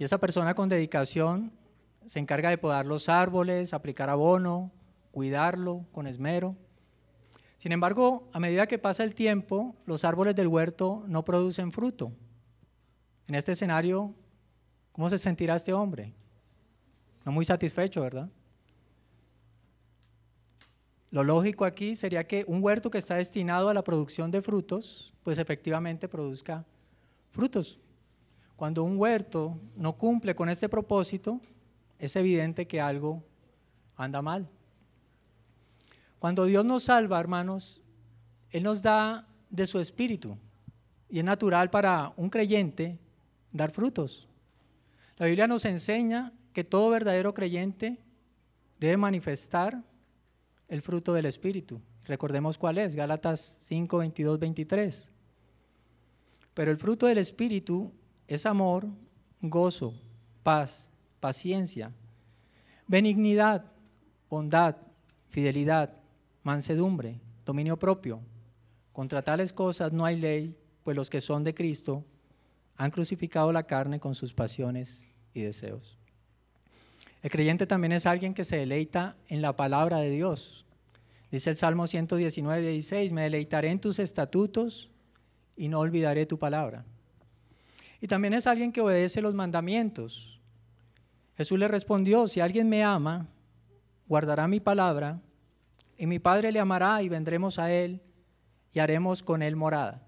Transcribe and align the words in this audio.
Y 0.00 0.04
esa 0.04 0.16
persona 0.16 0.54
con 0.54 0.70
dedicación 0.70 1.52
se 2.06 2.20
encarga 2.20 2.48
de 2.48 2.56
podar 2.56 2.86
los 2.86 3.10
árboles, 3.10 3.74
aplicar 3.74 4.08
abono, 4.08 4.72
cuidarlo 5.10 5.84
con 5.92 6.06
esmero. 6.06 6.56
Sin 7.58 7.70
embargo, 7.70 8.26
a 8.32 8.40
medida 8.40 8.66
que 8.66 8.78
pasa 8.78 9.04
el 9.04 9.14
tiempo, 9.14 9.76
los 9.84 10.06
árboles 10.06 10.34
del 10.34 10.48
huerto 10.48 11.04
no 11.06 11.22
producen 11.22 11.70
fruto. 11.70 12.12
En 13.28 13.34
este 13.34 13.52
escenario, 13.52 14.14
¿cómo 14.92 15.10
se 15.10 15.18
sentirá 15.18 15.56
este 15.56 15.74
hombre? 15.74 16.14
No 17.26 17.32
muy 17.32 17.44
satisfecho, 17.44 18.00
¿verdad? 18.00 18.30
Lo 21.10 21.24
lógico 21.24 21.66
aquí 21.66 21.94
sería 21.94 22.26
que 22.26 22.46
un 22.48 22.64
huerto 22.64 22.90
que 22.90 22.96
está 22.96 23.16
destinado 23.16 23.68
a 23.68 23.74
la 23.74 23.84
producción 23.84 24.30
de 24.30 24.40
frutos, 24.40 25.12
pues 25.22 25.36
efectivamente 25.36 26.08
produzca 26.08 26.64
frutos. 27.32 27.78
Cuando 28.60 28.84
un 28.84 28.98
huerto 28.98 29.58
no 29.74 29.96
cumple 29.96 30.34
con 30.34 30.50
este 30.50 30.68
propósito, 30.68 31.40
es 31.98 32.14
evidente 32.14 32.66
que 32.66 32.78
algo 32.78 33.24
anda 33.96 34.20
mal. 34.20 34.46
Cuando 36.18 36.44
Dios 36.44 36.62
nos 36.66 36.82
salva, 36.82 37.18
hermanos, 37.18 37.80
Él 38.50 38.64
nos 38.64 38.82
da 38.82 39.26
de 39.48 39.66
su 39.66 39.78
espíritu. 39.78 40.36
Y 41.08 41.20
es 41.20 41.24
natural 41.24 41.70
para 41.70 42.12
un 42.18 42.28
creyente 42.28 42.98
dar 43.50 43.70
frutos. 43.70 44.28
La 45.16 45.24
Biblia 45.24 45.46
nos 45.46 45.64
enseña 45.64 46.34
que 46.52 46.62
todo 46.62 46.90
verdadero 46.90 47.32
creyente 47.32 47.96
debe 48.78 48.98
manifestar 48.98 49.82
el 50.68 50.82
fruto 50.82 51.14
del 51.14 51.24
Espíritu. 51.24 51.80
Recordemos 52.04 52.58
cuál 52.58 52.76
es, 52.76 52.94
Gálatas 52.94 53.56
5, 53.62 53.96
22, 53.96 54.38
23. 54.38 55.08
Pero 56.52 56.70
el 56.70 56.76
fruto 56.76 57.06
del 57.06 57.16
Espíritu 57.16 57.90
es 58.30 58.46
amor, 58.46 58.86
gozo, 59.42 59.92
paz, 60.44 60.88
paciencia, 61.18 61.90
benignidad, 62.86 63.64
bondad, 64.28 64.76
fidelidad, 65.30 65.96
mansedumbre, 66.44 67.20
dominio 67.44 67.76
propio. 67.76 68.20
Contra 68.92 69.22
tales 69.22 69.52
cosas 69.52 69.92
no 69.92 70.04
hay 70.04 70.16
ley, 70.16 70.56
pues 70.84 70.96
los 70.96 71.10
que 71.10 71.20
son 71.20 71.42
de 71.42 71.54
Cristo 71.54 72.04
han 72.76 72.92
crucificado 72.92 73.50
la 73.52 73.64
carne 73.64 73.98
con 73.98 74.14
sus 74.14 74.32
pasiones 74.32 75.08
y 75.34 75.42
deseos. 75.42 75.98
El 77.24 77.32
creyente 77.32 77.66
también 77.66 77.90
es 77.90 78.06
alguien 78.06 78.32
que 78.32 78.44
se 78.44 78.58
deleita 78.58 79.16
en 79.26 79.42
la 79.42 79.56
palabra 79.56 79.98
de 79.98 80.10
Dios. 80.10 80.64
Dice 81.32 81.50
el 81.50 81.56
Salmo 81.56 81.88
119, 81.88 82.60
16, 82.70 83.10
me 83.10 83.22
deleitaré 83.22 83.70
en 83.70 83.80
tus 83.80 83.98
estatutos 83.98 84.88
y 85.56 85.66
no 85.66 85.80
olvidaré 85.80 86.26
tu 86.26 86.38
palabra. 86.38 86.84
Y 88.00 88.06
también 88.06 88.34
es 88.34 88.46
alguien 88.46 88.72
que 88.72 88.80
obedece 88.80 89.20
los 89.20 89.34
mandamientos. 89.34 90.40
Jesús 91.36 91.58
le 91.58 91.68
respondió, 91.68 92.28
si 92.28 92.40
alguien 92.40 92.68
me 92.68 92.82
ama, 92.82 93.28
guardará 94.06 94.48
mi 94.48 94.60
palabra, 94.60 95.20
y 95.98 96.06
mi 96.06 96.18
Padre 96.18 96.50
le 96.50 96.60
amará 96.60 97.02
y 97.02 97.10
vendremos 97.10 97.58
a 97.58 97.70
él 97.70 98.00
y 98.72 98.78
haremos 98.78 99.22
con 99.22 99.42
él 99.42 99.54
morada. 99.54 100.02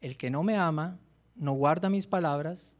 El 0.00 0.18
que 0.18 0.30
no 0.30 0.42
me 0.42 0.56
ama, 0.56 0.98
no 1.34 1.52
guarda 1.52 1.88
mis 1.88 2.06
palabras, 2.06 2.76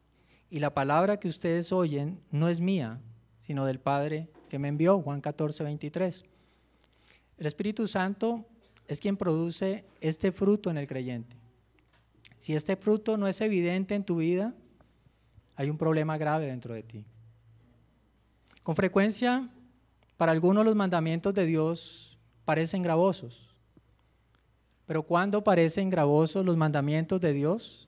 y 0.51 0.59
la 0.59 0.75
palabra 0.75 1.19
que 1.19 1.29
ustedes 1.29 1.73
oyen 1.73 2.21
no 2.31 2.49
es 2.49 2.61
mía, 2.61 3.01
sino 3.41 3.65
del 3.65 3.81
Padre 3.81 4.29
que 4.51 4.59
me 4.59 4.69
envió, 4.69 5.01
Juan 5.01 5.23
14, 5.23 5.65
23. 5.65 6.25
El 7.39 7.47
Espíritu 7.47 7.87
Santo 7.87 8.47
es 8.87 9.01
quien 9.01 9.17
produce 9.17 9.87
este 10.01 10.33
fruto 10.33 10.71
en 10.71 10.77
el 10.77 10.87
creyente. 10.87 11.38
Si 12.49 12.57
este 12.57 12.77
fruto 12.77 13.19
no 13.19 13.29
es 13.29 13.43
evidente 13.43 13.95
en 13.95 14.05
tu 14.05 14.17
vida, 14.17 14.55
hay 15.55 15.69
un 15.69 15.77
problema 15.77 16.17
grave 16.17 16.47
dentro 16.47 16.73
de 16.73 16.83
ti. 16.83 17.05
Con 18.63 18.75
frecuencia, 18.75 19.51
para 20.17 20.33
algunos 20.33 20.65
los 20.65 20.75
mandamientos 20.75 21.35
de 21.35 21.45
Dios 21.45 22.19
parecen 22.47 22.81
gravosos. 22.83 23.55
Pero 24.87 25.03
¿cuándo 25.03 25.45
parecen 25.45 25.91
gravosos 25.91 26.47
los 26.47 26.57
mandamientos 26.57 27.21
de 27.21 27.35
Dios? 27.35 27.87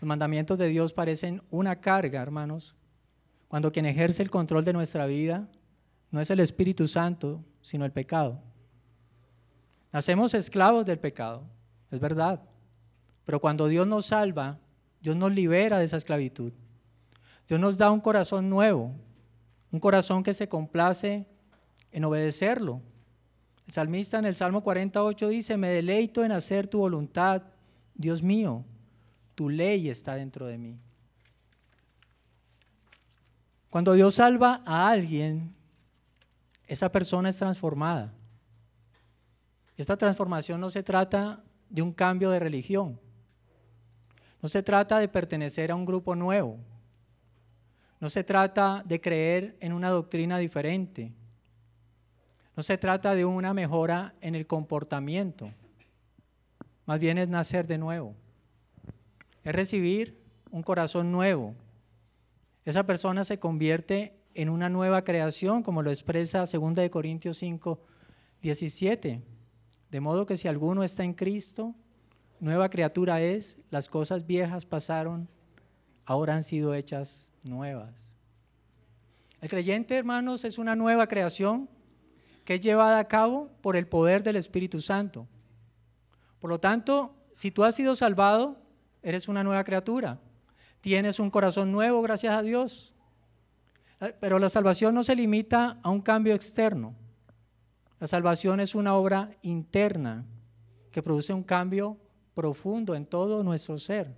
Los 0.00 0.08
mandamientos 0.08 0.56
de 0.56 0.68
Dios 0.68 0.94
parecen 0.94 1.42
una 1.50 1.82
carga, 1.82 2.22
hermanos, 2.22 2.74
cuando 3.46 3.70
quien 3.70 3.84
ejerce 3.84 4.22
el 4.22 4.30
control 4.30 4.64
de 4.64 4.72
nuestra 4.72 5.04
vida 5.04 5.46
no 6.10 6.18
es 6.18 6.30
el 6.30 6.40
Espíritu 6.40 6.88
Santo, 6.88 7.44
sino 7.60 7.84
el 7.84 7.92
pecado. 7.92 8.40
Nacemos 9.92 10.32
esclavos 10.32 10.86
del 10.86 10.98
pecado, 10.98 11.42
es 11.90 12.00
verdad. 12.00 12.40
Pero 13.24 13.40
cuando 13.40 13.68
Dios 13.68 13.86
nos 13.86 14.06
salva, 14.06 14.58
Dios 15.00 15.16
nos 15.16 15.32
libera 15.32 15.78
de 15.78 15.84
esa 15.84 15.96
esclavitud. 15.96 16.52
Dios 17.48 17.60
nos 17.60 17.76
da 17.76 17.90
un 17.90 18.00
corazón 18.00 18.48
nuevo, 18.48 18.94
un 19.70 19.80
corazón 19.80 20.22
que 20.22 20.34
se 20.34 20.48
complace 20.48 21.26
en 21.92 22.04
obedecerlo. 22.04 22.80
El 23.66 23.72
salmista 23.72 24.18
en 24.18 24.24
el 24.24 24.36
Salmo 24.36 24.62
48 24.62 25.28
dice, 25.28 25.56
me 25.56 25.68
deleito 25.68 26.24
en 26.24 26.32
hacer 26.32 26.66
tu 26.66 26.78
voluntad, 26.78 27.42
Dios 27.94 28.22
mío, 28.22 28.64
tu 29.34 29.48
ley 29.48 29.88
está 29.88 30.14
dentro 30.14 30.46
de 30.46 30.58
mí. 30.58 30.78
Cuando 33.70 33.94
Dios 33.94 34.14
salva 34.14 34.62
a 34.64 34.88
alguien, 34.88 35.54
esa 36.66 36.90
persona 36.92 37.28
es 37.28 37.36
transformada. 37.36 38.12
Esta 39.76 39.96
transformación 39.96 40.60
no 40.60 40.70
se 40.70 40.82
trata 40.82 41.42
de 41.68 41.82
un 41.82 41.92
cambio 41.92 42.30
de 42.30 42.38
religión. 42.38 43.00
No 44.44 44.50
se 44.50 44.62
trata 44.62 44.98
de 44.98 45.08
pertenecer 45.08 45.70
a 45.70 45.74
un 45.74 45.86
grupo 45.86 46.14
nuevo. 46.14 46.58
No 47.98 48.10
se 48.10 48.22
trata 48.22 48.82
de 48.84 49.00
creer 49.00 49.56
en 49.58 49.72
una 49.72 49.88
doctrina 49.88 50.36
diferente. 50.36 51.14
No 52.54 52.62
se 52.62 52.76
trata 52.76 53.14
de 53.14 53.24
una 53.24 53.54
mejora 53.54 54.14
en 54.20 54.34
el 54.34 54.46
comportamiento. 54.46 55.50
Más 56.84 57.00
bien 57.00 57.16
es 57.16 57.26
nacer 57.26 57.66
de 57.66 57.78
nuevo. 57.78 58.14
Es 59.44 59.54
recibir 59.54 60.20
un 60.50 60.62
corazón 60.62 61.10
nuevo, 61.10 61.54
esa 62.66 62.84
persona 62.84 63.24
se 63.24 63.38
convierte 63.38 64.12
en 64.34 64.50
una 64.50 64.68
nueva 64.68 65.04
creación, 65.04 65.62
como 65.62 65.80
lo 65.80 65.88
expresa 65.88 66.44
2 66.44 66.90
Corintios 66.90 67.38
5, 67.38 67.80
17. 68.42 69.22
De 69.90 70.00
modo 70.00 70.26
que 70.26 70.36
si 70.36 70.48
alguno 70.48 70.84
está 70.84 71.02
en 71.02 71.14
Cristo, 71.14 71.74
nueva 72.40 72.68
criatura 72.68 73.20
es, 73.20 73.58
las 73.70 73.88
cosas 73.88 74.26
viejas 74.26 74.64
pasaron, 74.64 75.28
ahora 76.04 76.34
han 76.34 76.42
sido 76.42 76.74
hechas 76.74 77.30
nuevas. 77.42 78.10
El 79.40 79.48
creyente, 79.48 79.96
hermanos, 79.96 80.44
es 80.44 80.58
una 80.58 80.74
nueva 80.74 81.06
creación 81.06 81.68
que 82.44 82.54
es 82.54 82.60
llevada 82.60 82.98
a 82.98 83.08
cabo 83.08 83.50
por 83.60 83.76
el 83.76 83.86
poder 83.86 84.22
del 84.22 84.36
Espíritu 84.36 84.80
Santo. 84.80 85.26
Por 86.38 86.50
lo 86.50 86.60
tanto, 86.60 87.14
si 87.32 87.50
tú 87.50 87.64
has 87.64 87.74
sido 87.74 87.96
salvado, 87.96 88.58
eres 89.02 89.28
una 89.28 89.42
nueva 89.42 89.64
criatura. 89.64 90.18
Tienes 90.80 91.18
un 91.18 91.30
corazón 91.30 91.72
nuevo, 91.72 92.02
gracias 92.02 92.34
a 92.34 92.42
Dios. 92.42 92.94
Eh, 94.00 94.14
pero 94.20 94.38
la 94.38 94.48
salvación 94.48 94.94
no 94.94 95.02
se 95.02 95.16
limita 95.16 95.78
a 95.82 95.90
un 95.90 96.00
cambio 96.00 96.34
externo. 96.34 96.94
La 98.00 98.06
salvación 98.06 98.60
es 98.60 98.74
una 98.74 98.94
obra 98.94 99.30
interna 99.42 100.24
que 100.90 101.02
produce 101.02 101.32
un 101.32 101.42
cambio 101.42 101.96
profundo 102.34 102.94
en 102.94 103.06
todo 103.06 103.42
nuestro 103.42 103.78
ser. 103.78 104.14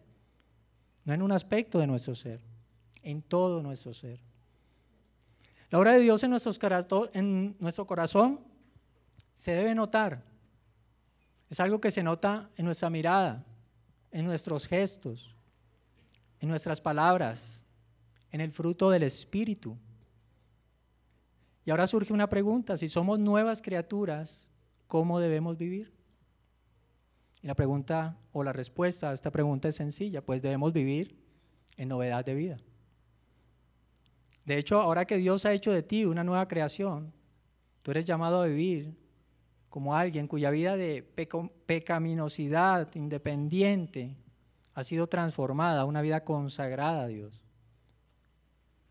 No 1.05 1.13
en 1.13 1.23
un 1.23 1.33
aspecto 1.33 1.79
de 1.79 1.87
nuestro 1.87 2.15
ser, 2.15 2.41
en 3.03 3.23
todo 3.23 3.63
nuestro 3.63 3.95
ser. 3.95 4.21
La 5.71 5.79
obra 5.79 5.93
de 5.93 6.01
Dios 6.01 6.23
en, 6.25 6.33
en 7.13 7.57
nuestro 7.61 7.87
corazón 7.87 8.41
se 9.35 9.53
debe 9.53 9.75
notar. 9.75 10.25
Es 11.49 11.61
algo 11.61 11.81
que 11.81 11.91
se 11.91 12.03
nota 12.03 12.51
en 12.57 12.65
nuestra 12.65 12.91
mirada, 12.91 13.45
en 14.11 14.25
nuestros 14.25 14.67
gestos, 14.67 15.35
en 16.41 16.49
nuestras 16.49 16.81
palabras, 16.81 17.65
en 18.33 18.41
el 18.41 18.51
fruto 18.51 18.91
del 18.91 19.05
Espíritu. 19.05 19.77
Y 21.65 21.71
ahora 21.71 21.87
surge 21.87 22.13
una 22.13 22.29
pregunta, 22.29 22.77
si 22.77 22.89
somos 22.89 23.19
nuevas 23.19 23.63
criaturas, 23.63 24.51
¿cómo 24.87 25.19
debemos 25.21 25.57
vivir? 25.57 25.96
Y 27.43 27.47
la 27.47 27.55
pregunta 27.55 28.17
o 28.33 28.43
la 28.43 28.53
respuesta 28.53 29.11
a 29.11 29.15
esta 29.15 29.31
pregunta 29.31 29.69
es 29.69 29.75
sencilla, 29.75 30.23
pues 30.23 30.43
debemos 30.43 30.73
vivir 30.73 31.17
en 31.77 31.89
novedad 31.89 32.25
de 32.25 32.35
vida. 32.35 32.59
De 34.45 34.59
hecho, 34.59 34.81
ahora 34.81 35.05
que 35.05 35.17
Dios 35.17 35.45
ha 35.45 35.53
hecho 35.53 35.73
de 35.73 35.83
ti 35.83 36.05
una 36.05 36.25
nueva 36.25 36.49
creación, 36.49 37.13
tú 37.83 37.91
eres 37.91 38.05
llamado 38.05 38.43
a 38.43 38.47
vivir 38.47 38.97
como 39.69 39.95
alguien 39.95 40.27
cuya 40.27 40.51
vida 40.51 40.77
de 40.77 41.03
pecaminosidad 41.67 42.95
independiente, 42.95 44.17
ha 44.73 44.85
sido 44.85 45.07
transformada 45.07 45.83
a 45.83 45.85
una 45.85 46.03
vida 46.03 46.25
consagrada 46.25 47.03
a 47.03 47.07
Dios. 47.07 47.45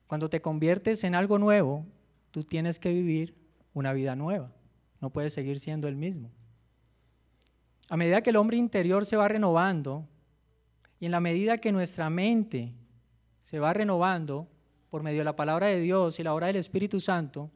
Cuando 0.07 0.29
te 0.29 0.41
conviertes 0.41 1.03
en 1.03 1.15
algo 1.15 1.39
nuevo, 1.39 1.85
tú 2.31 2.43
tienes 2.43 2.79
que 2.79 2.93
vivir 2.93 3.35
una 3.73 3.93
vida 3.93 4.15
nueva. 4.15 4.51
No 5.01 5.09
puedes 5.09 5.33
seguir 5.33 5.59
siendo 5.59 5.87
el 5.87 5.95
mismo. 5.95 6.29
A 7.87 7.97
medida 7.97 8.21
que 8.21 8.31
el 8.31 8.35
hombre 8.35 8.57
interior 8.57 9.05
se 9.05 9.17
va 9.17 9.27
renovando 9.27 10.07
y 10.99 11.05
en 11.05 11.11
la 11.11 11.19
medida 11.19 11.59
que 11.59 11.71
nuestra 11.71 12.09
mente 12.09 12.73
se 13.41 13.59
va 13.59 13.73
renovando 13.73 14.47
por 14.89 15.03
medio 15.03 15.19
de 15.19 15.25
la 15.25 15.35
palabra 15.35 15.67
de 15.67 15.79
Dios 15.79 16.19
y 16.19 16.23
la 16.23 16.33
obra 16.33 16.47
del 16.47 16.55
Espíritu 16.55 16.99
Santo, 16.99 17.51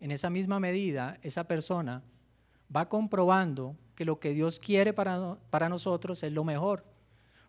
en 0.00 0.10
esa 0.10 0.28
misma 0.28 0.60
medida 0.60 1.18
esa 1.22 1.44
persona 1.44 2.02
va 2.74 2.88
comprobando 2.88 3.76
que 3.94 4.04
lo 4.04 4.20
que 4.20 4.34
Dios 4.34 4.58
quiere 4.58 4.92
para, 4.92 5.36
para 5.48 5.68
nosotros 5.68 6.22
es 6.22 6.32
lo 6.32 6.44
mejor. 6.44 6.84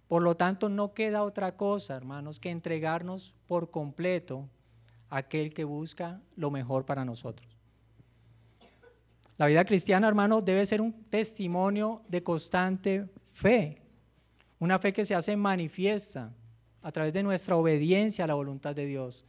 Por 0.08 0.24
lo 0.24 0.38
tanto, 0.38 0.70
no 0.70 0.94
queda 0.94 1.24
otra 1.24 1.58
cosa, 1.58 1.96
hermanos, 1.96 2.40
que 2.40 2.50
entregarnos 2.50 3.34
por 3.46 3.72
completo 3.72 4.48
a 5.10 5.18
aquel 5.18 5.54
que 5.54 5.66
busca 5.66 6.22
lo 6.38 6.50
mejor 6.50 6.86
para 6.86 7.04
nosotros. 7.04 7.57
La 9.38 9.46
vida 9.46 9.64
cristiana, 9.66 10.08
hermano, 10.08 10.42
debe 10.42 10.66
ser 10.66 10.82
un 10.82 10.92
testimonio 11.06 12.02
de 12.08 12.24
constante 12.24 13.08
fe, 13.34 13.82
una 14.60 14.80
fe 14.80 14.92
que 14.92 15.06
se 15.06 15.14
hace 15.14 15.38
manifiesta 15.38 16.34
a 16.82 16.92
través 16.92 17.14
de 17.14 17.22
nuestra 17.22 17.56
obediencia 17.56 18.24
a 18.24 18.28
la 18.28 18.34
voluntad 18.34 18.76
de 18.76 18.86
Dios. 18.86 19.24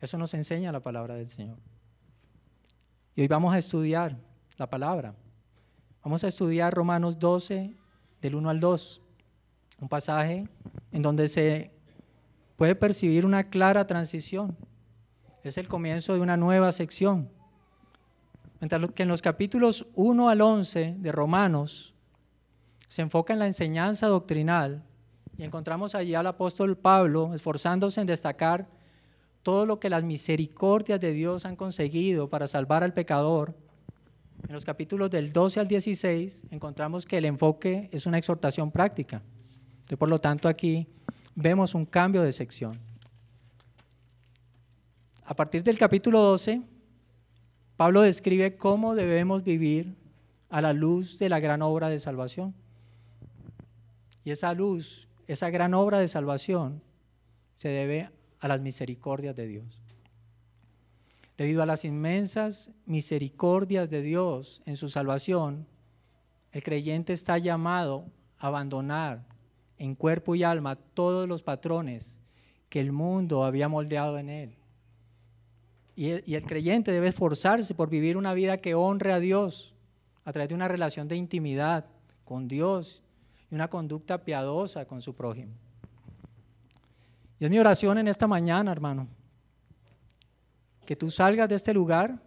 Eso 0.00 0.18
nos 0.18 0.34
enseña 0.34 0.72
la 0.72 0.80
palabra 0.80 1.14
del 1.14 1.30
Señor. 1.30 1.58
Y 3.14 3.22
hoy 3.22 3.28
vamos 3.28 3.54
a 3.54 3.58
estudiar 3.58 4.16
la 4.58 4.68
palabra. 4.68 5.14
Vamos 6.02 6.24
a 6.24 6.28
estudiar 6.28 6.74
Romanos 6.74 7.18
12, 7.18 7.74
del 8.20 8.34
1 8.34 8.50
al 8.50 8.60
2, 8.60 9.02
un 9.80 9.88
pasaje 9.88 10.46
en 10.92 11.02
donde 11.02 11.28
se 11.28 11.70
puede 12.56 12.74
percibir 12.74 13.24
una 13.24 13.48
clara 13.48 13.86
transición. 13.86 14.56
Es 15.42 15.56
el 15.56 15.68
comienzo 15.68 16.14
de 16.14 16.20
una 16.20 16.36
nueva 16.36 16.72
sección. 16.72 17.30
Mientras 18.60 18.90
que 18.92 19.04
en 19.04 19.08
los 19.08 19.22
capítulos 19.22 19.86
1 19.94 20.28
al 20.28 20.40
11 20.42 20.96
de 20.98 21.12
Romanos 21.12 21.94
se 22.88 23.02
enfoca 23.02 23.32
en 23.32 23.38
la 23.38 23.46
enseñanza 23.46 24.06
doctrinal 24.06 24.82
y 25.38 25.44
encontramos 25.44 25.94
allí 25.94 26.14
al 26.14 26.26
apóstol 26.26 26.76
Pablo 26.76 27.34
esforzándose 27.34 28.02
en 28.02 28.06
destacar 28.06 28.68
todo 29.42 29.64
lo 29.64 29.80
que 29.80 29.88
las 29.88 30.04
misericordias 30.04 31.00
de 31.00 31.12
Dios 31.12 31.46
han 31.46 31.56
conseguido 31.56 32.28
para 32.28 32.46
salvar 32.46 32.84
al 32.84 32.92
pecador. 32.92 33.54
En 34.46 34.52
los 34.52 34.66
capítulos 34.66 35.10
del 35.10 35.32
12 35.32 35.60
al 35.60 35.68
16 35.68 36.44
encontramos 36.50 37.06
que 37.06 37.16
el 37.16 37.24
enfoque 37.24 37.88
es 37.92 38.04
una 38.04 38.18
exhortación 38.18 38.70
práctica. 38.70 39.22
por 39.98 40.10
lo 40.10 40.18
tanto, 40.18 40.48
aquí 40.48 40.86
vemos 41.34 41.74
un 41.74 41.86
cambio 41.86 42.20
de 42.20 42.32
sección. 42.32 42.78
A 45.24 45.34
partir 45.34 45.62
del 45.62 45.78
capítulo 45.78 46.20
12, 46.20 46.60
Pablo 47.80 48.02
describe 48.02 48.58
cómo 48.58 48.94
debemos 48.94 49.42
vivir 49.42 49.96
a 50.50 50.60
la 50.60 50.74
luz 50.74 51.18
de 51.18 51.30
la 51.30 51.40
gran 51.40 51.62
obra 51.62 51.88
de 51.88 51.98
salvación. 51.98 52.54
Y 54.22 54.32
esa 54.32 54.52
luz, 54.52 55.08
esa 55.26 55.48
gran 55.48 55.72
obra 55.72 55.98
de 55.98 56.06
salvación, 56.06 56.82
se 57.56 57.70
debe 57.70 58.10
a 58.38 58.48
las 58.48 58.60
misericordias 58.60 59.34
de 59.34 59.46
Dios. 59.46 59.80
Debido 61.38 61.62
a 61.62 61.66
las 61.66 61.86
inmensas 61.86 62.70
misericordias 62.84 63.88
de 63.88 64.02
Dios 64.02 64.60
en 64.66 64.76
su 64.76 64.90
salvación, 64.90 65.66
el 66.52 66.62
creyente 66.62 67.14
está 67.14 67.38
llamado 67.38 68.04
a 68.36 68.48
abandonar 68.48 69.24
en 69.78 69.94
cuerpo 69.94 70.34
y 70.34 70.42
alma 70.42 70.76
todos 70.76 71.26
los 71.26 71.42
patrones 71.42 72.20
que 72.68 72.80
el 72.80 72.92
mundo 72.92 73.42
había 73.42 73.70
moldeado 73.70 74.18
en 74.18 74.28
él 74.28 74.59
y 75.96 76.34
el, 76.34 76.42
creyente 76.44 76.92
debe 76.92 77.08
esforzarse 77.08 77.74
por 77.74 77.90
vivir 77.90 78.16
una 78.16 78.32
vida 78.32 78.58
que 78.58 78.74
honre 78.74 79.12
a 79.12 79.20
Dios 79.20 79.74
a 80.24 80.32
través 80.32 80.48
de 80.48 80.54
una 80.54 80.68
relación 80.68 81.08
de 81.08 81.16
intimidad 81.16 81.86
con 82.24 82.48
Dios 82.48 83.02
y 83.50 83.54
una 83.54 83.68
conducta 83.68 84.24
piadosa 84.24 84.86
con 84.86 85.02
su 85.02 85.14
prójimo. 85.14 85.52
Y 87.38 87.44
es 87.44 87.50
mi 87.50 87.58
oración 87.58 87.98
en 87.98 88.08
esta 88.08 88.26
mañana, 88.26 88.70
hermano, 88.70 89.08
que 90.86 90.96
tú 90.96 91.10
salgas 91.10 91.48
de 91.48 91.56
este 91.56 91.74
lugar 91.74 92.18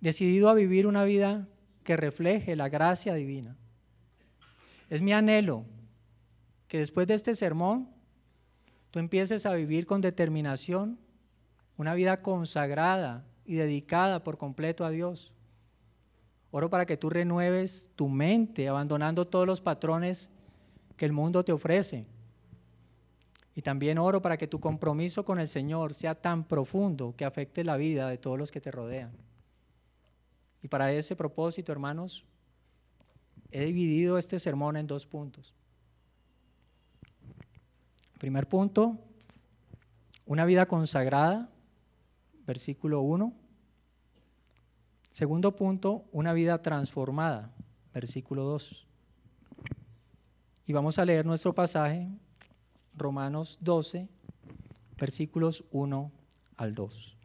decidido 0.00 0.48
a 0.48 0.54
vivir 0.54 0.86
una 0.86 1.04
vida 1.04 1.48
que 1.84 1.96
refleje 1.96 2.56
la 2.56 2.68
gracia 2.68 3.14
divina. 3.14 3.56
Es 4.88 5.02
mi 5.02 5.12
anhelo 5.12 5.64
que 6.66 6.78
después 6.78 7.06
de 7.06 7.14
este 7.14 7.34
sermón 7.34 7.88
tú 8.90 8.98
empieces 8.98 9.46
a 9.46 9.54
vivir 9.54 9.86
con 9.86 10.00
determinación 10.00 10.98
una 11.78 11.94
vida 11.94 12.20
consagrada 12.20 13.24
y 13.46 13.54
dedicada 13.54 14.22
por 14.22 14.36
completo 14.36 14.84
a 14.84 14.90
Dios. 14.90 15.32
Oro 16.50 16.68
para 16.68 16.84
que 16.84 16.96
tú 16.96 17.08
renueves 17.08 17.88
tu 17.94 18.08
mente, 18.08 18.68
abandonando 18.68 19.26
todos 19.26 19.46
los 19.46 19.60
patrones 19.60 20.30
que 20.96 21.06
el 21.06 21.12
mundo 21.12 21.44
te 21.44 21.52
ofrece. 21.52 22.04
Y 23.54 23.62
también 23.62 23.98
oro 23.98 24.20
para 24.20 24.36
que 24.36 24.48
tu 24.48 24.60
compromiso 24.60 25.24
con 25.24 25.38
el 25.38 25.48
Señor 25.48 25.94
sea 25.94 26.16
tan 26.16 26.44
profundo 26.44 27.14
que 27.16 27.24
afecte 27.24 27.64
la 27.64 27.76
vida 27.76 28.08
de 28.08 28.18
todos 28.18 28.38
los 28.38 28.50
que 28.50 28.60
te 28.60 28.70
rodean. 28.70 29.10
Y 30.62 30.68
para 30.68 30.92
ese 30.92 31.14
propósito, 31.14 31.70
hermanos, 31.70 32.24
he 33.52 33.64
dividido 33.64 34.18
este 34.18 34.40
sermón 34.40 34.76
en 34.76 34.86
dos 34.88 35.06
puntos. 35.06 35.54
Primer 38.18 38.48
punto, 38.48 38.98
una 40.26 40.44
vida 40.44 40.66
consagrada 40.66 41.48
versículo 42.48 43.02
1. 43.02 43.30
Segundo 45.10 45.54
punto, 45.54 46.06
una 46.12 46.32
vida 46.32 46.62
transformada, 46.62 47.52
versículo 47.92 48.42
2. 48.44 48.86
Y 50.64 50.72
vamos 50.72 50.98
a 50.98 51.04
leer 51.04 51.26
nuestro 51.26 51.54
pasaje, 51.54 52.08
Romanos 52.96 53.58
12, 53.60 54.08
versículos 54.96 55.62
1 55.72 56.10
al 56.56 56.74
2. 56.74 57.16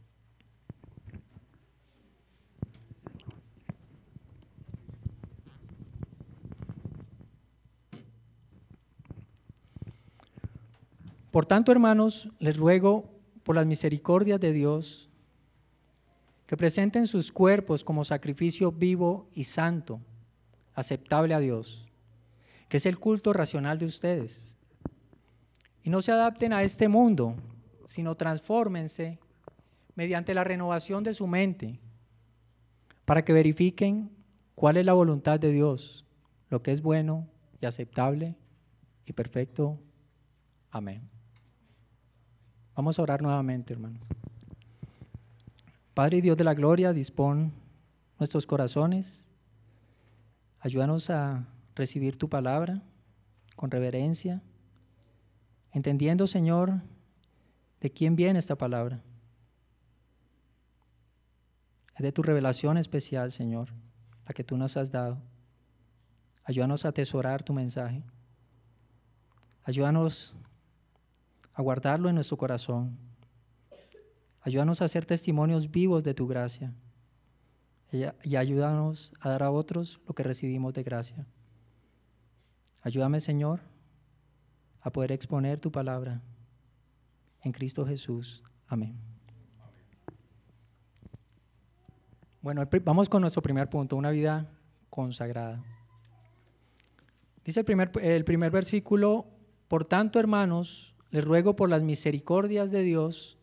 Por 11.31 11.46
tanto, 11.46 11.72
hermanos, 11.72 12.30
les 12.40 12.58
ruego 12.58 13.10
por 13.44 13.56
las 13.56 13.66
misericordias 13.66 14.42
de 14.42 14.52
Dios, 14.52 15.10
que 16.45 16.57
presenten 16.57 17.07
sus 17.07 17.31
cuerpos 17.31 17.84
como 17.84 18.04
sacrificio 18.04 18.72
vivo 18.72 19.30
y 19.34 19.45
santo, 19.45 20.01
aceptable 20.75 21.34
a 21.34 21.40
Dios, 21.40 21.86
que 22.68 22.78
es 22.78 22.86
el 22.86 23.00
culto 23.00 23.34
racional 23.34 23.78
de 23.78 23.86
ustedes. 23.86 24.57
Y 25.84 25.90
no 25.90 26.01
se 26.01 26.12
adapten 26.12 26.54
a 26.54 26.63
este 26.63 26.88
mundo, 26.88 27.36
sino 27.86 28.15
transfórmense 28.15 29.20
mediante 29.96 30.34
la 30.34 30.44
renovación 30.44 31.03
de 31.03 31.13
su 31.13 31.27
mente, 31.27 31.79
para 33.06 33.24
que 33.24 33.34
verifiquen 33.34 34.10
cuál 34.56 34.77
es 34.77 34.86
la 34.86 34.94
voluntad 34.94 35.39
de 35.39 35.51
Dios, 35.51 36.06
lo 36.50 36.62
que 36.62 36.72
es 36.72 36.82
bueno 36.82 37.27
y 37.62 37.65
aceptable 37.65 38.36
y 39.06 39.13
perfecto. 39.13 39.79
Amén. 40.72 41.10
Vamos 42.75 42.98
a 42.98 43.03
orar 43.03 43.22
nuevamente, 43.22 43.74
hermanos. 43.74 44.08
Padre 45.93 46.17
y 46.17 46.21
Dios 46.21 46.38
de 46.38 46.43
la 46.43 46.55
gloria, 46.55 46.91
dispón 46.91 47.53
nuestros 48.17 48.47
corazones. 48.47 49.27
Ayúdanos 50.59 51.09
a 51.12 51.45
recibir 51.75 52.17
tu 52.17 52.29
palabra 52.29 52.81
con 53.55 53.69
reverencia, 53.69 54.41
entendiendo, 55.71 56.25
Señor, 56.25 56.81
de 57.79 57.91
quién 57.91 58.15
viene 58.15 58.39
esta 58.39 58.55
palabra. 58.55 59.01
Es 61.95 62.01
de 62.01 62.12
tu 62.12 62.23
revelación 62.23 62.77
especial, 62.77 63.31
Señor, 63.31 63.69
la 64.25 64.33
que 64.33 64.43
tú 64.43 64.57
nos 64.57 64.77
has 64.77 64.91
dado. 64.91 65.21
Ayúdanos 66.43 66.85
a 66.85 66.89
atesorar 66.89 67.43
tu 67.43 67.53
mensaje. 67.53 68.03
Ayúdanos 69.63 70.35
a 71.53 71.62
guardarlo 71.62 72.09
en 72.09 72.15
nuestro 72.15 72.38
corazón 72.38 72.97
Ayúdanos 74.43 74.81
a 74.81 74.88
ser 74.88 75.05
testimonios 75.05 75.71
vivos 75.71 76.03
de 76.03 76.13
tu 76.13 76.27
gracia 76.27 76.73
y 78.23 78.35
ayúdanos 78.35 79.13
a 79.19 79.29
dar 79.29 79.43
a 79.43 79.51
otros 79.51 80.01
lo 80.07 80.13
que 80.15 80.23
recibimos 80.23 80.73
de 80.73 80.83
gracia. 80.83 81.25
Ayúdame, 82.81 83.19
Señor, 83.19 83.62
a 84.81 84.91
poder 84.91 85.13
exponer 85.13 85.59
tu 85.59 85.71
palabra 85.71 86.21
en 87.41 87.51
Cristo 87.53 87.85
Jesús. 87.85 88.43
Amén. 88.67 88.97
Bueno, 92.41 92.67
vamos 92.83 93.07
con 93.07 93.21
nuestro 93.21 93.41
primer 93.41 93.69
punto, 93.69 93.95
una 93.95 94.09
vida 94.09 94.50
consagrada. 94.89 95.63
Dice 97.45 97.62
el 97.62 97.65
primer, 97.65 97.91
el 98.01 98.25
primer 98.25 98.51
versículo, 98.51 99.27
por 99.69 99.85
tanto, 99.85 100.19
hermanos, 100.19 100.93
les 101.12 101.23
ruego 101.23 101.55
por 101.55 101.69
las 101.69 101.83
misericordias 101.83 102.71
de 102.71 102.83
Dios, 102.83 103.38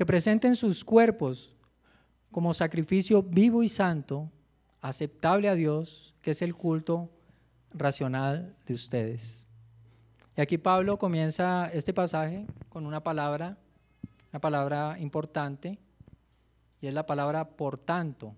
que 0.00 0.06
presenten 0.06 0.56
sus 0.56 0.82
cuerpos 0.82 1.54
como 2.32 2.54
sacrificio 2.54 3.22
vivo 3.22 3.62
y 3.62 3.68
santo, 3.68 4.30
aceptable 4.80 5.46
a 5.46 5.54
Dios, 5.54 6.14
que 6.22 6.30
es 6.30 6.40
el 6.40 6.54
culto 6.54 7.10
racional 7.74 8.56
de 8.64 8.72
ustedes. 8.72 9.46
Y 10.38 10.40
aquí 10.40 10.56
Pablo 10.56 10.98
comienza 10.98 11.70
este 11.70 11.92
pasaje 11.92 12.46
con 12.70 12.86
una 12.86 13.02
palabra, 13.02 13.58
una 14.32 14.40
palabra 14.40 14.96
importante, 14.98 15.78
y 16.80 16.86
es 16.86 16.94
la 16.94 17.04
palabra 17.04 17.50
por 17.50 17.76
tanto. 17.76 18.34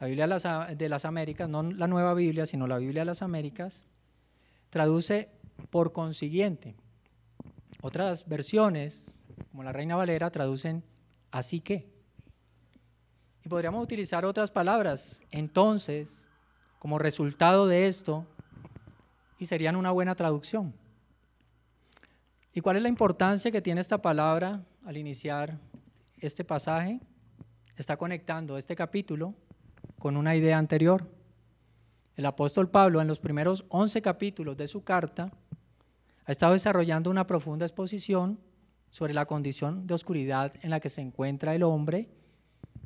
La 0.00 0.06
Biblia 0.06 0.26
de 0.26 0.88
las 0.88 1.04
Américas, 1.04 1.50
no 1.50 1.62
la 1.64 1.86
nueva 1.86 2.14
Biblia, 2.14 2.46
sino 2.46 2.66
la 2.66 2.78
Biblia 2.78 3.02
de 3.02 3.06
las 3.08 3.20
Américas, 3.20 3.84
traduce 4.70 5.28
por 5.68 5.92
consiguiente. 5.92 6.76
Otras 7.82 8.26
versiones, 8.26 9.18
como 9.50 9.62
la 9.62 9.72
Reina 9.72 9.96
Valera, 9.96 10.30
traducen 10.30 10.84
así 11.30 11.60
que. 11.60 11.88
Y 13.44 13.48
podríamos 13.48 13.82
utilizar 13.82 14.24
otras 14.24 14.50
palabras, 14.50 15.22
entonces, 15.30 16.28
como 16.78 16.98
resultado 16.98 17.66
de 17.66 17.86
esto, 17.86 18.26
y 19.38 19.46
serían 19.46 19.76
una 19.76 19.90
buena 19.90 20.14
traducción. 20.14 20.74
¿Y 22.54 22.60
cuál 22.60 22.76
es 22.76 22.82
la 22.82 22.88
importancia 22.88 23.50
que 23.50 23.60
tiene 23.60 23.80
esta 23.80 24.00
palabra 24.00 24.64
al 24.84 24.96
iniciar 24.96 25.58
este 26.18 26.44
pasaje? 26.44 27.00
Está 27.76 27.96
conectando 27.96 28.56
este 28.56 28.76
capítulo 28.76 29.34
con 29.98 30.16
una 30.16 30.36
idea 30.36 30.56
anterior. 30.56 31.10
El 32.16 32.26
apóstol 32.26 32.70
Pablo 32.70 33.00
en 33.00 33.08
los 33.08 33.18
primeros 33.18 33.64
11 33.68 34.00
capítulos 34.00 34.56
de 34.56 34.68
su 34.68 34.84
carta 34.84 35.32
ha 36.26 36.30
estado 36.30 36.52
desarrollando 36.52 37.10
una 37.10 37.26
profunda 37.26 37.66
exposición 37.66 38.38
sobre 38.94 39.12
la 39.12 39.26
condición 39.26 39.88
de 39.88 39.94
oscuridad 39.94 40.52
en 40.62 40.70
la 40.70 40.78
que 40.78 40.88
se 40.88 41.00
encuentra 41.00 41.52
el 41.52 41.64
hombre 41.64 42.08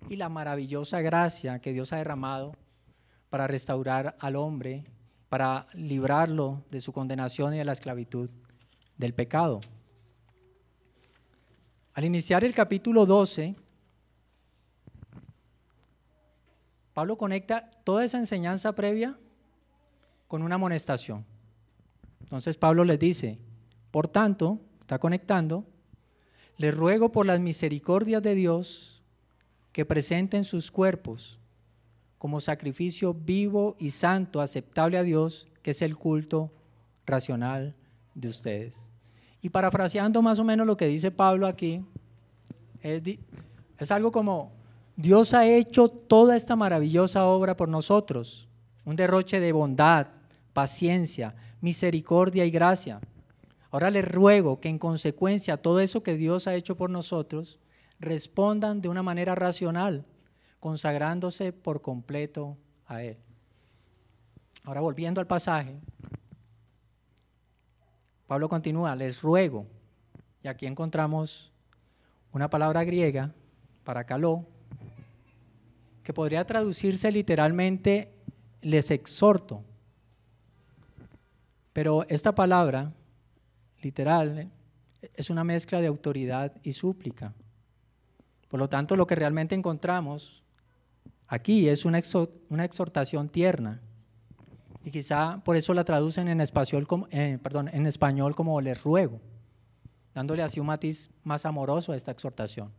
y 0.09 0.17
la 0.17 0.31
maravillosa 0.31 1.03
gracia 1.03 1.59
que 1.59 1.75
Dios 1.75 1.93
ha 1.93 1.99
derramado 1.99 2.57
para 3.29 3.47
restaurar 3.47 4.17
al 4.19 4.37
hombre, 4.37 4.85
para 5.29 5.67
librarlo 5.75 6.65
de 6.71 6.81
su 6.81 6.95
condenación 6.95 7.53
y 7.53 7.59
de 7.59 7.67
la 7.67 7.73
esclavitud 7.73 8.31
del 8.97 9.13
pecado. 9.13 9.61
Al 11.93 12.07
iniciar 12.07 12.43
el 12.43 12.55
capítulo 12.55 13.05
12, 13.05 13.55
Pablo 16.95 17.19
conecta 17.19 17.71
toda 17.85 18.03
esa 18.03 18.17
enseñanza 18.17 18.75
previa 18.75 19.15
con 20.27 20.41
una 20.41 20.55
amonestación. 20.55 21.27
Entonces 22.23 22.57
Pablo 22.57 22.83
les 22.85 22.99
dice, 22.99 23.39
por 23.91 24.09
tanto, 24.09 24.59
está 24.81 24.99
conectando, 24.99 25.67
les 26.59 26.77
ruego 26.77 27.11
por 27.11 27.25
las 27.25 27.41
misericordias 27.41 28.23
de 28.23 28.35
Dios 28.35 29.03
que 29.73 29.87
presenten 29.87 30.45
sus 30.45 30.71
cuerpos 30.71 31.39
como 32.19 32.41
sacrificio 32.41 33.15
vivo 33.15 33.77
y 33.79 33.91
santo, 33.91 34.41
aceptable 34.41 34.99
a 34.99 35.05
Dios, 35.05 35.47
que 35.63 35.71
es 35.71 35.83
el 35.83 35.97
culto 35.97 36.53
racional 37.07 37.77
de 38.15 38.29
ustedes. 38.29 38.91
Y 39.41 39.51
parafraseando 39.51 40.21
más 40.21 40.41
o 40.41 40.45
menos 40.45 40.67
lo 40.67 40.77
que 40.77 40.89
dice 40.89 41.13
Pablo 41.13 41.47
aquí, 41.47 41.85
es, 42.83 43.03
es 43.79 43.91
algo 43.93 44.11
como, 44.11 44.53
Dios 44.97 45.33
ha 45.33 45.47
hecho 45.47 45.89
toda 45.89 46.37
esta 46.37 46.57
maravillosa 46.57 47.25
obra 47.27 47.57
por 47.57 47.69
nosotros, 47.69 48.49
un 48.85 48.97
derroche 48.97 49.39
de 49.39 49.53
bondad, 49.53 50.09
paciencia, 50.53 51.37
misericordia 51.61 52.45
y 52.45 52.51
gracia. 52.51 53.01
Ahora 53.71 53.91
les 53.91 54.07
ruego 54.07 54.61
que 54.61 54.69
en 54.69 54.79
consecuencia 54.79 55.59
todo 55.59 55.81
eso 55.81 56.03
que 56.03 56.17
Dios 56.17 56.47
ha 56.47 56.55
hecho 56.55 56.77
por 56.77 56.91
nosotros, 56.91 57.59
respondan 58.01 58.81
de 58.81 58.89
una 58.89 59.03
manera 59.03 59.35
racional, 59.35 60.07
consagrándose 60.61 61.53
por 61.53 61.83
completo 61.83 62.57
a 62.87 63.03
Él. 63.03 63.19
Ahora 64.65 64.81
volviendo 64.81 65.21
al 65.21 65.27
pasaje, 65.27 65.79
Pablo 68.27 68.49
continúa, 68.49 68.95
les 68.95 69.23
ruego, 69.23 69.67
y 70.43 70.49
aquí 70.49 70.67
encontramos 70.67 71.51
una 72.33 72.51
palabra 72.51 72.85
griega 72.85 73.33
para 73.85 74.05
caló, 74.05 74.47
que 76.03 76.13
podría 76.13 76.47
traducirse 76.47 77.11
literalmente 77.11 78.13
les 78.61 78.91
exhorto. 78.91 79.63
Pero 81.73 82.05
esta 82.09 82.35
palabra, 82.35 82.93
literal, 83.83 84.51
es 85.15 85.31
una 85.31 85.45
mezcla 85.45 85.81
de 85.81 85.87
autoridad 85.87 86.53
y 86.63 86.73
súplica. 86.73 87.35
Por 88.49 88.59
lo 88.59 88.69
tanto, 88.69 88.97
lo 88.97 89.07
que 89.07 89.15
realmente 89.15 89.55
encontramos 89.55 90.43
aquí 91.27 91.69
es 91.69 91.85
una, 91.85 91.99
exhortación 91.99 93.29
tierna. 93.29 93.81
Y 94.85 94.91
quizá 94.91 95.43
por 95.45 95.57
eso 95.57 95.75
la 95.75 95.85
traducen 95.85 96.29
en 96.29 96.41
español, 96.41 96.87
como, 96.87 97.09
eh, 97.11 97.39
perdón, 97.43 97.69
en 97.73 97.87
español 97.87 98.35
como 98.35 98.61
les 98.61 98.83
ruego, 98.83 99.21
dándole 100.15 100.43
así 100.43 100.61
un 100.61 100.67
matiz 100.67 101.11
más 101.25 101.45
amoroso 101.45 101.93
a 101.93 101.97
esta 101.97 102.11
exhortación. 102.11 102.73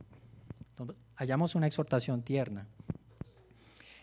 hallamos 1.16 1.56
una 1.56 1.68
exhortación 1.68 2.24
tierna. 2.24 2.66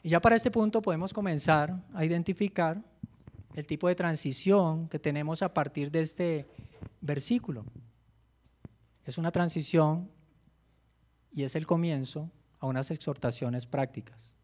Y 0.02 0.10
ya 0.10 0.20
para 0.20 0.36
este 0.36 0.50
punto 0.50 0.82
podemos 0.82 1.12
comenzar 1.12 1.82
a 1.94 2.04
identificar 2.04 2.80
el 3.54 3.66
tipo 3.66 3.88
de 3.88 3.94
transición 3.94 4.86
que 4.88 4.98
tenemos 4.98 5.42
a 5.42 5.52
partir 5.52 5.90
de 5.90 6.02
este 6.02 6.46
versículo. 7.00 7.64
Es 9.04 9.18
una 9.18 9.30
transición 9.30 10.10
y 11.32 11.44
es 11.44 11.54
el 11.54 11.66
comienzo 11.66 12.30
a 12.58 12.66
unas 12.66 12.90
exhortaciones 12.90 13.66
prácticas. 13.66 14.34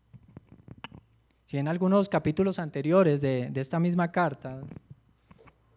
Si 1.45 1.59
en 1.59 1.69
algunos 1.69 2.09
capítulos 2.09 2.59
anteriores 2.59 3.21
de, 3.21 3.51
esta 3.55 3.79
misma 3.79 4.11
carta 4.11 4.61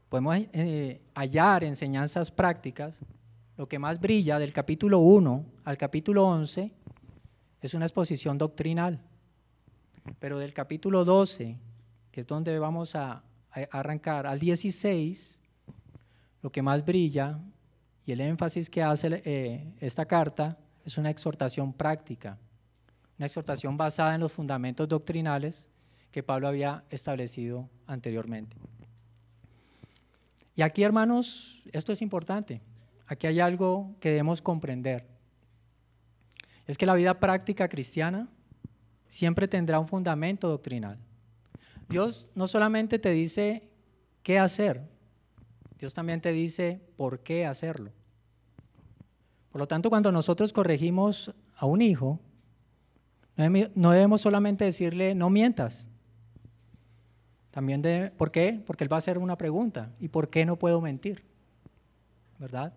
podemos 0.09 0.37
eh, 0.53 1.01
hallar 1.15 1.63
enseñanzas 1.63 2.31
prácticas, 2.31 2.95
lo 3.57 3.67
que 3.67 3.79
más 3.79 3.99
brilla 3.99 4.37
del 4.39 4.53
capítulo 4.53 4.99
1 4.99 5.45
al 5.63 5.77
capítulo 5.77 6.27
11 6.27 6.71
es 7.61 7.73
una 7.73 7.85
exposición 7.85 8.37
doctrinal. 8.37 9.01
Pero 10.19 10.37
del 10.37 10.53
capítulo 10.53 11.03
12, 11.03 11.57
que 12.11 12.21
es 12.21 12.27
donde 12.27 12.57
vamos 12.59 12.95
a, 12.95 13.23
arrancar, 13.71 14.27
al 14.27 14.39
16, 14.39 15.39
lo 16.45 16.51
que 16.51 16.61
más 16.61 16.85
brilla 16.85 17.39
y 18.05 18.11
el 18.11 18.21
énfasis 18.21 18.69
que 18.69 18.83
hace 18.83 19.19
eh, 19.25 19.73
esta 19.79 20.05
carta 20.05 20.59
es 20.85 20.95
una 20.99 21.09
exhortación 21.09 21.73
práctica, 21.73 22.37
una 23.17 23.25
exhortación 23.25 23.77
basada 23.77 24.13
en 24.13 24.21
los 24.21 24.31
fundamentos 24.31 24.87
doctrinales 24.87 25.71
que 26.11 26.21
Pablo 26.21 26.47
había 26.47 26.83
establecido 26.91 27.67
anteriormente. 27.87 28.55
Y 30.55 30.61
aquí, 30.61 30.83
hermanos, 30.83 31.63
esto 31.71 31.91
es 31.91 32.03
importante. 32.03 32.61
Aquí 33.07 33.25
hay 33.25 33.39
algo 33.39 33.95
que 33.99 34.09
debemos 34.09 34.39
comprender. 34.39 35.07
Es 36.67 36.77
que 36.77 36.85
la 36.85 36.93
vida 36.93 37.19
práctica 37.19 37.67
cristiana 37.67 38.29
siempre 39.07 39.47
tendrá 39.47 39.79
un 39.79 39.87
fundamento 39.87 40.47
doctrinal. 40.47 40.99
Dios 41.89 42.29
no 42.35 42.47
solamente 42.47 42.99
te 42.99 43.09
dice 43.09 43.67
qué 44.21 44.37
hacer, 44.37 44.93
Dios 45.85 45.93
también 45.93 46.19
te 46.19 46.31
dice 46.31 46.81
por 46.97 47.19
qué 47.19 47.45
hacerlo. 47.45 47.91
Por 49.51 49.59
lo 49.59 49.67
tanto, 49.67 49.91
cuando 49.91 50.11
nosotros 50.11 50.51
corregimos 50.51 51.31
a 51.55 51.67
un 51.67 51.79
hijo, 51.83 52.19
no 53.37 53.91
debemos 53.91 54.21
solamente 54.21 54.65
decirle 54.65 55.13
no 55.13 55.29
mientas. 55.29 55.87
También 57.51 57.83
de, 57.83 58.11
¿por 58.17 58.31
qué? 58.31 58.63
Porque 58.65 58.83
él 58.83 58.91
va 58.91 58.97
a 58.97 58.97
hacer 58.97 59.19
una 59.19 59.37
pregunta. 59.37 59.91
¿Y 59.99 60.07
por 60.07 60.31
qué 60.31 60.43
no 60.43 60.57
puedo 60.57 60.81
mentir? 60.81 61.23
¿Verdad? 62.39 62.73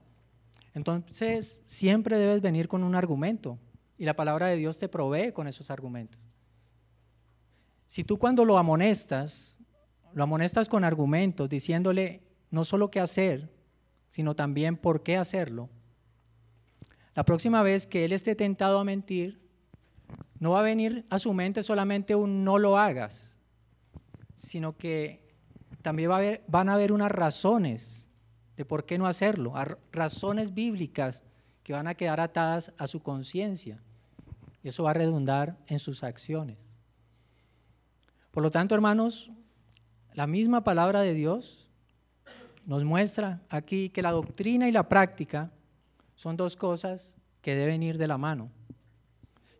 Entonces, 0.74 1.62
siempre 1.64 2.18
debes 2.18 2.42
venir 2.42 2.68
con 2.68 2.84
un 2.84 2.94
argumento 2.94 3.58
y 3.96 4.04
la 4.04 4.16
palabra 4.16 4.48
de 4.48 4.56
Dios 4.56 4.78
te 4.78 4.90
provee 4.90 5.32
con 5.32 5.48
esos 5.48 5.70
argumentos. 5.70 6.20
Si 7.86 8.04
tú 8.04 8.18
cuando 8.18 8.44
lo 8.44 8.58
amonestas, 8.58 9.58
lo 10.12 10.24
amonestas 10.24 10.68
con 10.68 10.84
argumentos, 10.84 11.48
diciéndole 11.48 12.27
no 12.50 12.64
solo 12.64 12.90
qué 12.90 13.00
hacer, 13.00 13.50
sino 14.08 14.34
también 14.34 14.76
por 14.76 15.02
qué 15.02 15.16
hacerlo, 15.16 15.68
la 17.18 17.24
próxima 17.24 17.62
vez 17.62 17.88
que 17.88 18.04
él 18.04 18.12
esté 18.12 18.36
tentado 18.36 18.78
a 18.78 18.84
mentir, 18.84 19.40
no 20.38 20.52
va 20.52 20.60
a 20.60 20.62
venir 20.62 21.04
a 21.10 21.18
su 21.18 21.32
mente 21.34 21.64
solamente 21.64 22.14
un 22.14 22.44
no 22.44 22.58
lo 22.58 22.78
hagas, 22.78 23.40
sino 24.36 24.76
que 24.76 25.34
también 25.82 26.12
van 26.46 26.68
a 26.68 26.74
haber 26.74 26.92
unas 26.92 27.10
razones 27.10 28.06
de 28.56 28.64
por 28.64 28.86
qué 28.86 28.98
no 28.98 29.08
hacerlo, 29.08 29.52
razones 29.90 30.54
bíblicas 30.54 31.24
que 31.64 31.72
van 31.72 31.88
a 31.88 31.96
quedar 31.96 32.20
atadas 32.20 32.72
a 32.78 32.86
su 32.86 33.02
conciencia. 33.02 33.82
Y 34.62 34.68
eso 34.68 34.84
va 34.84 34.90
a 34.90 34.94
redundar 34.94 35.58
en 35.66 35.80
sus 35.80 36.04
acciones. 36.04 36.68
Por 38.30 38.44
lo 38.44 38.52
tanto, 38.52 38.76
hermanos, 38.76 39.32
la 40.14 40.28
misma 40.28 40.62
palabra 40.62 41.00
de 41.00 41.14
Dios 41.14 41.57
nos 42.68 42.84
muestra 42.84 43.40
aquí 43.48 43.88
que 43.88 44.02
la 44.02 44.10
doctrina 44.12 44.68
y 44.68 44.72
la 44.72 44.90
práctica 44.90 45.50
son 46.16 46.36
dos 46.36 46.54
cosas 46.54 47.16
que 47.40 47.54
deben 47.54 47.82
ir 47.82 47.96
de 47.96 48.06
la 48.06 48.18
mano. 48.18 48.50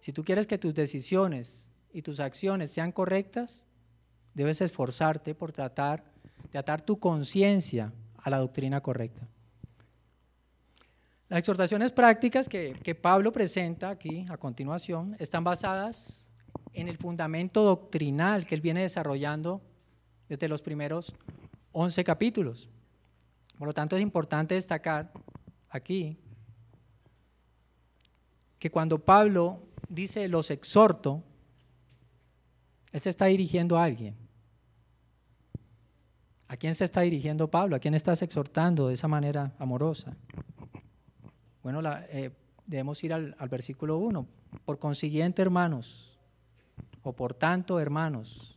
Si 0.01 0.13
tú 0.13 0.23
quieres 0.23 0.47
que 0.47 0.59
tus 0.59 0.75
decisiones 0.75 1.71
y 1.91 2.03
tus 2.03 2.21
acciones 2.21 2.71
sean 2.71 2.93
correctas, 2.93 3.65
debes 4.35 4.61
esforzarte 4.61 5.35
por 5.35 5.53
tratar 5.53 6.05
de 6.53 6.59
atar 6.59 6.83
tu 6.83 6.99
conciencia 6.99 7.95
a 8.19 8.29
la 8.29 8.37
doctrina 8.37 8.83
correcta. 8.83 9.27
Las 11.31 11.39
exhortaciones 11.39 11.93
prácticas 11.93 12.47
que, 12.47 12.95
Pablo 13.01 13.33
presenta 13.33 13.89
aquí 13.89 14.27
a 14.29 14.37
continuación 14.37 15.17
están 15.19 15.45
basadas 15.45 16.29
en 16.75 16.89
el 16.89 16.99
fundamento 16.99 17.63
doctrinal 17.63 18.47
que 18.47 18.55
él 18.55 18.61
viene 18.61 18.83
desarrollando 18.83 19.63
desde 20.29 20.47
los 20.47 20.61
primeros 20.61 21.15
11 21.73 22.05
capítulos. 22.05 22.69
Por 23.59 23.67
lo 23.67 23.75
tanto, 23.75 23.97
es 23.97 24.03
importante 24.03 24.55
destacar 24.55 25.11
aquí 25.69 26.17
que 28.59 28.71
cuando 28.71 28.99
Pablo 28.99 29.61
dice 29.89 30.29
los 30.29 30.51
exhorto, 30.51 31.25
él 32.93 33.01
se 33.01 33.11
está 33.11 33.27
dirigiendo 33.27 33.77
a 33.77 33.85
alguien. 33.85 34.17
¿A 36.47 36.57
quién 36.57 36.75
se 36.75 36.85
está 36.85 37.03
dirigiendo 37.03 37.51
Pablo? 37.51 37.77
¿A 37.77 37.79
quién 37.79 37.95
estás 37.95 38.23
exhortando 38.23 38.89
de 38.89 38.95
esa 38.95 39.09
manera 39.09 39.53
amorosa? 39.59 40.17
Bueno, 41.63 41.81
eh, 42.11 42.31
debemos 42.65 43.03
ir 43.05 43.13
al, 43.13 43.35
al 43.39 43.49
versículo 43.49 43.99
1. 43.99 44.27
Por 44.65 44.79
consiguiente, 44.79 45.43
hermanos, 45.43 46.17
o 47.03 47.13
por 47.13 47.35
tanto, 47.35 47.79
hermanos. 47.81 48.55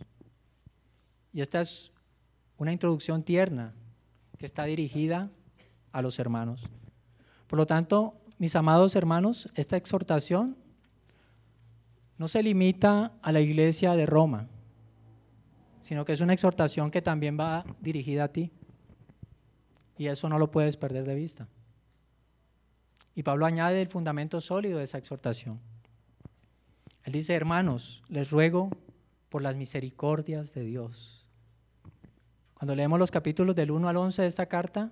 Y 1.34 1.42
esta 1.42 1.60
es 1.62 1.92
una 2.58 2.72
introducción 2.72 3.24
tierna 3.24 3.74
que 4.42 4.48
está 4.48 4.66
dirigida 4.66 5.30
a 5.92 6.02
los 6.02 6.18
hermanos. 6.18 6.64
Por 7.46 7.58
lo 7.58 7.68
tanto, 7.68 8.16
mis 8.40 8.56
amados 8.56 8.96
hermanos, 8.96 9.48
esta 9.54 9.78
exhortación 9.78 10.58
no 12.18 12.28
se 12.28 12.42
limita 12.42 13.12
a 13.22 13.32
la 13.32 13.40
iglesia 13.40 13.94
de 13.94 14.08
Roma, 14.08 14.48
sino 15.84 16.06
que 16.06 16.14
es 16.14 16.22
una 16.22 16.34
exhortación 16.34 16.90
que 16.90 17.04
también 17.04 17.40
va 17.40 17.64
dirigida 17.82 18.24
a 18.24 18.28
ti. 18.30 18.52
Y 19.96 20.08
eso 20.08 20.28
no 20.28 20.40
lo 20.40 20.50
puedes 20.50 20.76
perder 20.76 21.06
de 21.06 21.14
vista. 21.14 21.48
Y 23.14 23.22
Pablo 23.22 23.46
añade 23.46 23.80
el 23.80 23.90
fundamento 23.90 24.42
sólido 24.42 24.80
de 24.80 24.86
esa 24.86 24.98
exhortación. 24.98 25.60
Él 27.04 27.14
dice, 27.14 27.36
hermanos, 27.36 28.02
les 28.08 28.32
ruego 28.32 28.72
por 29.30 29.44
las 29.44 29.56
misericordias 29.56 30.56
de 30.56 30.64
Dios. 30.64 31.21
Cuando 32.62 32.76
leemos 32.76 33.00
los 33.00 33.10
capítulos 33.10 33.56
del 33.56 33.72
1 33.72 33.90
al 33.90 33.98
11 33.98 34.22
de 34.22 34.28
esta 34.28 34.46
carta, 34.46 34.92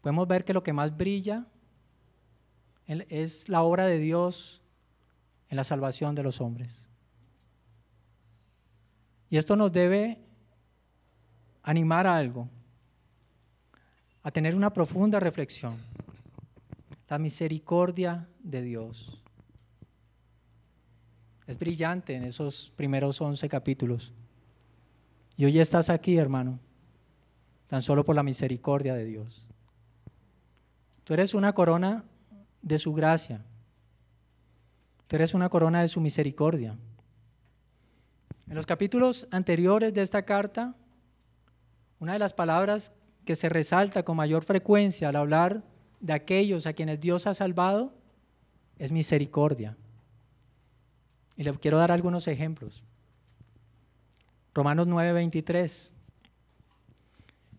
podemos 0.00 0.26
ver 0.26 0.46
que 0.46 0.54
lo 0.54 0.62
que 0.62 0.72
más 0.72 0.96
brilla 0.96 1.44
es 2.86 3.50
la 3.50 3.60
obra 3.60 3.84
de 3.84 3.98
Dios 3.98 4.62
en 5.50 5.58
la 5.58 5.64
salvación 5.64 6.14
de 6.14 6.22
los 6.22 6.40
hombres. 6.40 6.86
Y 9.28 9.36
esto 9.36 9.56
nos 9.56 9.70
debe 9.74 10.22
animar 11.64 12.06
a 12.06 12.16
algo, 12.16 12.48
a 14.22 14.30
tener 14.30 14.56
una 14.56 14.72
profunda 14.72 15.20
reflexión. 15.20 15.76
La 17.10 17.18
misericordia 17.18 18.26
de 18.38 18.62
Dios. 18.62 19.22
Es 21.46 21.58
brillante 21.58 22.14
en 22.14 22.22
esos 22.22 22.72
primeros 22.74 23.20
once 23.20 23.46
capítulos. 23.50 24.14
Y 25.38 25.44
hoy 25.44 25.60
estás 25.60 25.88
aquí, 25.88 26.18
hermano, 26.18 26.58
tan 27.68 27.80
solo 27.80 28.04
por 28.04 28.16
la 28.16 28.24
misericordia 28.24 28.94
de 28.94 29.04
Dios. 29.04 29.46
Tú 31.04 31.14
eres 31.14 31.32
una 31.32 31.52
corona 31.52 32.04
de 32.60 32.76
su 32.76 32.92
gracia. 32.92 33.44
Tú 35.06 35.14
eres 35.14 35.34
una 35.34 35.48
corona 35.48 35.80
de 35.80 35.86
su 35.86 36.00
misericordia. 36.00 36.76
En 38.48 38.56
los 38.56 38.66
capítulos 38.66 39.28
anteriores 39.30 39.94
de 39.94 40.02
esta 40.02 40.22
carta, 40.22 40.74
una 42.00 42.14
de 42.14 42.18
las 42.18 42.34
palabras 42.34 42.90
que 43.24 43.36
se 43.36 43.48
resalta 43.48 44.02
con 44.02 44.16
mayor 44.16 44.42
frecuencia 44.42 45.08
al 45.08 45.16
hablar 45.16 45.62
de 46.00 46.14
aquellos 46.14 46.66
a 46.66 46.72
quienes 46.72 46.98
Dios 46.98 47.28
ha 47.28 47.34
salvado 47.34 47.92
es 48.76 48.90
misericordia. 48.90 49.76
Y 51.36 51.44
le 51.44 51.52
quiero 51.58 51.78
dar 51.78 51.92
algunos 51.92 52.26
ejemplos. 52.26 52.82
Romanos 54.58 54.88
9:23. 54.88 55.92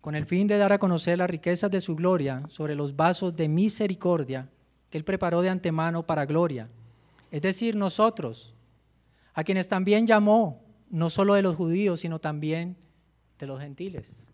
Con 0.02 0.14
el 0.14 0.26
fin 0.26 0.46
de 0.46 0.58
dar 0.58 0.74
a 0.74 0.78
conocer 0.78 1.16
las 1.16 1.30
riquezas 1.30 1.70
de 1.70 1.80
su 1.80 1.96
gloria 1.96 2.42
sobre 2.50 2.74
los 2.74 2.94
vasos 2.94 3.34
de 3.34 3.48
misericordia 3.48 4.50
que 4.90 4.98
Él 4.98 5.04
preparó 5.04 5.40
de 5.40 5.48
antemano 5.48 6.04
para 6.04 6.26
gloria. 6.26 6.68
Es 7.30 7.40
decir, 7.40 7.74
nosotros, 7.74 8.52
a 9.32 9.44
quienes 9.44 9.66
también 9.66 10.06
llamó, 10.06 10.62
no 10.90 11.08
solo 11.08 11.32
de 11.32 11.40
los 11.40 11.56
judíos, 11.56 12.00
sino 12.00 12.18
también 12.18 12.76
de 13.38 13.46
los 13.46 13.62
gentiles. 13.62 14.30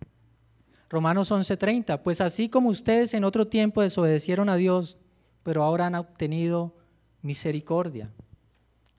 Romanos 0.91 1.31
11:30, 1.31 2.03
pues 2.03 2.21
así 2.21 2.49
como 2.49 2.71
ustedes 2.71 3.15
en 3.15 3.23
otro 3.23 3.47
tiempo 3.47 3.81
desobedecieron 3.81 4.49
a 4.49 4.57
Dios, 4.57 4.99
pero 5.45 5.63
ahora 5.63 5.87
han 5.87 5.95
obtenido 5.95 6.75
misericordia 7.23 8.11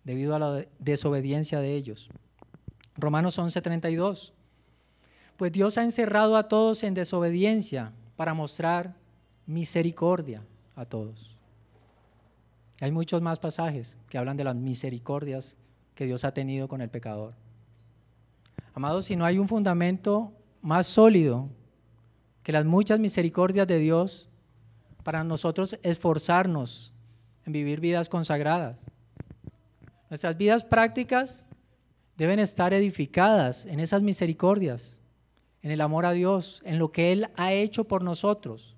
debido 0.06 0.36
a 0.36 0.40
la 0.40 0.66
desobediencia 0.80 1.60
de 1.60 1.76
ellos. 1.76 2.10
Romanos 2.98 3.38
11:32, 3.38 4.34
pues 5.38 5.52
Dios 5.52 5.78
ha 5.78 5.84
encerrado 5.84 6.36
a 6.36 6.48
todos 6.48 6.84
en 6.84 6.94
desobediencia 6.94 7.94
para 8.16 8.34
mostrar 8.34 8.96
misericordia 9.46 10.44
a 10.76 10.86
todos. 10.86 11.36
Hay 12.80 12.92
muchos 12.92 13.22
más 13.22 13.40
pasajes 13.40 13.98
que 14.10 14.18
hablan 14.18 14.38
de 14.38 14.44
las 14.44 14.56
misericordias 14.56 15.56
que 15.96 16.06
Dios 16.06 16.24
ha 16.26 16.34
tenido 16.34 16.68
con 16.68 16.82
el 16.82 16.90
pecador. 16.90 17.34
Amados, 18.76 19.06
si 19.06 19.16
no 19.16 19.26
hay 19.26 19.40
un 19.40 19.48
fundamento 19.48 20.32
más 20.62 20.86
sólido 20.86 21.50
que 22.44 22.52
las 22.52 22.66
muchas 22.66 23.00
misericordias 23.00 23.68
de 23.68 23.80
Dios 23.80 24.30
para 25.04 25.24
nosotros 25.24 25.80
esforzarnos 25.82 26.94
en 27.46 27.54
vivir 27.54 27.80
vidas 27.80 28.10
consagradas. 28.10 28.78
Nuestras 30.10 30.38
vidas 30.38 30.64
prácticas 30.64 31.47
deben 32.18 32.40
estar 32.40 32.74
edificadas 32.74 33.66
en 33.66 33.80
esas 33.80 34.02
misericordias, 34.02 35.02
en 35.62 35.72
el 35.72 35.82
amor 35.82 36.06
a 36.06 36.12
Dios, 36.12 36.62
en 36.66 36.80
lo 36.80 36.92
que 36.92 37.12
Él 37.12 37.30
ha 37.36 37.54
hecho 37.54 37.86
por 37.86 38.04
nosotros. 38.04 38.76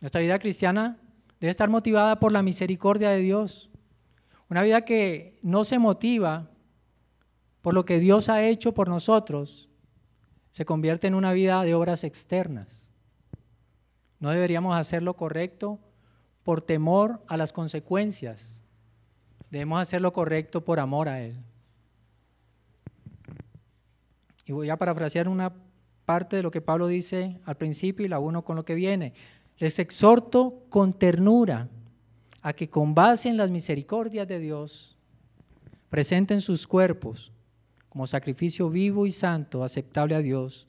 Nuestra 0.00 0.20
vida 0.20 0.38
cristiana 0.38 0.98
debe 1.38 1.50
estar 1.50 1.70
motivada 1.70 2.18
por 2.18 2.32
la 2.32 2.42
misericordia 2.42 3.10
de 3.10 3.18
Dios. 3.18 3.70
Una 4.50 4.62
vida 4.62 4.84
que 4.84 5.38
no 5.42 5.64
se 5.64 5.78
motiva 5.78 6.50
por 7.62 7.72
lo 7.74 7.84
que 7.84 8.00
Dios 8.00 8.28
ha 8.28 8.42
hecho 8.42 8.74
por 8.74 8.88
nosotros, 8.88 9.68
se 10.50 10.64
convierte 10.64 11.06
en 11.06 11.14
una 11.14 11.32
vida 11.32 11.62
de 11.62 11.74
obras 11.74 12.02
externas. 12.02 12.92
No 14.18 14.30
deberíamos 14.30 14.76
hacer 14.76 15.02
lo 15.02 15.14
correcto 15.14 15.78
por 16.42 16.60
temor 16.60 17.22
a 17.28 17.36
las 17.36 17.52
consecuencias. 17.52 18.60
Debemos 19.50 19.80
hacer 19.80 20.00
lo 20.00 20.12
correcto 20.12 20.64
por 20.64 20.80
amor 20.80 21.08
a 21.08 21.22
Él. 21.22 21.36
Y 24.44 24.52
voy 24.52 24.70
a 24.70 24.76
parafrasear 24.76 25.28
una 25.28 25.52
parte 26.04 26.36
de 26.36 26.42
lo 26.42 26.50
que 26.50 26.60
Pablo 26.60 26.86
dice 26.86 27.40
al 27.44 27.56
principio 27.56 28.04
y 28.04 28.08
la 28.08 28.18
uno 28.18 28.44
con 28.44 28.56
lo 28.56 28.64
que 28.64 28.74
viene. 28.74 29.14
Les 29.58 29.78
exhorto 29.78 30.64
con 30.68 30.92
ternura 30.92 31.68
a 32.40 32.52
que 32.52 32.68
con 32.68 32.94
base 32.94 33.28
en 33.28 33.36
las 33.36 33.50
misericordias 33.50 34.26
de 34.26 34.40
Dios 34.40 34.96
presenten 35.88 36.40
sus 36.40 36.66
cuerpos 36.66 37.32
como 37.88 38.06
sacrificio 38.06 38.70
vivo 38.70 39.06
y 39.06 39.12
santo, 39.12 39.62
aceptable 39.62 40.14
a 40.14 40.20
Dios, 40.20 40.66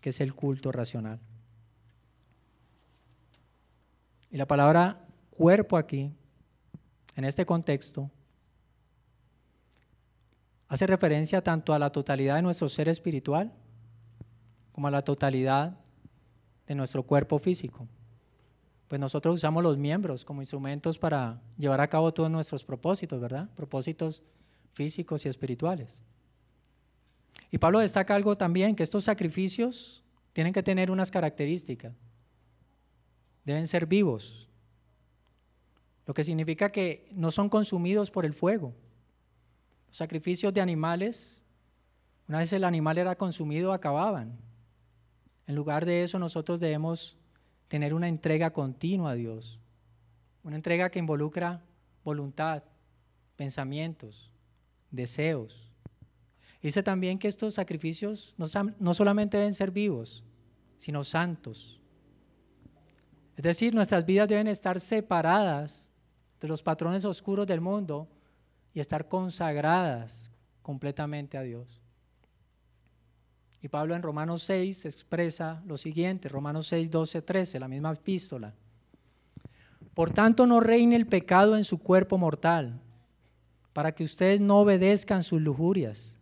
que 0.00 0.10
es 0.10 0.20
el 0.20 0.34
culto 0.34 0.70
racional. 0.70 1.18
Y 4.30 4.36
la 4.36 4.46
palabra 4.46 5.06
cuerpo 5.30 5.78
aquí, 5.78 6.12
en 7.14 7.24
este 7.24 7.46
contexto, 7.46 8.10
hace 10.68 10.86
referencia 10.86 11.42
tanto 11.42 11.72
a 11.72 11.78
la 11.78 11.90
totalidad 11.90 12.36
de 12.36 12.42
nuestro 12.42 12.68
ser 12.68 12.88
espiritual 12.88 13.52
como 14.72 14.88
a 14.88 14.90
la 14.90 15.02
totalidad 15.02 15.78
de 16.66 16.74
nuestro 16.74 17.02
cuerpo 17.02 17.38
físico. 17.38 17.88
Pues 18.88 19.00
nosotros 19.00 19.34
usamos 19.34 19.62
los 19.62 19.78
miembros 19.78 20.24
como 20.24 20.42
instrumentos 20.42 20.98
para 20.98 21.40
llevar 21.58 21.80
a 21.80 21.88
cabo 21.88 22.12
todos 22.12 22.30
nuestros 22.30 22.64
propósitos, 22.64 23.20
¿verdad? 23.20 23.48
Propósitos 23.56 24.22
físicos 24.74 25.24
y 25.24 25.28
espirituales. 25.28 26.02
Y 27.50 27.58
Pablo 27.58 27.78
destaca 27.78 28.14
algo 28.14 28.36
también, 28.36 28.76
que 28.76 28.82
estos 28.82 29.04
sacrificios 29.04 30.04
tienen 30.32 30.52
que 30.52 30.62
tener 30.62 30.90
unas 30.90 31.10
características. 31.10 31.94
Deben 33.44 33.66
ser 33.68 33.86
vivos, 33.86 34.48
lo 36.06 36.14
que 36.14 36.24
significa 36.24 36.70
que 36.70 37.08
no 37.12 37.30
son 37.30 37.48
consumidos 37.48 38.10
por 38.10 38.24
el 38.24 38.34
fuego. 38.34 38.74
Sacrificios 39.96 40.52
de 40.52 40.60
animales, 40.60 41.42
una 42.28 42.40
vez 42.40 42.52
el 42.52 42.64
animal 42.64 42.98
era 42.98 43.16
consumido, 43.16 43.72
acababan. 43.72 44.36
En 45.46 45.54
lugar 45.54 45.86
de 45.86 46.02
eso, 46.02 46.18
nosotros 46.18 46.60
debemos 46.60 47.16
tener 47.66 47.94
una 47.94 48.06
entrega 48.06 48.52
continua 48.52 49.12
a 49.12 49.14
Dios, 49.14 49.58
una 50.44 50.56
entrega 50.56 50.90
que 50.90 50.98
involucra 50.98 51.62
voluntad, 52.04 52.62
pensamientos, 53.36 54.30
deseos, 54.90 55.72
Dice 56.60 56.82
también 56.82 57.18
que 57.18 57.28
estos 57.28 57.54
sacrificios 57.54 58.34
no, 58.36 58.92
solamente 58.92 59.38
deben 59.38 59.54
ser 59.54 59.70
vivos, 59.70 60.22
sino 60.76 61.04
santos. 61.04 61.80
Es 63.34 63.44
decir, 63.44 63.74
nuestras 63.74 64.04
vidas 64.04 64.28
deben 64.28 64.48
estar 64.48 64.78
separadas 64.78 65.90
de 66.38 66.48
los 66.48 66.62
patrones 66.62 67.06
oscuros 67.06 67.46
del 67.46 67.62
mundo 67.62 68.08
y 68.76 68.80
estar 68.80 69.08
consagradas 69.08 70.30
completamente 70.60 71.38
a 71.38 71.40
Dios. 71.40 71.80
Y 73.62 73.68
Pablo 73.68 73.96
en 73.96 74.02
Romanos 74.02 74.42
6 74.42 74.84
expresa 74.84 75.62
lo 75.66 75.78
siguiente, 75.78 76.28
Romanos 76.28 76.66
6, 76.66 76.90
12, 76.90 77.22
13, 77.22 77.58
la 77.58 77.68
misma 77.68 77.92
epístola. 77.92 78.52
Por 79.94 80.10
tanto, 80.10 80.46
no 80.46 80.60
reine 80.60 80.94
el 80.94 81.06
pecado 81.06 81.56
en 81.56 81.64
su 81.64 81.78
cuerpo 81.78 82.18
mortal, 82.18 82.78
para 83.72 83.92
que 83.92 84.04
ustedes 84.04 84.42
no 84.42 84.58
obedezcan 84.58 85.22
sus 85.22 85.40
lujurias, 85.40 86.18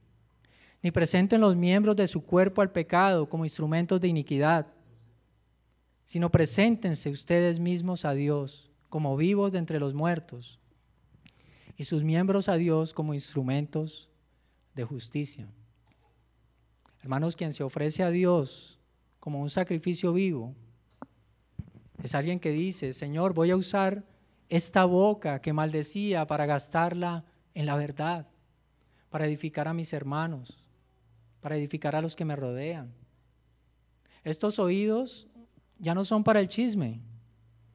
ni 0.81 0.93
presenten 0.93 1.41
los 1.41 1.57
miembros 1.57 1.97
de 1.97 2.07
su 2.07 2.23
cuerpo 2.25 2.63
al 2.63 2.71
pecado 2.71 3.29
como 3.29 3.45
instrumentos 3.45 4.01
de 4.01 4.07
iniquidad, 4.07 4.69
sino 6.05 6.31
preséntense 6.31 7.11
ustedes 7.11 7.59
mismos 7.59 8.05
a 8.05 8.15
Dios 8.15 8.71
como 8.91 9.17
vivos 9.17 9.51
de 9.51 9.59
entre 9.59 9.81
los 9.81 9.93
muertos, 9.93 10.61
y 11.77 11.85
sus 11.85 12.03
miembros 12.03 12.49
a 12.49 12.57
Dios 12.57 12.93
como 12.93 13.15
instrumentos 13.15 14.09
de 14.75 14.85
justicia. 14.85 15.49
Hermanos, 17.03 17.37
quien 17.37 17.53
se 17.53 17.63
ofrece 17.63 18.03
a 18.03 18.11
Dios 18.11 18.79
como 19.21 19.41
un 19.41 19.51
sacrificio 19.51 20.13
vivo, 20.13 20.55
es 22.03 22.15
alguien 22.15 22.41
que 22.41 22.51
dice, 22.51 22.93
Señor, 22.93 23.35
voy 23.35 23.51
a 23.51 23.57
usar 23.57 24.05
esta 24.49 24.85
boca 24.85 25.41
que 25.41 25.53
maldecía 25.53 26.27
para 26.27 26.47
gastarla 26.47 27.25
en 27.55 27.67
la 27.67 27.77
verdad, 27.77 28.27
para 29.11 29.27
edificar 29.27 29.69
a 29.69 29.75
mis 29.75 29.93
hermanos, 29.93 30.63
para 31.41 31.57
edificar 31.57 31.97
a 31.97 32.01
los 32.01 32.15
que 32.17 32.25
me 32.25 32.37
rodean. 32.37 32.93
Estos 34.23 34.59
oídos 34.59 35.27
ya 35.79 35.95
no 35.95 36.05
son 36.05 36.25
para 36.25 36.41
el 36.41 36.49
chisme, 36.49 37.01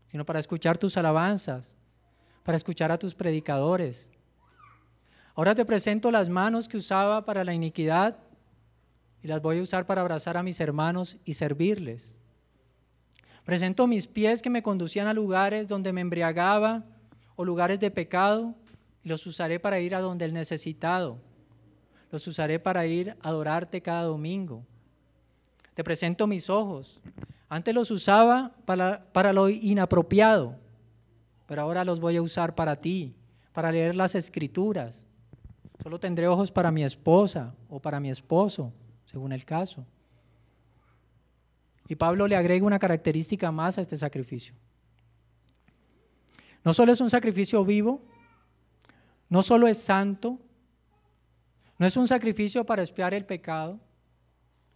sino 0.08 0.26
para 0.26 0.40
escuchar 0.40 0.78
tus 0.78 0.98
alabanzas, 0.98 1.76
para 2.50 2.58
escuchar 2.58 2.92
a 2.92 2.98
tus 2.98 3.14
predicadores. 3.14 4.10
Ahora 5.36 5.54
te 5.54 5.66
presento 5.66 6.10
las 6.10 6.30
manos 6.30 6.68
que 6.68 6.78
usaba 6.78 7.24
para 7.24 7.44
la 7.44 7.54
iniquidad 7.54 8.18
y 9.22 9.28
las 9.28 9.40
voy 9.40 9.60
a 9.60 9.62
usar 9.62 9.86
para 9.86 10.02
abrazar 10.02 10.36
a 10.36 10.42
mis 10.42 10.60
hermanos 10.60 11.18
y 11.26 11.34
servirles. 11.34 12.18
Presento 13.46 13.86
mis 13.86 14.08
pies 14.08 14.42
que 14.42 14.50
me 14.50 14.64
conducían 14.64 15.06
a 15.06 15.14
lugares 15.14 15.68
donde 15.68 15.94
me 15.94 16.02
embriagaba 16.02 16.86
o 17.36 17.46
lugares 17.46 17.80
de 17.80 17.92
pecado 17.92 18.56
y 19.04 19.10
los 19.10 19.28
usaré 19.28 19.60
para 19.60 19.80
ir 19.80 19.94
a 19.94 20.02
donde 20.02 20.26
el 20.26 20.34
necesitado. 20.34 21.20
Los 22.10 22.26
usaré 22.26 22.58
para 22.58 22.88
ir 22.88 23.12
a 23.22 23.30
adorarte 23.30 23.80
cada 23.84 24.06
domingo. 24.06 24.66
Te 25.76 25.84
presento 25.84 26.26
mis 26.26 26.50
ojos. 26.50 27.00
Antes 27.48 27.76
los 27.76 27.92
usaba 27.92 28.54
para, 28.66 29.06
para 29.14 29.34
lo 29.34 29.50
inapropiado, 29.50 30.56
pero 31.50 31.64
ahora 31.64 31.84
los 31.84 32.00
voy 32.00 32.16
a 32.16 32.22
usar 32.22 32.54
para 32.54 32.76
ti, 32.76 33.16
para 33.54 33.72
leer 33.72 33.96
las 33.96 34.14
escrituras. 34.14 35.04
Solo 35.82 36.00
tendré 36.00 36.28
ojos 36.28 36.52
para 36.52 36.70
mi 36.70 36.84
esposa 36.84 37.56
o 37.70 37.80
para 37.80 38.00
mi 38.00 38.12
esposo, 38.12 38.72
según 39.06 39.32
el 39.32 39.44
caso. 39.46 39.84
Y 41.88 41.96
Pablo 41.96 42.28
le 42.28 42.36
agrega 42.36 42.64
una 42.64 42.78
característica 42.78 43.52
más 43.52 43.80
a 43.80 43.82
este 43.82 43.98
sacrificio. 43.98 44.54
No 46.64 46.72
solo 46.72 46.92
es 46.92 47.02
un 47.02 47.10
sacrificio 47.10 47.66
vivo, 47.66 48.04
no 49.28 49.42
solo 49.42 49.68
es 49.68 49.80
santo, 49.80 50.38
no 51.80 51.88
es 51.88 51.98
un 51.98 52.08
sacrificio 52.08 52.64
para 52.64 52.84
espiar 52.84 53.16
el 53.16 53.26
pecado, 53.26 53.80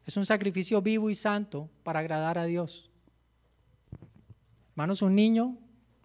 es 0.07 0.17
un 0.17 0.25
sacrificio 0.25 0.81
vivo 0.81 1.11
y 1.11 1.13
santo 1.13 1.69
para 1.83 1.99
agradar 1.99 2.39
a 2.39 2.45
Dios. 2.45 2.89
Hermanos, 4.71 5.03
un 5.03 5.13
niño 5.13 5.59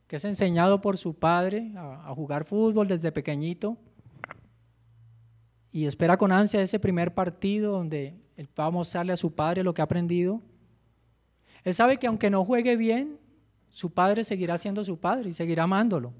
que 0.09 0.16
es 0.16 0.25
enseñado 0.25 0.81
por 0.81 0.97
su 0.97 1.14
padre 1.14 1.71
a, 1.77 2.12
jugar 2.14 2.44
fútbol 2.44 2.88
desde 2.88 3.12
pequeñito 3.12 3.77
y 5.71 5.85
espera 5.85 6.16
con 6.16 6.33
ansia 6.33 6.62
ese 6.62 6.81
primer 6.81 7.14
partido 7.14 7.73
donde 7.73 8.14
él 8.37 8.49
va 8.59 8.64
a 8.64 8.71
mostrarle 8.71 9.12
a 9.12 9.16
su 9.16 9.35
padre 9.35 9.62
lo 9.62 9.75
que 9.75 9.83
ha 9.83 9.85
aprendido, 9.85 10.40
él 11.62 11.75
sabe 11.75 11.99
que 11.99 12.07
aunque 12.07 12.31
no 12.31 12.44
juegue 12.44 12.77
bien, 12.77 13.18
su 13.68 13.92
padre 13.92 14.25
seguirá 14.25 14.57
siendo 14.57 14.83
su 14.83 14.99
padre 14.99 15.29
y 15.29 15.33
seguirá 15.35 15.64
amándolo. 15.64 16.14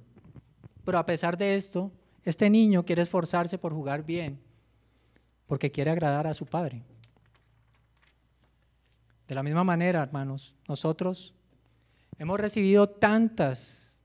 Pero 0.85 0.99
a 0.99 1.07
pesar 1.07 1.39
de 1.39 1.57
esto, 1.57 1.91
este 2.25 2.51
niño 2.51 2.85
quiere 2.85 3.03
esforzarse 3.03 3.57
por 3.57 3.73
jugar 3.73 4.05
bien, 4.05 4.39
porque 5.47 5.71
quiere 5.71 5.91
agradar 5.91 6.27
a 6.27 6.35
su 6.35 6.45
padre. 6.45 6.83
De 9.27 9.35
la 9.35 9.43
misma 9.43 9.65
manera, 9.65 10.03
hermanos, 10.03 10.55
nosotros 10.69 11.35
hemos 12.19 12.41
recibido 12.41 12.89
tantas, 12.89 14.01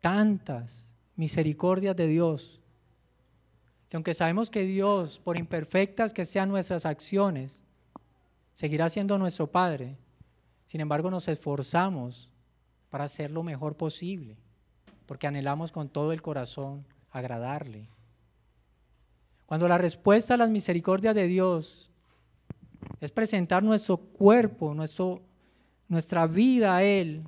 tantas 0.00 0.86
misericordias 1.16 1.94
de 1.96 2.06
Dios, 2.06 2.60
que 3.88 3.96
aunque 3.96 4.14
sabemos 4.14 4.50
que 4.50 4.62
Dios, 4.62 5.18
por 5.18 5.36
imperfectas 5.36 6.12
que 6.12 6.24
sean 6.24 6.48
nuestras 6.48 6.86
acciones, 6.86 7.62
seguirá 8.54 8.88
siendo 8.88 9.18
nuestro 9.18 9.48
Padre, 9.48 9.96
sin 10.66 10.80
embargo, 10.80 11.10
nos 11.10 11.26
esforzamos 11.26 12.28
para 12.90 13.04
hacer 13.04 13.32
lo 13.32 13.42
mejor 13.42 13.76
posible, 13.76 14.36
porque 15.06 15.26
anhelamos 15.26 15.72
con 15.72 15.88
todo 15.88 16.12
el 16.12 16.22
corazón 16.22 16.86
agradarle. 17.10 17.88
Cuando 19.46 19.66
la 19.66 19.78
respuesta 19.78 20.34
a 20.34 20.36
las 20.36 20.48
misericordias 20.48 21.14
de 21.16 21.26
Dios 21.26 21.90
es 23.00 23.10
presentar 23.10 23.64
nuestro 23.64 23.96
cuerpo, 23.96 24.72
nuestro, 24.74 25.22
nuestra 25.88 26.28
vida 26.28 26.76
a 26.76 26.84
Él, 26.84 27.24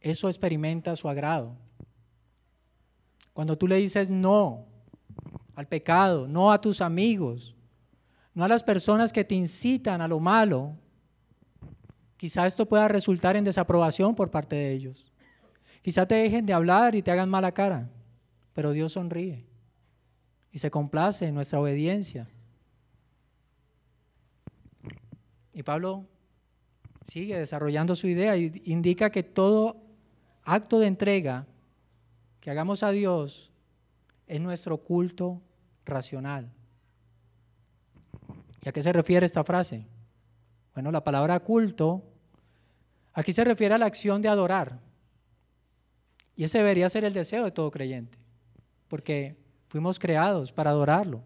eso 0.00 0.28
experimenta 0.28 0.96
su 0.96 1.08
agrado. 1.08 1.56
Cuando 3.32 3.56
tú 3.56 3.66
le 3.68 3.76
dices 3.76 4.10
no 4.10 4.66
al 5.54 5.66
pecado, 5.66 6.28
no 6.28 6.52
a 6.52 6.60
tus 6.60 6.80
amigos, 6.80 7.54
no 8.34 8.44
a 8.44 8.48
las 8.48 8.62
personas 8.62 9.12
que 9.12 9.24
te 9.24 9.34
incitan 9.34 10.00
a 10.00 10.08
lo 10.08 10.20
malo, 10.20 10.76
Quizá 12.18 12.48
esto 12.48 12.66
pueda 12.66 12.88
resultar 12.88 13.36
en 13.36 13.44
desaprobación 13.44 14.16
por 14.16 14.30
parte 14.30 14.56
de 14.56 14.72
ellos. 14.72 15.06
Quizá 15.82 16.04
te 16.06 16.16
dejen 16.16 16.44
de 16.44 16.52
hablar 16.52 16.96
y 16.96 17.02
te 17.02 17.12
hagan 17.12 17.30
mala 17.30 17.52
cara, 17.52 17.88
pero 18.52 18.72
Dios 18.72 18.92
sonríe 18.92 19.46
y 20.50 20.58
se 20.58 20.68
complace 20.68 21.26
en 21.26 21.34
nuestra 21.34 21.60
obediencia. 21.60 22.28
Y 25.54 25.62
Pablo 25.62 26.06
sigue 27.04 27.38
desarrollando 27.38 27.94
su 27.94 28.08
idea 28.08 28.36
y 28.36 28.62
indica 28.64 29.10
que 29.10 29.22
todo 29.22 29.76
acto 30.48 30.78
de 30.78 30.86
entrega 30.86 31.46
que 32.40 32.50
hagamos 32.50 32.82
a 32.82 32.90
Dios 32.90 33.50
es 34.26 34.40
nuestro 34.40 34.78
culto 34.78 35.42
racional. 35.84 36.50
¿Y 38.64 38.68
a 38.68 38.72
qué 38.72 38.82
se 38.82 38.92
refiere 38.92 39.26
esta 39.26 39.44
frase? 39.44 39.86
Bueno, 40.72 40.90
la 40.90 41.04
palabra 41.04 41.38
culto 41.40 42.02
aquí 43.12 43.32
se 43.32 43.44
refiere 43.44 43.74
a 43.74 43.78
la 43.78 43.86
acción 43.86 44.22
de 44.22 44.28
adorar. 44.28 44.80
Y 46.34 46.44
ese 46.44 46.58
debería 46.58 46.88
ser 46.88 47.04
el 47.04 47.12
deseo 47.12 47.44
de 47.44 47.50
todo 47.50 47.70
creyente, 47.70 48.16
porque 48.88 49.36
fuimos 49.66 49.98
creados 49.98 50.50
para 50.50 50.70
adorarlo. 50.70 51.22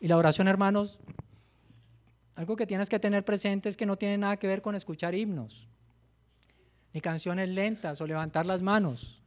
Y 0.00 0.08
la 0.08 0.18
oración, 0.18 0.48
hermanos, 0.48 0.98
algo 2.34 2.56
que 2.56 2.66
tienes 2.66 2.90
que 2.90 2.98
tener 2.98 3.24
presente 3.24 3.70
es 3.70 3.76
que 3.76 3.86
no 3.86 3.96
tiene 3.96 4.18
nada 4.18 4.36
que 4.36 4.48
ver 4.48 4.60
con 4.60 4.74
escuchar 4.74 5.14
himnos, 5.14 5.66
ni 6.94 7.02
canciones 7.02 7.50
lentas 7.50 8.00
o 8.00 8.06
levantar 8.06 8.46
las 8.46 8.62
manos. 8.62 9.20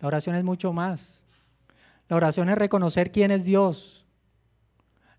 La 0.00 0.08
oración 0.08 0.34
es 0.34 0.42
mucho 0.42 0.72
más. 0.72 1.24
La 2.08 2.16
oración 2.16 2.48
es 2.48 2.56
reconocer 2.56 3.12
quién 3.12 3.30
es 3.30 3.44
Dios, 3.44 4.06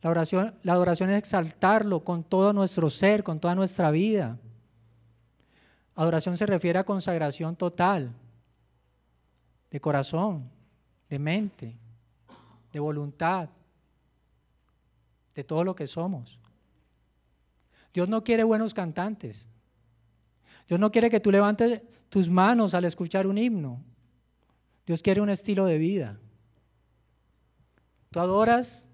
la 0.01 0.11
oración, 0.11 0.55
la 0.63 0.73
adoración 0.73 1.09
es 1.09 1.17
exaltarlo 1.17 2.03
con 2.03 2.23
todo 2.23 2.53
nuestro 2.53 2.89
ser, 2.89 3.23
con 3.23 3.39
toda 3.39 3.55
nuestra 3.55 3.91
vida. 3.91 4.37
Adoración 5.95 6.37
se 6.37 6.45
refiere 6.45 6.77
a 6.79 6.85
consagración 6.85 7.55
total, 7.55 8.11
de 9.71 9.81
corazón, 9.81 10.49
de 11.09 11.17
mente, 11.17 11.75
de 12.71 12.79
voluntad, 12.79 13.49
de 15.33 15.43
todo 15.43 15.63
lo 15.63 15.75
que 15.75 15.87
somos. 15.87 16.39
Dios 17.93 18.07
no 18.07 18.23
quiere 18.23 18.43
buenos 18.43 18.73
cantantes. 18.73 19.47
Dios 20.67 20.79
no 20.79 20.91
quiere 20.91 21.09
que 21.09 21.19
tú 21.19 21.31
levantes 21.31 21.81
tus 22.09 22.29
manos 22.29 22.73
al 22.73 22.85
escuchar 22.85 23.27
un 23.27 23.37
himno. 23.37 23.81
Dios 24.85 25.01
quiere 25.01 25.21
un 25.21 25.29
estilo 25.29 25.65
de 25.65 25.77
vida. 25.77 26.19
Tú 28.11 28.19
adoras 28.19 28.87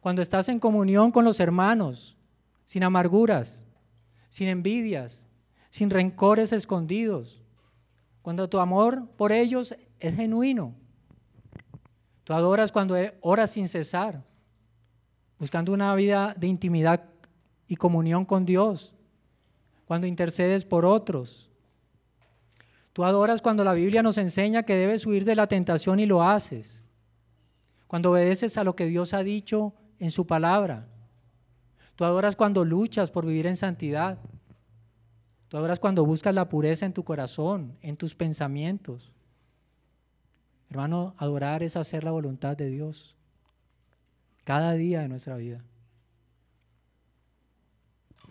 cuando 0.00 0.22
estás 0.22 0.48
en 0.48 0.58
comunión 0.58 1.10
con 1.10 1.24
los 1.24 1.38
hermanos, 1.38 2.16
sin 2.64 2.82
amarguras, 2.82 3.64
sin 4.28 4.48
envidias, 4.48 5.26
sin 5.70 5.90
rencores 5.90 6.52
escondidos, 6.52 7.42
cuando 8.22 8.48
tu 8.48 8.58
amor 8.58 9.08
por 9.16 9.32
ellos 9.32 9.76
es 9.98 10.16
genuino. 10.16 10.74
Tú 12.24 12.32
adoras 12.32 12.72
cuando 12.72 12.96
oras 13.20 13.50
sin 13.50 13.68
cesar, 13.68 14.24
buscando 15.38 15.72
una 15.72 15.94
vida 15.94 16.34
de 16.38 16.46
intimidad 16.46 17.04
y 17.66 17.76
comunión 17.76 18.24
con 18.24 18.44
Dios, 18.44 18.94
cuando 19.92 20.06
intercedes 20.06 20.64
por 20.64 20.86
otros. 20.86 21.50
Tú 22.94 23.04
adoras 23.04 23.42
cuando 23.42 23.62
la 23.62 23.74
Biblia 23.74 24.02
nos 24.02 24.16
enseña 24.16 24.62
que 24.62 24.74
debes 24.74 25.04
huir 25.04 25.26
de 25.26 25.36
la 25.36 25.48
tentación 25.48 26.00
y 26.00 26.06
lo 26.06 26.22
haces. 26.22 26.86
Cuando 27.88 28.12
obedeces 28.12 28.56
a 28.56 28.64
lo 28.64 28.74
que 28.74 28.86
Dios 28.86 29.12
ha 29.12 29.22
dicho 29.22 29.74
en 29.98 30.10
su 30.10 30.26
palabra. 30.26 30.88
Tú 31.94 32.06
adoras 32.06 32.36
cuando 32.36 32.64
luchas 32.64 33.10
por 33.10 33.26
vivir 33.26 33.46
en 33.46 33.58
santidad. 33.58 34.18
Tú 35.48 35.58
adoras 35.58 35.78
cuando 35.78 36.06
buscas 36.06 36.34
la 36.34 36.48
pureza 36.48 36.86
en 36.86 36.94
tu 36.94 37.04
corazón, 37.04 37.76
en 37.82 37.98
tus 37.98 38.14
pensamientos. 38.14 39.12
Hermano, 40.70 41.14
adorar 41.18 41.62
es 41.62 41.76
hacer 41.76 42.02
la 42.02 42.12
voluntad 42.12 42.56
de 42.56 42.70
Dios 42.70 43.14
cada 44.44 44.72
día 44.72 45.02
de 45.02 45.08
nuestra 45.08 45.36
vida. 45.36 45.62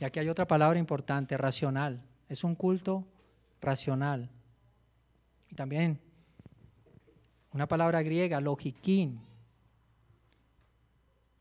Y 0.01 0.03
aquí 0.03 0.19
hay 0.19 0.29
otra 0.29 0.47
palabra 0.47 0.79
importante, 0.79 1.37
racional. 1.37 2.01
Es 2.27 2.43
un 2.43 2.55
culto 2.55 3.05
racional. 3.61 4.31
Y 5.47 5.53
también 5.53 5.99
una 7.53 7.67
palabra 7.67 8.01
griega, 8.01 8.41
logiquín. 8.41 9.21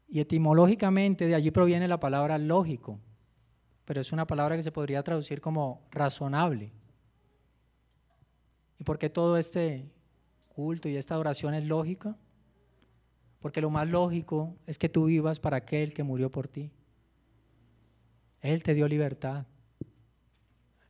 Y 0.08 0.20
etimológicamente 0.20 1.26
de 1.26 1.34
allí 1.34 1.50
proviene 1.50 1.88
la 1.88 2.00
palabra 2.00 2.36
lógico, 2.36 2.98
pero 3.86 4.02
es 4.02 4.12
una 4.12 4.26
palabra 4.26 4.56
que 4.56 4.62
se 4.62 4.72
podría 4.72 5.02
traducir 5.02 5.40
como 5.40 5.80
razonable. 5.90 6.70
¿Y 8.78 8.84
por 8.84 8.98
qué 8.98 9.08
todo 9.08 9.38
este 9.38 9.90
culto 10.50 10.86
y 10.86 10.98
esta 10.98 11.14
adoración 11.14 11.54
es 11.54 11.64
lógica? 11.64 12.14
Porque 13.38 13.62
lo 13.62 13.70
más 13.70 13.88
lógico 13.88 14.54
es 14.66 14.76
que 14.76 14.90
tú 14.90 15.06
vivas 15.06 15.40
para 15.40 15.56
aquel 15.56 15.94
que 15.94 16.02
murió 16.02 16.30
por 16.30 16.46
ti. 16.46 16.70
Él 18.40 18.62
te 18.62 18.74
dio 18.74 18.88
libertad. 18.88 19.44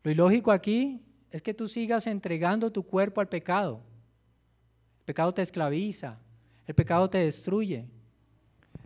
Lo 0.02 0.10
ilógico 0.10 0.52
aquí 0.52 1.02
es 1.30 1.42
que 1.42 1.54
tú 1.54 1.68
sigas 1.68 2.06
entregando 2.06 2.72
tu 2.72 2.82
cuerpo 2.84 3.20
al 3.20 3.28
pecado. 3.28 3.80
El 5.00 5.04
pecado 5.04 5.34
te 5.34 5.42
esclaviza, 5.42 6.18
el 6.66 6.74
pecado 6.74 7.10
te 7.10 7.18
destruye. 7.18 7.86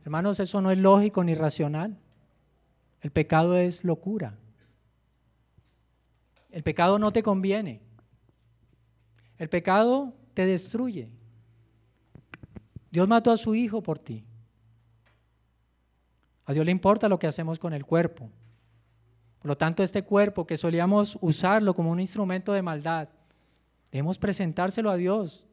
Hermanos, 0.03 0.41
eso 0.41 0.61
no 0.61 0.71
es 0.71 0.79
lógico 0.79 1.23
ni 1.25 1.35
racional. 1.35 1.97
El 3.01 3.11
pecado 3.11 3.57
es 3.57 3.85
locura. 3.85 4.39
El 6.51 6.63
pecado 6.63 6.99
no 6.99 7.13
te 7.13 7.23
conviene. 7.23 7.81
El 9.39 9.49
pecado 9.49 10.15
te 10.35 10.47
destruye. 10.47 11.11
Dios 12.91 13.09
mató 13.09 13.33
a 13.33 13.37
su 13.37 13.55
hijo 13.55 13.83
por 13.83 13.99
ti. 13.99 14.25
A 16.47 16.53
Dios 16.53 16.65
le 16.65 16.73
importa 16.73 17.09
lo 17.09 17.19
que 17.19 17.27
hacemos 17.27 17.59
con 17.59 17.73
el 17.73 17.85
cuerpo. 17.85 18.31
Por 19.45 19.51
lo 19.51 19.59
tanto, 19.59 19.83
este 19.83 20.03
cuerpo 20.03 20.47
que 20.47 20.57
solíamos 20.57 21.19
usarlo 21.21 21.75
como 21.75 21.91
un 21.91 22.01
instrumento 22.01 22.55
de 22.55 22.63
maldad, 22.63 23.11
debemos 23.93 24.17
presentárselo 24.17 24.89
a 24.89 24.97
Dios, 24.97 25.47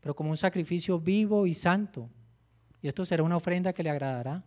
pero 0.00 0.16
como 0.16 0.30
un 0.30 0.38
sacrificio 0.38 0.98
vivo 0.98 1.46
y 1.46 1.52
santo. 1.52 2.08
Y 2.80 2.88
esto 2.88 3.04
será 3.04 3.22
una 3.22 3.36
ofrenda 3.36 3.74
que 3.74 3.82
le 3.82 3.90
agradará. 3.90 4.42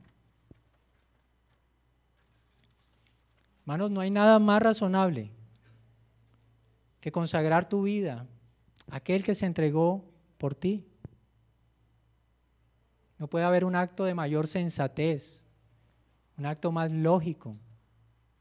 Hermanos, 3.61 3.91
no 3.91 3.99
hay 3.99 4.09
nada 4.09 4.39
más 4.39 4.59
razonable 4.59 5.29
que 6.99 7.11
consagrar 7.11 7.69
tu 7.69 7.83
vida 7.83 8.25
a 8.89 8.95
aquel 8.95 9.23
que 9.23 9.35
se 9.35 9.45
entregó 9.45 10.03
por 10.39 10.55
ti. 10.55 10.83
No 13.19 13.27
puede 13.27 13.45
haber 13.45 13.65
un 13.65 13.75
acto 13.75 14.03
de 14.03 14.15
mayor 14.15 14.47
sensatez, 14.47 15.45
un 16.39 16.47
acto 16.47 16.71
más 16.71 16.91
lógico 16.91 17.55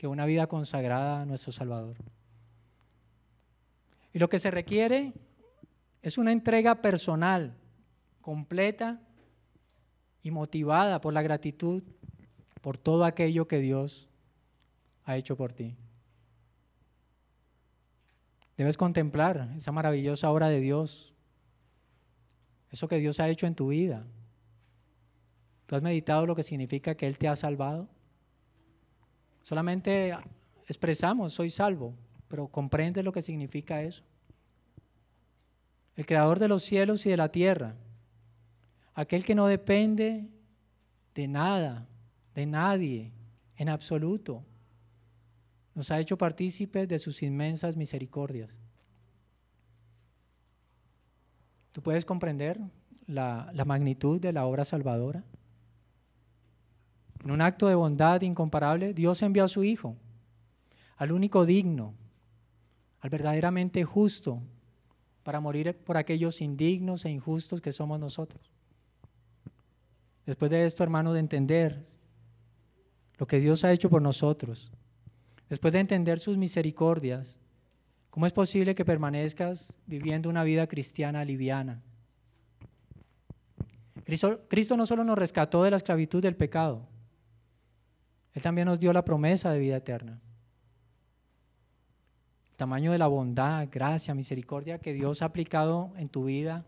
que 0.03 0.09
una 0.09 0.27
vida 0.27 0.49
consagrada 0.49 1.21
a 1.21 1.25
nuestro 1.25 1.53
Salvador. 1.53 1.97
Y 4.13 4.19
lo 4.19 4.29
que 4.29 4.41
se 4.41 4.51
requiere 4.51 5.13
es 6.03 6.19
una 6.19 6.33
entrega 6.33 6.83
personal, 6.83 7.55
completa 8.21 9.01
y 10.21 10.33
motivada 10.33 11.01
por 11.01 11.15
la 11.15 11.23
gratitud 11.23 11.85
por 12.61 12.79
todo 12.79 13.05
aquello 13.05 13.47
que 13.47 13.61
Dios 13.61 14.09
ha 15.05 15.17
hecho 15.17 15.37
por 15.37 15.53
ti. 15.53 15.77
Debes 18.57 18.77
contemplar 18.77 19.53
esa 19.57 19.71
maravillosa 19.71 20.33
obra 20.33 20.49
de 20.49 20.59
Dios, 20.59 21.15
eso 22.73 22.89
que 22.89 22.99
Dios 22.99 23.21
ha 23.21 23.29
hecho 23.29 23.47
en 23.47 23.55
tu 23.55 23.69
vida, 23.69 24.05
¿Tú 25.67 25.77
has 25.77 25.83
meditado 25.83 26.27
lo 26.27 26.35
que 26.35 26.43
significa 26.43 26.97
que 26.97 27.07
Él 27.07 27.19
te 27.19 27.29
ha 27.29 27.37
salvado? 27.37 27.89
Solamente 29.43 30.17
expresamos, 30.67 31.33
soy 31.33 31.51
salvo, 31.51 31.95
pero 32.29 32.49
comprende 32.49 33.03
lo 33.03 33.13
que 33.13 33.23
significa 33.23 33.83
eso. 33.83 34.03
El 35.97 36.07
creador 36.07 36.39
de 36.39 36.49
los 36.49 36.63
cielos 36.63 37.05
y 37.05 37.11
de 37.11 37.17
la 37.17 37.31
tierra, 37.31 37.75
aquel 38.95 39.25
que 39.25 39.35
no 39.35 39.47
depende 39.47 40.27
de 41.15 41.29
nada, 41.29 41.87
de 42.35 42.47
nadie, 42.47 43.13
en 43.57 43.69
absoluto, 43.69 44.43
nos 45.75 45.91
ha 45.91 46.01
hecho 46.01 46.17
partícipes 46.17 46.89
de 46.89 46.99
sus 46.99 47.23
inmensas 47.23 47.77
misericordias. 47.77 48.51
¿Tú 51.73 51.83
puedes 51.83 52.05
comprender 52.05 52.61
la, 53.07 53.51
la 53.55 53.65
magnitud 53.65 54.21
de 54.21 54.33
la 54.33 54.47
obra 54.47 54.65
salvadora? 54.65 55.25
En 57.25 57.31
un 57.31 57.41
acto 57.41 57.69
de 57.69 57.75
bondad 57.75 58.21
incomparable, 58.23 58.95
Dios 58.95 59.23
envió 59.23 59.45
a 59.45 59.49
su 59.49 59.63
Hijo, 59.63 59.97
al 60.97 61.13
único 61.13 61.47
digno, 61.47 61.95
al 63.01 63.11
verdaderamente 63.11 63.85
justo, 63.85 64.43
para 65.23 65.41
morir 65.41 65.77
por 65.85 65.97
aquellos 65.97 66.41
indignos 66.41 67.05
e 67.05 67.11
injustos 67.11 67.61
que 67.61 67.73
somos 67.73 68.01
nosotros. 68.01 68.51
Después 70.27 70.51
de 70.51 70.67
esto, 70.67 70.83
hermano, 70.83 71.13
de 71.13 71.21
entender 71.21 71.85
lo 73.19 73.27
que 73.27 73.39
Dios 73.39 73.65
ha 73.65 73.73
hecho 73.73 73.89
por 73.89 74.03
nosotros, 74.03 74.73
después 75.49 75.73
de 75.73 75.81
entender 75.81 76.19
sus 76.19 76.37
misericordias, 76.37 77.39
¿cómo 78.11 78.27
es 78.27 78.33
posible 78.33 78.75
que 78.75 78.85
permanezcas 78.85 79.77
viviendo 79.87 80.29
una 80.29 80.43
vida 80.43 80.67
cristiana 80.67 81.25
liviana? 81.25 81.83
Cristo, 84.05 84.41
Cristo 84.49 84.77
no 84.77 84.87
solo 84.87 85.05
nos 85.05 85.19
rescató 85.19 85.63
de 85.63 85.71
la 85.71 85.77
esclavitud 85.77 86.21
del 86.21 86.35
pecado, 86.35 86.89
él 88.35 88.43
también 88.43 88.67
nos 88.67 88.81
dio 88.81 88.93
la 88.93 89.05
promesa 89.05 89.51
de 89.51 89.59
vida 89.59 89.77
eterna. 89.77 90.19
El 92.51 92.57
tamaño 92.57 92.93
de 92.93 92.99
la 92.99 93.07
bondad, 93.07 93.69
gracia, 93.71 94.15
misericordia 94.15 94.79
que 94.79 94.93
Dios 94.93 95.23
ha 95.23 95.27
aplicado 95.27 95.93
en 95.97 96.09
tu 96.09 96.25
vida 96.25 96.65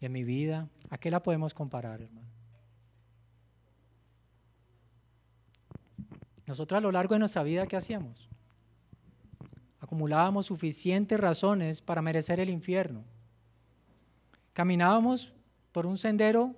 y 0.00 0.06
en 0.06 0.12
mi 0.12 0.24
vida, 0.24 0.68
¿a 0.90 0.98
qué 0.98 1.10
la 1.10 1.22
podemos 1.22 1.52
comparar, 1.52 2.00
hermano? 2.00 2.28
Nosotros 6.46 6.78
a 6.78 6.80
lo 6.80 6.92
largo 6.92 7.14
de 7.14 7.20
nuestra 7.20 7.42
vida, 7.42 7.66
¿qué 7.66 7.76
hacíamos? 7.76 8.28
Acumulábamos 9.80 10.46
suficientes 10.46 11.18
razones 11.18 11.80
para 11.80 12.02
merecer 12.02 12.40
el 12.40 12.50
infierno. 12.50 13.02
Caminábamos 14.52 15.32
por 15.72 15.86
un 15.86 15.98
sendero 15.98 16.54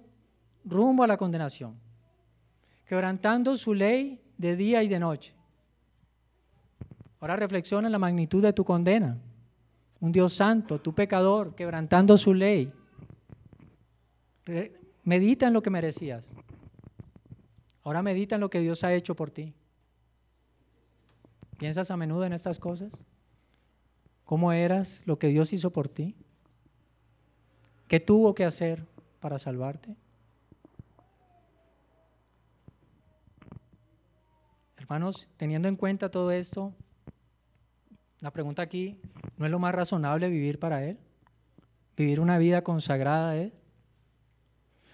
rumbo 0.65 1.03
a 1.03 1.07
la 1.07 1.17
condenación 1.17 1.86
quebrantando 2.87 3.57
su 3.57 3.75
ley 3.75 4.21
de 4.39 4.57
día 4.57 4.83
y 4.83 4.89
de 4.89 4.99
noche. 4.99 5.35
Ahora 7.21 7.37
reflexiona 7.37 7.89
en 7.89 7.93
la 7.93 7.99
magnitud 7.99 8.43
de 8.43 8.53
tu 8.53 8.65
condena. 8.65 9.19
Un 10.01 10.13
Dios 10.13 10.35
santo, 10.35 10.81
tu 10.81 10.95
pecador, 10.95 11.55
quebrantando 11.55 12.17
su 12.17 12.33
ley. 12.33 12.73
Medita 15.03 15.49
en 15.49 15.53
lo 15.53 15.63
que 15.63 15.71
merecías. 15.71 16.31
Ahora 17.83 18.03
medita 18.03 18.37
en 18.37 18.41
lo 18.41 18.51
que 18.51 18.61
Dios 18.61 18.85
ha 18.85 18.95
hecho 18.95 19.15
por 19.17 19.31
ti. 19.31 19.55
¿Piensas 21.59 21.91
a 21.91 21.97
menudo 21.97 22.25
en 22.25 22.33
estas 22.33 22.59
cosas? 22.59 23.03
¿Cómo 24.25 24.53
eras 24.53 25.03
lo 25.07 25.19
que 25.19 25.29
Dios 25.29 25.53
hizo 25.53 25.71
por 25.71 25.89
ti? 25.89 26.15
¿Qué 27.89 28.01
tuvo 28.01 28.35
que 28.35 28.45
hacer 28.45 28.85
para 29.21 29.39
salvarte? 29.39 29.97
Hermanos, 34.87 35.29
teniendo 35.37 35.67
en 35.67 35.75
cuenta 35.75 36.13
todo 36.13 36.31
esto, 36.31 36.73
la 38.21 38.31
pregunta 38.31 38.63
aquí, 38.63 39.01
¿no 39.37 39.45
es 39.45 39.51
lo 39.51 39.59
más 39.59 39.75
razonable 39.75 40.29
vivir 40.29 40.61
para 40.61 40.85
Él? 40.85 40.97
¿Vivir 41.97 42.21
una 42.21 42.39
vida 42.39 42.63
consagrada 42.63 43.31
a 43.31 43.37
Él? 43.37 43.53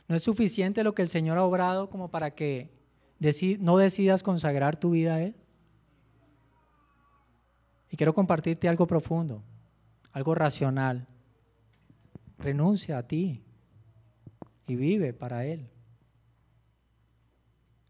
¿No 0.09 0.16
es 0.16 0.22
suficiente 0.22 0.83
lo 0.83 0.94
que 0.94 1.02
el 1.02 1.09
Señor 1.09 1.37
ha 1.37 1.44
obrado 1.44 1.90
como 1.90 2.11
para 2.11 2.31
que 2.31 2.70
no 3.59 3.76
decidas 3.76 4.22
consagrar 4.22 4.78
tu 4.78 4.92
vida 4.92 5.16
a 5.16 5.22
Él? 5.24 5.37
Y 7.90 7.98
quiero 7.98 8.14
compartirte 8.14 8.70
algo 8.70 8.87
profundo, 8.87 9.42
algo 10.12 10.35
racional. 10.35 11.07
Renuncia 12.38 12.96
a 12.96 13.07
ti 13.07 13.42
y 14.66 14.74
vive 14.74 15.12
para 15.12 15.44
Él. 15.44 15.68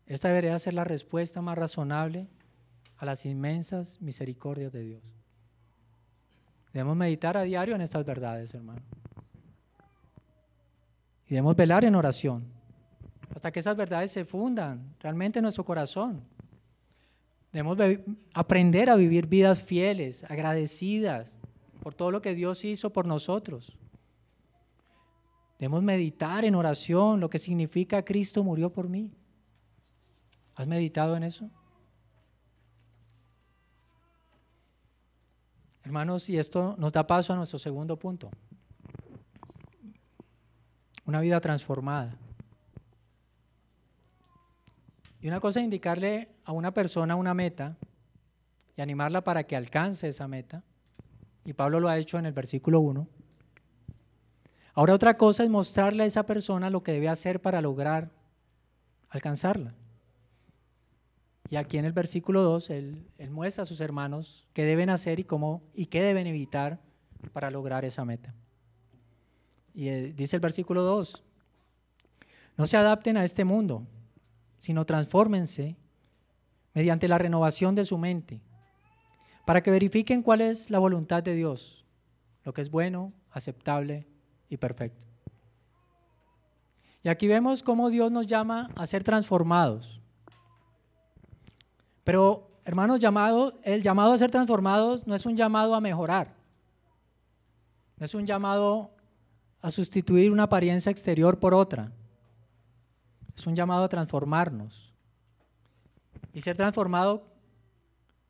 Esta 0.07 0.29
debería 0.29 0.59
ser 0.59 0.75
la 0.75 0.85
respuesta 0.85 1.41
más 1.41 1.57
razonable 1.57 2.29
a 2.97 3.05
las 3.07 3.25
inmensas 3.27 4.01
misericordias 4.01 4.73
de 4.73 4.83
Dios. 4.83 5.03
Debemos 6.73 6.97
meditar 6.97 7.37
a 7.37 7.43
diario 7.43 7.75
en 7.75 7.81
estas 7.81 8.05
verdades, 8.05 8.55
hermano. 8.55 8.83
Y 11.27 11.31
debemos 11.31 11.57
velar 11.57 11.85
en 11.85 11.95
oración 11.95 12.45
hasta 13.35 13.51
que 13.51 13.61
esas 13.61 13.77
verdades 13.77 14.11
se 14.11 14.25
fundan 14.25 14.95
realmente 15.01 15.39
en 15.39 15.45
nuestro 15.45 15.65
corazón. 15.65 16.23
Debemos 17.53 17.79
aprender 18.33 18.89
a 18.89 18.97
vivir 18.97 19.27
vidas 19.27 19.63
fieles, 19.63 20.25
agradecidas 20.25 21.39
por 21.83 21.95
todo 21.95 22.11
lo 22.11 22.23
que 22.23 22.35
Dios 22.35 22.65
hizo 22.65 22.91
por 22.91 23.07
nosotros. 23.07 23.77
Debemos 25.59 25.83
meditar 25.83 26.45
en 26.45 26.55
oración 26.55 27.21
lo 27.21 27.29
que 27.29 27.39
significa 27.39 28.05
Cristo 28.05 28.43
murió 28.43 28.73
por 28.73 28.89
mí. 28.89 29.13
¿Has 30.55 30.67
meditado 30.67 31.17
en 31.17 31.23
eso? 31.23 31.51
Hermanos, 35.85 36.29
y 36.29 36.39
esto 36.39 36.77
nos 36.79 36.93
da 36.93 37.07
paso 37.07 37.33
a 37.33 37.37
nuestro 37.37 37.59
segundo 37.59 37.99
punto. 37.99 38.31
Una 41.05 41.21
vida 41.21 41.41
transformada. 41.41 42.17
Y 45.21 45.29
una 45.29 45.41
cosa 45.41 45.61
es 45.61 45.65
indicarle 45.65 46.29
a 46.45 46.53
una 46.53 46.73
persona 46.73 47.17
una 47.17 47.35
meta 47.35 47.77
y 48.77 48.83
animarla 48.83 49.23
para 49.23 49.45
que 49.45 49.57
alcance 49.57 50.09
esa 50.09 50.29
meta. 50.29 50.63
Y 51.45 51.53
Pablo 51.53 51.81
lo 51.81 51.89
ha 51.89 51.99
hecho 51.99 52.19
en 52.19 52.27
el 52.27 52.33
versículo 52.33 52.81
1. 52.81 53.09
Ahora 54.75 54.95
otra 54.95 55.17
cosa 55.17 55.43
es 55.43 55.51
mostrarle 55.51 56.05
a 56.05 56.07
esa 56.07 56.25
persona 56.25 56.71
lo 56.71 56.83
que 56.83 56.93
debe 56.93 57.09
hacer 57.09 57.43
para 57.43 57.61
lograr 57.61 58.11
alcanzarla. 59.11 59.75
Y 61.51 61.57
aquí 61.57 61.79
en 61.79 61.85
el 61.85 61.93
versículo 61.93 62.43
2, 62.43 62.71
él, 62.71 63.07
muestra 63.31 63.63
a 63.63 63.67
sus 63.67 63.81
hermanos 63.81 64.47
qué 64.53 64.65
deben 64.65 64.91
hacer 64.91 65.21
y, 65.21 65.25
cómo, 65.25 65.63
y 65.75 65.87
qué 65.87 66.03
deben 66.03 66.27
evitar 66.27 66.81
para 67.33 67.51
lograr 67.51 67.85
esa 67.85 68.05
meta. 68.05 68.35
Y 69.75 69.89
eh, 69.89 70.13
dice 70.15 70.37
el 70.37 70.41
versículo 70.41 70.83
2, 70.83 71.23
no 72.57 72.67
se 72.67 72.77
adapten 72.77 73.17
a 73.17 73.25
este 73.25 73.45
mundo, 73.45 73.87
sino 74.59 74.85
transfórmense 74.85 75.77
mediante 76.75 77.09
la 77.09 77.19
renovación 77.19 77.75
de 77.75 77.85
su 77.85 77.99
mente, 77.99 78.41
para 79.45 79.63
que 79.63 79.71
verifiquen 79.71 80.23
cuál 80.23 80.41
es 80.41 80.71
la 80.71 80.79
voluntad 80.79 81.23
de 81.23 81.35
Dios, 81.35 81.85
lo 82.45 82.53
que 82.55 82.63
es 82.63 82.71
bueno, 82.71 83.13
aceptable 83.31 84.07
y 84.49 84.57
perfecto. 84.57 85.07
Y 87.03 87.09
aquí 87.09 87.27
vemos 87.27 87.63
cómo 87.63 87.91
Dios 87.91 88.13
nos 88.13 88.27
llama 88.27 88.71
a 88.77 88.87
ser 88.87 89.03
transformados. 89.03 90.02
Pero, 92.05 92.51
hermanos, 92.65 92.99
llamado, 92.99 93.59
el 93.63 93.83
llamado 93.83 94.13
a 94.13 94.19
ser 94.19 94.31
transformados 94.31 95.07
no 95.07 95.15
es 95.15 95.27
un 95.27 95.37
llamado 95.37 95.75
a 95.75 95.81
mejorar. 95.81 96.35
No 97.97 98.05
es 98.05 98.15
un 98.15 98.27
llamado 98.27 98.91
a 99.61 99.71
sustituir 99.71 100.33
una 100.33 100.45
apariencia 100.45 100.91
exterior 100.91 101.39
por 101.39 101.55
otra. 101.55 101.93
Es 103.37 103.47
un 103.47 103.55
llamado 103.55 103.85
a 103.85 103.89
transformarnos. 103.89 104.93
Y 106.33 106.41
ser 106.41 106.57
transformado 106.57 107.27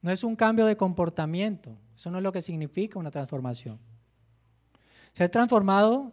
no 0.02 0.10
es 0.10 0.24
un 0.24 0.36
cambio 0.36 0.66
de 0.66 0.76
comportamiento. 0.76 1.76
Eso 1.96 2.10
no 2.10 2.18
es 2.18 2.24
lo 2.24 2.32
que 2.32 2.42
significa 2.42 2.98
una 2.98 3.10
transformación. 3.10 3.78
Ser 5.12 5.30
transformado 5.30 6.12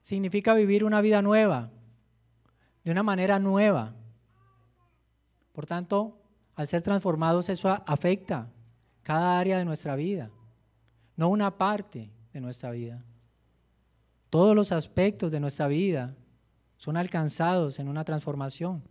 significa 0.00 0.54
vivir 0.54 0.84
una 0.84 1.00
vida 1.00 1.22
nueva, 1.22 1.70
de 2.84 2.90
una 2.90 3.02
manera 3.02 3.38
nueva. 3.38 3.94
Por 5.52 5.66
tanto, 5.66 6.18
al 6.58 6.66
ser 6.66 6.82
transformados, 6.82 7.48
eso 7.50 7.68
afecta 7.86 8.50
cada 9.04 9.38
área 9.38 9.58
de 9.58 9.64
nuestra 9.64 9.94
vida, 9.94 10.28
no 11.14 11.28
una 11.28 11.56
parte 11.56 12.10
de 12.32 12.40
nuestra 12.40 12.72
vida. 12.72 13.00
Todos 14.28 14.56
los 14.56 14.72
aspectos 14.72 15.30
de 15.30 15.38
nuestra 15.38 15.68
vida 15.68 16.16
son 16.76 16.96
alcanzados 16.96 17.78
en 17.78 17.86
una 17.86 18.02
transformación. 18.02 18.82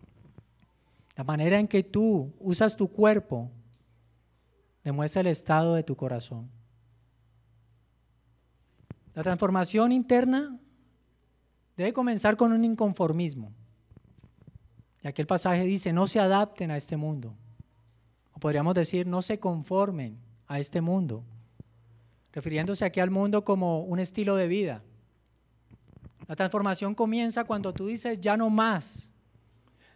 La 1.17 1.25
manera 1.25 1.59
en 1.59 1.67
que 1.67 1.83
tú 1.83 2.33
usas 2.39 2.77
tu 2.77 2.87
cuerpo 2.87 3.51
demuestra 4.81 5.19
el 5.19 5.27
estado 5.27 5.73
de 5.75 5.83
tu 5.83 5.97
corazón. 5.97 6.49
La 9.13 9.23
transformación 9.23 9.91
interna 9.91 10.57
debe 11.75 11.91
comenzar 11.91 12.37
con 12.37 12.53
un 12.53 12.63
inconformismo. 12.63 13.51
Y 15.03 15.09
aquel 15.09 15.27
pasaje 15.27 15.65
dice, 15.65 15.91
no 15.91 16.07
se 16.07 16.21
adapten 16.21 16.71
a 16.71 16.77
este 16.77 16.95
mundo, 16.95 17.35
podríamos 18.39 18.73
decir, 18.73 19.07
no 19.07 19.21
se 19.21 19.39
conformen 19.39 20.17
a 20.47 20.59
este 20.59 20.81
mundo, 20.81 21.23
refiriéndose 22.31 22.85
aquí 22.85 22.99
al 22.99 23.09
mundo 23.09 23.43
como 23.43 23.81
un 23.81 23.99
estilo 23.99 24.35
de 24.35 24.47
vida. 24.47 24.83
La 26.27 26.35
transformación 26.35 26.93
comienza 26.93 27.45
cuando 27.45 27.73
tú 27.73 27.87
dices, 27.87 28.19
ya 28.19 28.37
no 28.37 28.49
más. 28.49 29.13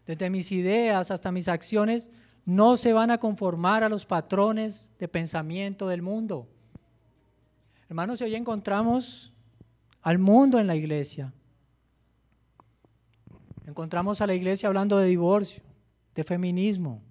Desde 0.06 0.30
mis 0.30 0.52
ideas 0.52 1.12
hasta 1.12 1.32
mis 1.32 1.48
acciones 1.48 2.10
no 2.46 2.78
se 2.78 2.94
van 2.94 3.12
a 3.12 3.20
conformar 3.20 3.84
a 3.84 3.90
los 3.90 4.06
patrones 4.06 4.90
de 4.98 5.08
pensamiento 5.08 5.88
del 5.88 6.02
mundo. 6.02 6.48
Hermanos, 7.90 8.22
hoy 8.22 8.36
encontramos 8.36 9.34
al 10.02 10.18
mundo 10.18 10.58
en 10.60 10.68
la 10.68 10.76
iglesia. 10.76 11.34
Encontramos 13.68 14.22
a 14.22 14.28
la 14.28 14.34
iglesia 14.34 14.68
hablando 14.68 14.98
de 14.98 15.08
divorcio, 15.08 15.62
de 16.16 16.24
feminismo, 16.24 17.02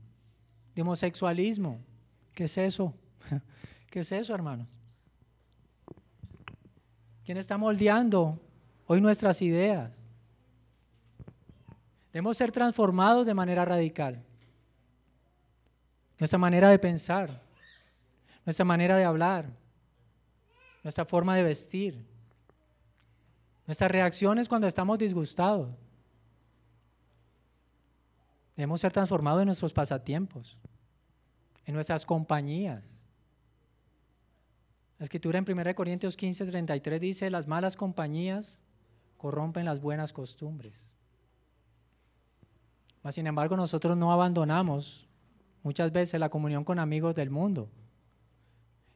de 0.74 0.83
homosexualismo. 0.83 1.80
¿Qué 2.35 2.44
es 2.44 2.59
eso? 2.59 2.94
¿Qué 3.90 4.00
es 4.00 4.12
eso, 4.12 4.35
hermanos? 4.35 4.68
¿Quién 7.24 7.38
está 7.38 7.56
moldeando 7.56 8.40
hoy 8.87 9.00
nuestras 9.00 9.40
ideas? 9.42 9.90
Debemos 12.12 12.37
ser 12.37 12.50
transformados 12.50 13.26
de 13.26 13.35
manera 13.35 13.64
radical. 13.64 14.22
Nuestra 16.18 16.38
manera 16.38 16.68
de 16.68 16.78
pensar, 16.78 17.40
nuestra 18.44 18.64
manera 18.64 18.96
de 18.96 19.04
hablar, 19.04 19.46
nuestra 20.83 21.04
forma 21.04 21.37
de 21.37 21.42
vestir, 21.42 22.04
nuestras 23.66 23.90
reacciones 23.90 24.48
cuando 24.48 24.66
estamos 24.66 24.98
disgustados. 24.98 25.68
Debemos 28.56 28.80
ser 28.80 28.92
transformados 28.92 29.42
en 29.42 29.46
nuestros 29.46 29.72
pasatiempos, 29.72 30.56
en 31.64 31.74
nuestras 31.74 32.04
compañías. 32.04 32.82
La 34.98 35.04
escritura 35.04 35.38
en 35.38 35.50
1 35.50 35.74
Corintios 35.74 36.16
15, 36.16 36.46
33 36.46 37.00
dice, 37.00 37.30
las 37.30 37.46
malas 37.46 37.76
compañías 37.76 38.62
corrompen 39.16 39.64
las 39.64 39.80
buenas 39.80 40.12
costumbres. 40.12 40.90
Sin 43.10 43.26
embargo, 43.26 43.56
nosotros 43.56 43.96
no 43.96 44.12
abandonamos 44.12 45.08
muchas 45.62 45.90
veces 45.90 46.20
la 46.20 46.28
comunión 46.28 46.64
con 46.64 46.78
amigos 46.78 47.14
del 47.14 47.30
mundo. 47.30 47.70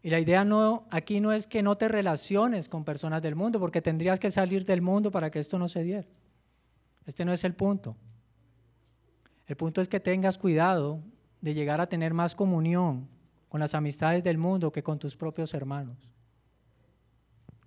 Y 0.03 0.11
la 0.11 0.21
idea 0.21 0.45
no, 0.45 0.87
aquí 0.91 1.21
no 1.21 1.33
es 1.33 1.47
que 1.47 1.63
no 1.63 1.79
te 1.79 1.89
relaciones 1.89 2.69
con 2.69 2.85
personas 2.85 3.23
del 3.23 3.35
mundo, 3.35 3.59
porque 3.59 3.81
tendrías 3.81 4.21
que 4.21 4.31
salir 4.31 4.67
del 4.67 4.83
mundo 4.83 5.11
para 5.11 5.31
que 5.31 5.39
esto 5.39 5.59
no 5.59 5.69
se 5.69 5.83
diera. 5.83 6.07
Este 7.07 7.25
no 7.25 7.33
es 7.33 7.43
el 7.45 7.55
punto. 7.55 7.97
El 9.47 9.57
punto 9.57 9.81
es 9.81 9.89
que 9.89 10.01
tengas 10.01 10.39
cuidado 10.39 11.03
de 11.41 11.55
llegar 11.55 11.81
a 11.81 11.89
tener 11.89 12.15
más 12.15 12.35
comunión 12.35 13.09
con 13.49 13.61
las 13.61 13.75
amistades 13.75 14.25
del 14.25 14.39
mundo 14.39 14.73
que 14.73 14.83
con 14.83 14.99
tus 14.99 15.17
propios 15.17 15.53
hermanos. 15.55 15.99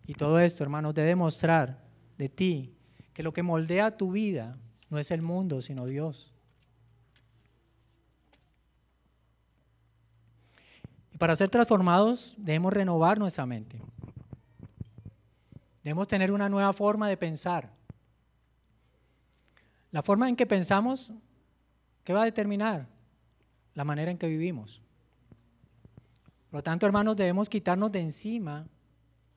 Y 0.08 0.14
todo 0.14 0.40
esto, 0.40 0.64
hermanos, 0.64 0.94
debe 0.94 1.10
demostrar 1.10 1.84
de 2.18 2.30
ti 2.30 2.74
que 3.14 3.24
lo 3.24 3.34
que 3.34 3.44
moldea 3.44 3.96
tu 3.98 4.12
vida 4.12 4.58
no 4.90 4.98
es 4.98 5.12
el 5.12 5.22
mundo, 5.22 5.62
sino 5.62 5.86
Dios. 5.86 6.34
Y 11.14 11.18
para 11.18 11.36
ser 11.36 11.50
transformados 11.50 12.36
debemos 12.38 12.74
renovar 12.74 13.20
nuestra 13.20 13.46
mente. 13.46 13.82
Debemos 15.84 16.08
tener 16.08 16.32
una 16.32 16.50
nueva 16.50 16.74
forma 16.74 17.08
de 17.08 17.18
pensar. 17.18 17.72
La 19.92 20.04
forma 20.04 20.28
en 20.28 20.36
que 20.36 20.46
pensamos 20.46 21.12
¿Qué 22.08 22.14
va 22.14 22.22
a 22.22 22.26
determinar? 22.26 22.88
La 23.74 23.84
manera 23.84 24.10
en 24.10 24.18
que 24.18 24.28
vivimos. 24.28 24.82
Por 26.50 26.60
lo 26.60 26.64
tanto, 26.64 26.86
hermanos, 26.86 27.18
debemos 27.18 27.50
quitarnos 27.50 27.92
de 27.92 28.00
encima 28.00 28.66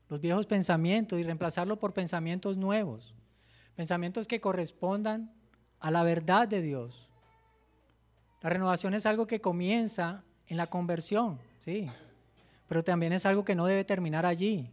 los 0.07 0.21
viejos 0.21 0.45
pensamientos 0.45 1.19
y 1.19 1.23
reemplazarlos 1.23 1.79
por 1.79 1.91
pensamientos 1.93 2.55
nuevos, 2.55 3.13
pensamientos 3.75 4.25
que 4.25 4.39
correspondan 4.39 5.33
a 5.81 5.91
la 5.91 6.03
verdad 6.03 6.47
de 6.47 6.61
Dios. 6.61 7.09
La 8.39 8.49
renovación 8.49 8.93
es 8.93 9.05
algo 9.05 9.27
que 9.27 9.41
comienza 9.41 10.23
en 10.47 10.55
la 10.55 10.67
conversión, 10.67 11.41
sí, 11.65 11.87
pero 12.69 12.85
también 12.85 13.11
es 13.11 13.25
algo 13.25 13.43
que 13.43 13.53
no 13.53 13.65
debe 13.65 13.83
terminar 13.83 14.25
allí. 14.25 14.71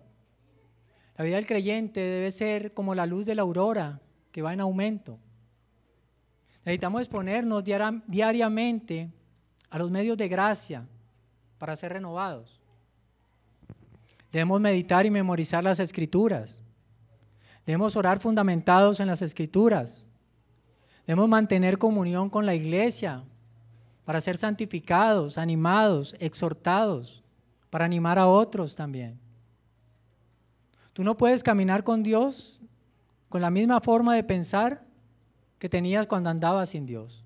La 1.16 1.24
vida 1.24 1.34
del 1.34 1.48
creyente 1.48 1.98
debe 1.98 2.30
ser 2.30 2.72
como 2.74 2.94
la 2.94 3.06
luz 3.06 3.26
de 3.26 3.34
la 3.34 3.42
aurora 3.42 4.00
que 4.30 4.40
va 4.40 4.52
en 4.52 4.60
aumento. 4.60 5.18
Necesitamos 6.64 7.02
exponernos 7.02 7.64
diariamente 7.64 9.10
a 9.70 9.78
los 9.78 9.90
medios 9.90 10.16
de 10.16 10.28
gracia 10.28 10.86
para 11.58 11.76
ser 11.76 11.92
renovados. 11.92 12.60
Debemos 14.30 14.60
meditar 14.60 15.06
y 15.06 15.10
memorizar 15.10 15.64
las 15.64 15.80
escrituras. 15.80 16.60
Debemos 17.64 17.96
orar 17.96 18.20
fundamentados 18.20 19.00
en 19.00 19.06
las 19.06 19.22
escrituras. 19.22 20.08
Debemos 21.06 21.28
mantener 21.28 21.78
comunión 21.78 22.28
con 22.28 22.44
la 22.44 22.54
iglesia 22.54 23.24
para 24.04 24.20
ser 24.20 24.36
santificados, 24.36 25.38
animados, 25.38 26.14
exhortados, 26.18 27.22
para 27.70 27.84
animar 27.84 28.18
a 28.18 28.26
otros 28.26 28.74
también. 28.74 29.18
Tú 30.92 31.04
no 31.04 31.16
puedes 31.16 31.42
caminar 31.42 31.84
con 31.84 32.02
Dios 32.02 32.60
con 33.28 33.40
la 33.40 33.50
misma 33.50 33.80
forma 33.80 34.14
de 34.14 34.24
pensar 34.24 34.84
que 35.58 35.68
tenías 35.68 36.06
cuando 36.06 36.30
andabas 36.30 36.70
sin 36.70 36.86
Dios. 36.86 37.24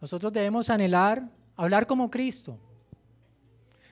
Nosotros 0.00 0.32
debemos 0.32 0.70
anhelar 0.70 1.28
hablar 1.56 1.86
como 1.86 2.10
Cristo. 2.10 2.58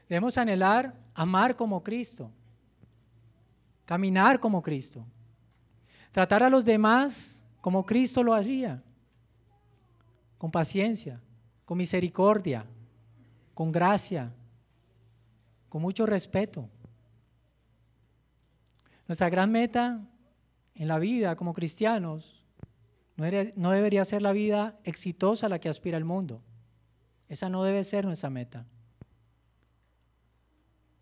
Debemos 0.09 0.37
anhelar 0.37 0.95
amar 1.15 1.57
como 1.57 1.83
Cristo. 1.83 2.31
Caminar 3.85 4.39
como 4.39 4.63
Cristo. 4.63 5.05
Tratar 6.11 6.43
a 6.43 6.51
los 6.51 6.65
demás 6.65 7.43
como 7.61 7.85
Cristo 7.85 8.23
lo 8.23 8.35
haría. 8.35 8.83
Con 10.39 10.51
paciencia, 10.51 11.21
con 11.65 11.79
misericordia, 11.79 12.67
con 13.55 13.73
gracia, 13.73 14.33
con 15.69 15.81
mucho 15.81 16.05
respeto. 16.05 16.69
Nuestra 19.07 19.31
gran 19.31 19.51
meta 19.51 20.01
en 20.75 20.89
la 20.89 20.99
vida 20.99 21.37
como 21.37 21.55
cristianos 21.55 22.42
no, 23.17 23.71
debería 23.71 24.05
ser 24.05 24.23
la 24.23 24.33
vida 24.33 24.79
exitosa 24.85 25.47
a 25.47 25.49
la 25.49 25.59
que 25.59 25.69
aspira 25.69 25.99
el 25.99 26.05
mundo. 26.05 26.43
Esa 27.29 27.49
no 27.49 27.63
debe 27.63 27.85
ser 27.85 28.05
nuestra 28.05 28.31
meta. 28.31 28.67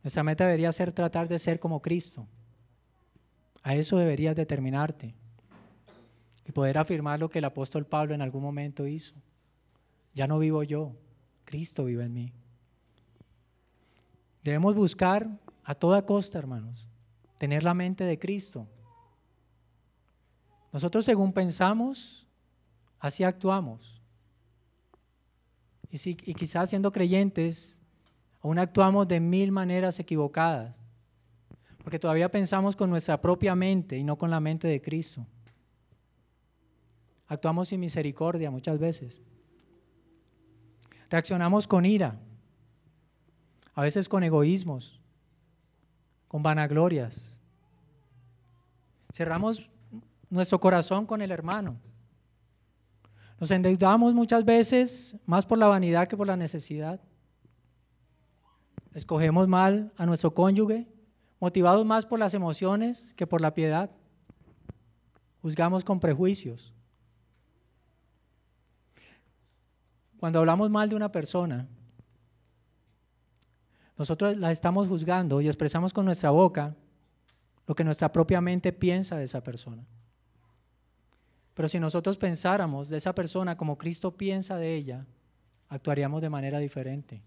Nuestra 0.03 0.23
meta 0.23 0.45
debería 0.45 0.73
ser 0.73 0.93
tratar 0.93 1.29
de 1.29 1.39
ser 1.39 1.61
como 1.61 1.81
Cristo. 1.83 2.27
A 3.63 3.75
eso 3.75 3.99
deberías 3.99 4.35
determinarte 4.35 5.15
y 6.47 6.53
poder 6.53 6.79
afirmar 6.79 7.21
lo 7.21 7.29
que 7.29 7.39
el 7.39 7.45
apóstol 7.45 7.87
Pablo 7.87 8.15
en 8.15 8.23
algún 8.23 8.43
momento 8.43 8.87
hizo. 8.87 9.15
Ya 10.15 10.27
no 10.27 10.39
vivo 10.39 10.63
yo, 10.63 10.97
Cristo 11.45 11.85
vive 11.85 12.05
en 12.05 12.15
mí. 12.15 12.33
Debemos 14.43 14.75
buscar 14.75 15.29
a 15.65 15.75
toda 15.75 16.07
costa, 16.07 16.39
hermanos, 16.39 16.89
tener 17.39 17.63
la 17.63 17.75
mente 17.75 18.05
de 18.05 18.19
Cristo. 18.19 18.67
Nosotros 20.73 21.05
según 21.05 21.33
pensamos, 21.33 22.27
así 22.99 23.25
actuamos. 23.25 24.01
Y, 25.91 25.99
si, 25.99 26.17
y 26.25 26.35
quizás 26.35 26.71
siendo 26.71 26.93
creyentes, 26.93 27.81
aún 28.43 28.59
actuamos 28.59 29.09
de 29.09 29.21
mil 29.21 29.51
maneras 29.51 29.99
equivocadas, 29.99 30.77
porque 31.83 31.99
todavía 31.99 32.31
pensamos 32.31 32.77
con 32.77 32.91
nuestra 32.91 33.21
propia 33.21 33.55
mente 33.55 33.99
y 33.99 34.05
no 34.05 34.17
con 34.17 34.31
la 34.31 34.39
mente 34.41 34.69
de 34.69 34.81
Cristo. 34.81 35.27
Actuamos 37.27 37.69
sin 37.69 37.81
misericordia 37.81 38.51
muchas 38.51 38.79
veces. 38.79 39.23
Reaccionamos 41.09 41.67
con 41.67 41.85
ira, 41.85 42.19
a 43.75 43.83
veces 43.83 44.09
con 44.09 44.23
egoísmos, 44.23 45.01
con 46.29 46.43
vanaglorias. 46.43 47.37
Cerramos 49.13 49.69
nuestro 50.31 50.61
corazón 50.61 51.05
con 51.05 51.21
el 51.21 51.31
hermano. 51.31 51.77
Nos 53.39 53.51
endeudamos 53.51 54.15
muchas 54.15 54.45
veces 54.45 55.17
más 55.27 55.45
por 55.45 55.59
la 55.59 55.67
vanidad 55.67 56.07
que 56.09 56.17
por 56.17 56.27
la 56.27 56.37
necesidad. 56.37 57.01
Escogemos 58.95 59.49
mal 59.49 59.93
a 59.97 60.07
nuestro 60.07 60.33
cónyuge, 60.33 60.87
motivados 61.41 61.85
más 61.85 62.07
por 62.07 62.19
las 62.19 62.35
emociones 62.35 63.15
que 63.15 63.27
por 63.27 63.41
la 63.41 63.55
piedad. 63.55 63.91
Juzgamos 65.43 65.85
con 65.85 66.01
prejuicios. 66.01 66.73
Cuando 70.19 70.39
hablamos 70.39 70.69
mal 70.69 70.89
de 70.89 70.97
una 70.97 71.11
persona, 71.11 71.67
nosotros 73.97 74.37
la 74.37 74.53
estamos 74.53 74.87
juzgando 74.87 75.41
y 75.41 75.47
expresamos 75.47 75.95
con 75.95 76.05
nuestra 76.05 76.31
boca 76.31 76.77
lo 77.67 77.75
que 77.75 77.85
nuestra 77.85 78.13
propia 78.13 78.41
mente 78.41 78.73
piensa 78.73 79.17
de 79.17 79.25
esa 79.25 79.43
persona. 79.43 79.87
Pero 81.55 81.69
si 81.69 81.79
nosotros 81.81 82.17
pensáramos 82.17 82.89
de 82.89 82.97
esa 82.97 83.15
persona 83.15 83.57
como 83.57 83.77
Cristo 83.77 84.17
piensa 84.17 84.57
de 84.57 84.75
ella, 84.75 85.07
actuaríamos 85.69 86.23
de 86.23 86.31
manera 86.31 86.59
diferente. 86.59 87.23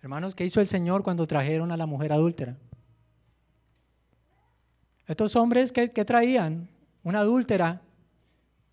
Hermanos, 0.00 0.34
¿qué 0.34 0.44
hizo 0.44 0.60
el 0.60 0.66
Señor 0.66 1.02
cuando 1.02 1.26
trajeron 1.26 1.72
a 1.72 1.76
la 1.76 1.86
mujer 1.86 2.12
adúltera? 2.12 2.56
Estos 5.06 5.34
hombres, 5.36 5.72
¿qué, 5.72 5.88
traían? 5.88 6.68
Una 7.02 7.20
adúltera 7.20 7.80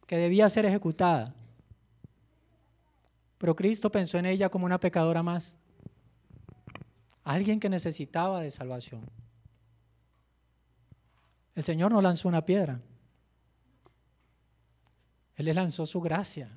que 0.05 0.17
debía 0.17 0.49
ser 0.49 0.65
ejecutada. 0.65 1.33
Pero 3.37 3.55
Cristo 3.55 3.89
pensó 3.89 4.17
en 4.17 4.25
ella 4.25 4.49
como 4.49 4.65
una 4.65 4.79
pecadora 4.79 5.23
más. 5.23 5.57
Alguien 7.23 7.59
que 7.59 7.69
necesitaba 7.69 8.41
de 8.41 8.51
salvación. 8.51 9.01
El 11.55 11.63
Señor 11.63 11.91
no 11.91 12.01
lanzó 12.01 12.27
una 12.27 12.45
piedra. 12.45 12.81
Él 15.35 15.45
le 15.45 15.53
lanzó 15.53 15.85
su 15.85 16.01
gracia. 16.01 16.49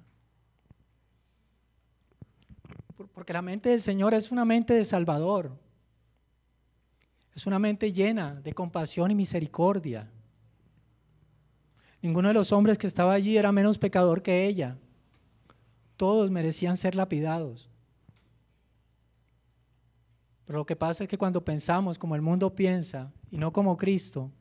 Porque 3.14 3.32
la 3.32 3.42
mente 3.42 3.68
del 3.70 3.80
Señor 3.80 4.12
es 4.14 4.30
una 4.32 4.44
mente 4.44 4.74
de 4.74 4.84
Salvador. 4.84 5.56
Es 7.34 7.46
una 7.46 7.60
mente 7.60 7.92
llena 7.92 8.34
de 8.34 8.52
compasión 8.52 9.10
y 9.12 9.14
misericordia. 9.14 10.10
Ninguno 12.02 12.28
de 12.28 12.34
los 12.34 12.52
hombres 12.52 12.78
que 12.78 12.86
estaba 12.86 13.12
allí 13.12 13.36
era 13.36 13.52
menos 13.52 13.78
pecador 13.78 14.22
que 14.22 14.46
ella. 14.46 14.76
Todos 15.96 16.30
merecían 16.30 16.76
ser 16.76 16.94
lapidados. 16.94 17.68
Pero 20.44 20.60
lo 20.60 20.66
que 20.66 20.76
pasa 20.76 21.04
es 21.04 21.08
que 21.08 21.18
cuando 21.18 21.44
pensamos 21.44 21.98
como 21.98 22.14
el 22.14 22.22
mundo 22.22 22.54
piensa 22.54 23.12
y 23.30 23.36
no 23.36 23.52
como 23.52 23.76
Cristo, 23.76 24.32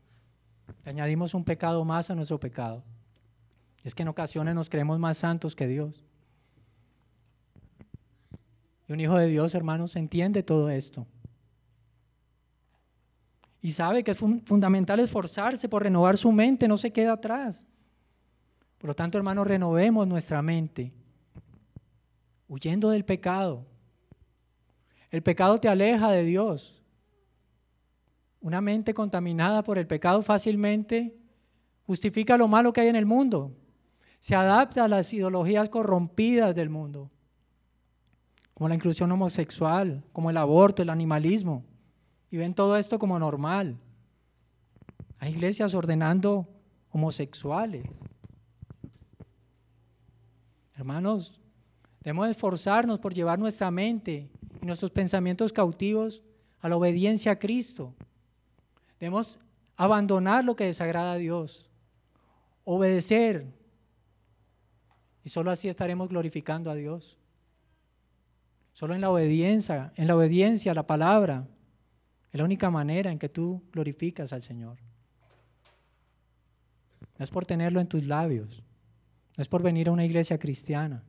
le 0.84 0.92
añadimos 0.92 1.34
un 1.34 1.44
pecado 1.44 1.84
más 1.84 2.10
a 2.10 2.16
nuestro 2.16 2.40
pecado. 2.40 2.84
Es 3.84 3.96
que 3.96 4.04
en 4.04 4.10
ocasiones 4.10 4.56
nos 4.56 4.70
creemos 4.70 5.00
más 5.00 5.18
santos 5.18 5.56
que 5.56 5.68
Dios. 5.68 6.04
Y 8.88 8.94
un 8.94 9.00
hijo 9.00 9.18
de 9.18 9.28
Dios, 9.28 9.54
hermanos, 9.54 9.96
entiende 9.96 10.44
todo 10.44 10.70
esto. 10.70 11.06
Y 13.62 13.72
sabe 13.72 14.04
que 14.04 14.12
es 14.12 14.18
fundamental 14.18 15.00
esforzarse 15.00 15.68
por 15.68 15.84
renovar 15.84 16.18
su 16.18 16.32
mente, 16.32 16.68
no 16.68 16.78
se 16.78 16.92
queda 16.92 17.14
atrás. 17.14 17.68
Por 18.78 18.90
lo 18.90 18.94
tanto, 18.94 19.18
hermanos, 19.18 19.48
renovemos 19.48 20.08
nuestra 20.08 20.42
mente, 20.42 20.94
huyendo 22.48 22.90
del 22.90 23.04
pecado. 23.04 23.66
El 25.10 25.24
pecado 25.24 25.58
te 25.58 25.68
aleja 25.68 26.12
de 26.12 26.24
Dios. 26.24 26.77
Una 28.48 28.62
mente 28.62 28.94
contaminada 28.94 29.62
por 29.62 29.78
el 29.78 29.88
pecado 29.88 30.22
fácilmente 30.22 31.14
justifica 31.86 32.38
lo 32.38 32.48
malo 32.48 32.72
que 32.72 32.80
hay 32.80 32.88
en 32.88 32.96
el 32.96 33.06
mundo. 33.06 33.52
Se 34.22 34.36
adapta 34.36 34.86
a 34.86 34.88
las 34.88 35.12
ideologías 35.12 35.68
corrompidas 35.68 36.56
del 36.56 36.70
mundo, 36.70 37.12
como 38.54 38.70
la 38.70 38.76
inclusión 38.76 39.12
homosexual, 39.12 40.02
como 40.14 40.30
el 40.30 40.38
aborto, 40.38 40.82
el 40.82 40.90
animalismo, 40.90 41.66
y 42.32 42.38
ven 42.38 42.54
todo 42.54 42.78
esto 42.78 42.98
como 42.98 43.20
normal. 43.20 43.78
Hay 45.20 45.34
iglesias 45.34 45.74
ordenando 45.74 46.48
homosexuales. 46.92 48.00
Hermanos, 50.74 51.42
debemos 52.00 52.30
esforzarnos 52.30 53.00
por 53.00 53.14
llevar 53.14 53.40
nuestra 53.40 53.70
mente 53.72 54.30
y 54.62 54.66
nuestros 54.66 54.92
pensamientos 54.92 55.52
cautivos 55.52 56.24
a 56.62 56.70
la 56.70 56.78
obediencia 56.78 57.34
a 57.34 57.40
Cristo. 57.40 57.94
Debemos 59.00 59.40
abandonar 59.76 60.44
lo 60.44 60.56
que 60.56 60.66
desagrada 60.66 61.14
a 61.14 61.18
Dios, 61.18 61.70
obedecer. 62.64 63.46
Y 65.24 65.30
solo 65.30 65.52
así 65.52 65.70
estaremos 65.70 66.10
glorificando 66.10 66.72
a 66.72 66.76
Dios. 66.76 67.18
Solo 68.74 68.96
en 68.96 69.02
la 69.02 69.10
obediencia, 69.10 69.92
en 69.96 70.08
la 70.08 70.16
obediencia 70.16 70.72
a 70.72 70.76
la 70.76 70.86
palabra, 70.86 71.48
es 72.32 72.38
la 72.38 72.46
única 72.46 72.70
manera 72.70 73.12
en 73.12 73.20
que 73.20 73.30
tú 73.30 73.64
glorificas 73.72 74.34
al 74.34 74.44
Señor. 74.44 74.78
No 77.18 77.24
es 77.24 77.32
por 77.32 77.46
tenerlo 77.46 77.80
en 77.80 77.88
tus 77.88 78.06
labios, 78.06 78.64
no 79.36 79.42
es 79.42 79.48
por 79.48 79.64
venir 79.64 79.90
a 79.90 79.92
una 79.92 80.06
iglesia 80.06 80.38
cristiana, 80.38 81.04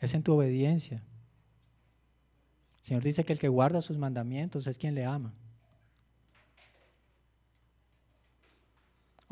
es 0.00 0.14
en 0.14 0.22
tu 0.22 0.32
obediencia. 0.34 1.02
El 2.78 2.86
Señor 2.86 3.02
dice 3.02 3.24
que 3.24 3.32
el 3.32 3.38
que 3.38 3.48
guarda 3.48 3.80
sus 3.80 3.98
mandamientos 3.98 4.66
es 4.66 4.78
quien 4.78 4.94
le 4.94 5.04
ama. 5.04 5.32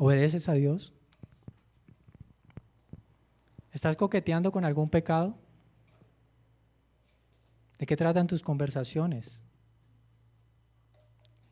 ¿Obedeces 0.01 0.47
a 0.47 0.53
Dios? 0.53 0.93
¿Estás 3.73 3.97
coqueteando 3.97 4.49
con 4.49 4.63
algún 4.63 4.89
pecado? 4.89 5.37
¿De 7.77 7.85
qué 7.85 7.97
tratan 7.97 8.25
tus 8.25 8.41
conversaciones? 8.41 9.43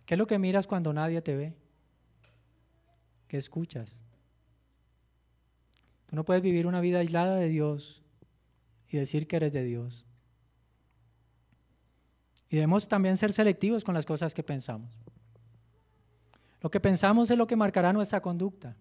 ¿Qué 0.05 0.13
es 0.13 0.17
lo 0.17 0.27
que 0.27 0.39
miras 0.39 0.65
cuando 0.65 0.93
nadie 0.93 1.21
te 1.21 1.35
ve? 1.35 1.53
¿Qué 3.27 3.35
escuchas? 3.35 4.01
Tú 6.05 6.15
no 6.15 6.23
puedes 6.23 6.41
vivir 6.41 6.67
una 6.67 6.79
vida 6.79 6.99
aislada 6.99 7.35
de 7.35 7.49
Dios 7.49 8.01
y 8.87 8.95
decir 8.95 9.27
que 9.27 9.35
eres 9.35 9.51
de 9.51 9.65
Dios. 9.65 10.05
Y 12.49 12.55
debemos 12.55 12.87
también 12.87 13.17
ser 13.17 13.33
selectivos 13.33 13.83
con 13.83 13.93
las 13.93 14.05
cosas 14.05 14.33
que 14.33 14.41
pensamos. 14.41 14.89
Lo 16.61 16.71
que 16.71 16.79
pensamos 16.79 17.29
es 17.29 17.37
lo 17.37 17.47
que 17.47 17.55
marcará 17.55 17.93
nuestra 17.93 18.21
conducta. 18.21 18.75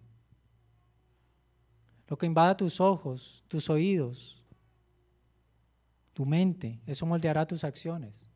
Lo 2.07 2.17
que 2.17 2.25
invada 2.25 2.57
tus 2.57 2.79
ojos, 2.79 3.43
tus 3.47 3.69
oídos, 3.69 4.41
tu 6.13 6.25
mente, 6.25 6.79
eso 6.87 7.05
moldeará 7.05 7.45
tus 7.45 7.63
acciones. 7.63 8.27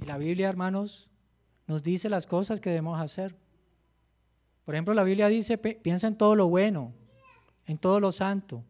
Y 0.00 0.04
la 0.04 0.18
Biblia, 0.18 0.48
hermanos, 0.48 1.08
nos 1.66 1.82
dice 1.82 2.08
las 2.08 2.26
cosas 2.26 2.60
que 2.60 2.70
debemos 2.70 3.00
hacer. 3.00 3.36
Por 4.64 4.74
ejemplo, 4.74 4.94
la 4.94 5.02
Biblia 5.02 5.28
dice, 5.28 5.58
piensa 5.58 6.06
en 6.06 6.16
todo 6.16 6.36
lo 6.36 6.48
bueno, 6.48 6.92
en 7.66 7.78
todo 7.78 8.00
lo 8.00 8.12
santo, 8.12 8.64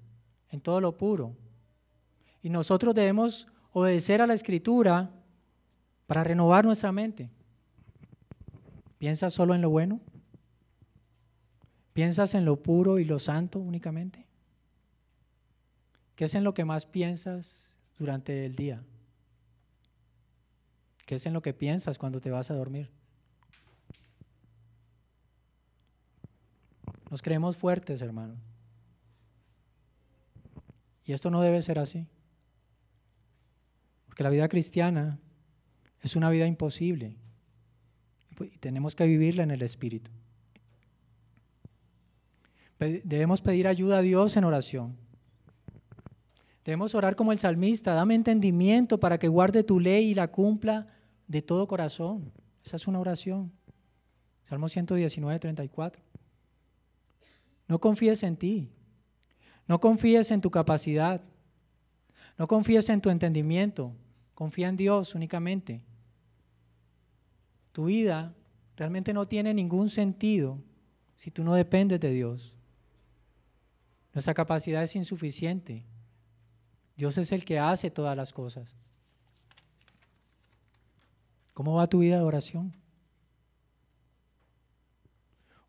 en 0.50 0.60
todo 0.60 0.80
lo 0.80 0.96
puro. 0.96 1.36
Y 2.42 2.50
nosotros 2.50 2.94
debemos 2.94 3.48
obedecer 3.72 4.22
a 4.22 4.26
la 4.26 4.34
escritura 4.34 5.10
para 6.06 6.24
renovar 6.24 6.64
nuestra 6.64 6.92
mente. 6.92 7.30
¿Piensas 8.98 9.32
solo 9.32 9.54
en 9.54 9.62
lo 9.62 9.70
bueno? 9.70 10.00
¿Piensas 11.92 12.34
en 12.34 12.44
lo 12.44 12.62
puro 12.62 12.98
y 12.98 13.04
lo 13.04 13.18
santo 13.18 13.58
únicamente? 13.58 14.26
¿Qué 16.14 16.24
es 16.24 16.34
en 16.34 16.44
lo 16.44 16.52
que 16.52 16.64
más 16.64 16.84
piensas 16.84 17.76
durante 17.98 18.44
el 18.44 18.56
día? 18.56 18.82
¿Qué 21.06 21.14
es 21.14 21.26
en 21.26 21.32
lo 21.32 21.42
que 21.42 21.54
piensas 21.54 21.96
cuando 21.98 22.20
te 22.20 22.30
vas 22.30 22.50
a 22.50 22.54
dormir? 22.54 22.90
Nos 27.10 27.22
creemos 27.22 27.56
fuertes, 27.56 28.02
hermano. 28.02 28.34
Y 31.04 31.12
esto 31.12 31.30
no 31.30 31.40
debe 31.40 31.62
ser 31.62 31.78
así. 31.78 32.06
Porque 34.06 34.22
la 34.22 34.30
vida 34.30 34.48
cristiana 34.48 35.18
es 36.02 36.16
una 36.16 36.28
vida 36.28 36.46
imposible. 36.46 37.16
Y 38.44 38.58
tenemos 38.58 38.94
que 38.94 39.06
vivirla 39.06 39.42
en 39.42 39.50
el 39.50 39.62
Espíritu. 39.62 40.10
Debemos 42.78 43.40
pedir 43.40 43.66
ayuda 43.66 43.98
a 43.98 44.02
Dios 44.02 44.36
en 44.36 44.44
oración. 44.44 44.96
Debemos 46.64 46.94
orar 46.94 47.16
como 47.16 47.32
el 47.32 47.38
salmista, 47.38 47.94
dame 47.94 48.14
entendimiento 48.14 49.00
para 49.00 49.18
que 49.18 49.26
guarde 49.26 49.64
tu 49.64 49.80
ley 49.80 50.10
y 50.10 50.14
la 50.14 50.28
cumpla 50.28 50.86
de 51.26 51.42
todo 51.42 51.66
corazón. 51.66 52.30
Esa 52.64 52.76
es 52.76 52.86
una 52.86 53.00
oración. 53.00 53.50
Salmo 54.44 54.68
119, 54.68 55.38
34. 55.38 56.02
No 57.66 57.80
confíes 57.80 58.22
en 58.22 58.36
ti. 58.36 58.70
No 59.66 59.80
confíes 59.80 60.30
en 60.30 60.40
tu 60.40 60.50
capacidad. 60.50 61.22
No 62.38 62.46
confíes 62.46 62.88
en 62.88 63.00
tu 63.00 63.10
entendimiento. 63.10 63.92
Confía 64.34 64.68
en 64.68 64.76
Dios 64.76 65.14
únicamente. 65.14 65.82
Tu 67.78 67.84
vida 67.84 68.34
realmente 68.76 69.12
no 69.12 69.28
tiene 69.28 69.54
ningún 69.54 69.88
sentido 69.88 70.58
si 71.14 71.30
tú 71.30 71.44
no 71.44 71.54
dependes 71.54 72.00
de 72.00 72.10
Dios. 72.10 72.52
Nuestra 74.12 74.34
capacidad 74.34 74.82
es 74.82 74.96
insuficiente. 74.96 75.84
Dios 76.96 77.16
es 77.18 77.30
el 77.30 77.44
que 77.44 77.60
hace 77.60 77.88
todas 77.88 78.16
las 78.16 78.32
cosas. 78.32 78.74
¿Cómo 81.54 81.74
va 81.74 81.86
tu 81.86 82.00
vida 82.00 82.16
de 82.16 82.24
oración? 82.24 82.74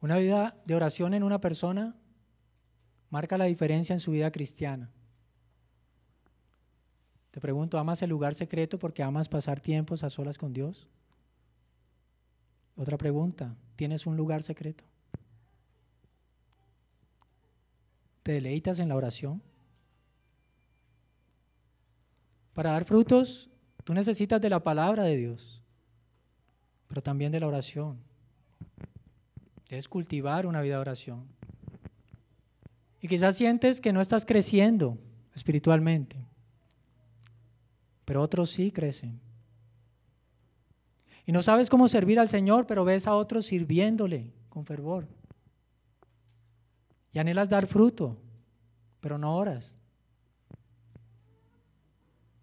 Una 0.02 0.18
vida 0.18 0.58
de 0.66 0.74
oración 0.74 1.14
en 1.14 1.22
una 1.22 1.40
persona 1.40 1.96
marca 3.12 3.38
la 3.38 3.46
diferencia 3.46 3.94
en 3.94 4.00
su 4.00 4.10
vida 4.10 4.32
cristiana. 4.32 4.90
Te 7.30 7.40
pregunto, 7.40 7.78
¿amas 7.78 8.02
el 8.02 8.10
lugar 8.10 8.34
secreto 8.34 8.80
porque 8.80 9.04
amas 9.04 9.30
pasar 9.30 9.60
tiempos 9.60 10.04
a 10.04 10.10
solas 10.10 10.40
con 10.40 10.54
Dios? 10.54 10.88
Otra 12.80 12.98
pregunta, 12.98 13.54
¿tienes 13.76 14.08
un 14.08 14.16
lugar 14.16 14.42
secreto? 14.42 14.86
¿Te 18.24 18.32
deleitas 18.32 18.80
en 18.80 18.88
la 18.88 18.96
oración? 18.96 19.42
Para 22.54 22.72
dar 22.72 22.86
frutos, 22.86 23.50
tú 23.84 23.94
necesitas 23.94 24.40
de 24.40 24.50
la 24.50 24.64
palabra 24.64 25.04
de 25.04 25.18
Dios, 25.18 25.62
pero 26.88 27.02
también 27.04 27.34
de 27.34 27.42
la 27.42 27.48
oración. 27.48 27.98
Debes 29.68 29.90
cultivar 29.90 30.46
una 30.46 30.62
vida 30.62 30.76
de 30.76 30.82
oración. 30.82 31.26
Y 33.02 33.10
quizás 33.10 33.36
sientes 33.36 33.82
que 33.82 33.92
no 33.92 34.00
estás 34.00 34.26
creciendo 34.26 34.98
espiritualmente, 35.36 36.16
pero 38.06 38.22
otros 38.22 38.52
sí 38.52 38.72
crecen. 38.72 39.20
Y 41.30 41.32
no 41.32 41.44
sabes 41.44 41.70
cómo 41.70 41.88
servir 41.88 42.20
al 42.20 42.28
Señor, 42.28 42.66
pero 42.66 42.84
ves 42.84 43.06
a 43.06 43.14
otros 43.14 43.46
sirviéndole 43.46 44.34
con 44.50 44.66
fervor. 44.66 45.08
Y 47.14 47.20
anhelas 47.20 47.50
dar 47.50 47.68
fruto, 47.68 48.18
pero 49.00 49.20
no 49.20 49.36
oras. 49.36 49.78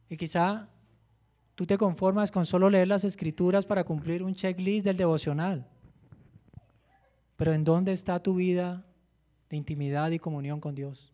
Y 0.09 0.17
quizá 0.17 0.69
tú 1.57 1.67
te 1.67 1.77
conformas 1.77 2.31
con 2.31 2.47
solo 2.47 2.71
leer 2.71 2.87
las 2.87 3.03
escrituras 3.03 3.67
para 3.67 3.83
cumplir 3.83 4.23
un 4.23 4.37
checklist 4.37 4.85
del 4.87 4.97
devocional. 4.97 5.67
Pero 7.35 7.53
¿en 7.55 7.65
dónde 7.65 7.91
está 7.91 8.23
tu 8.23 8.37
vida 8.37 8.85
de 9.51 9.57
intimidad 9.57 10.13
y 10.13 10.21
comunión 10.21 10.61
con 10.61 10.77
Dios? 10.77 11.13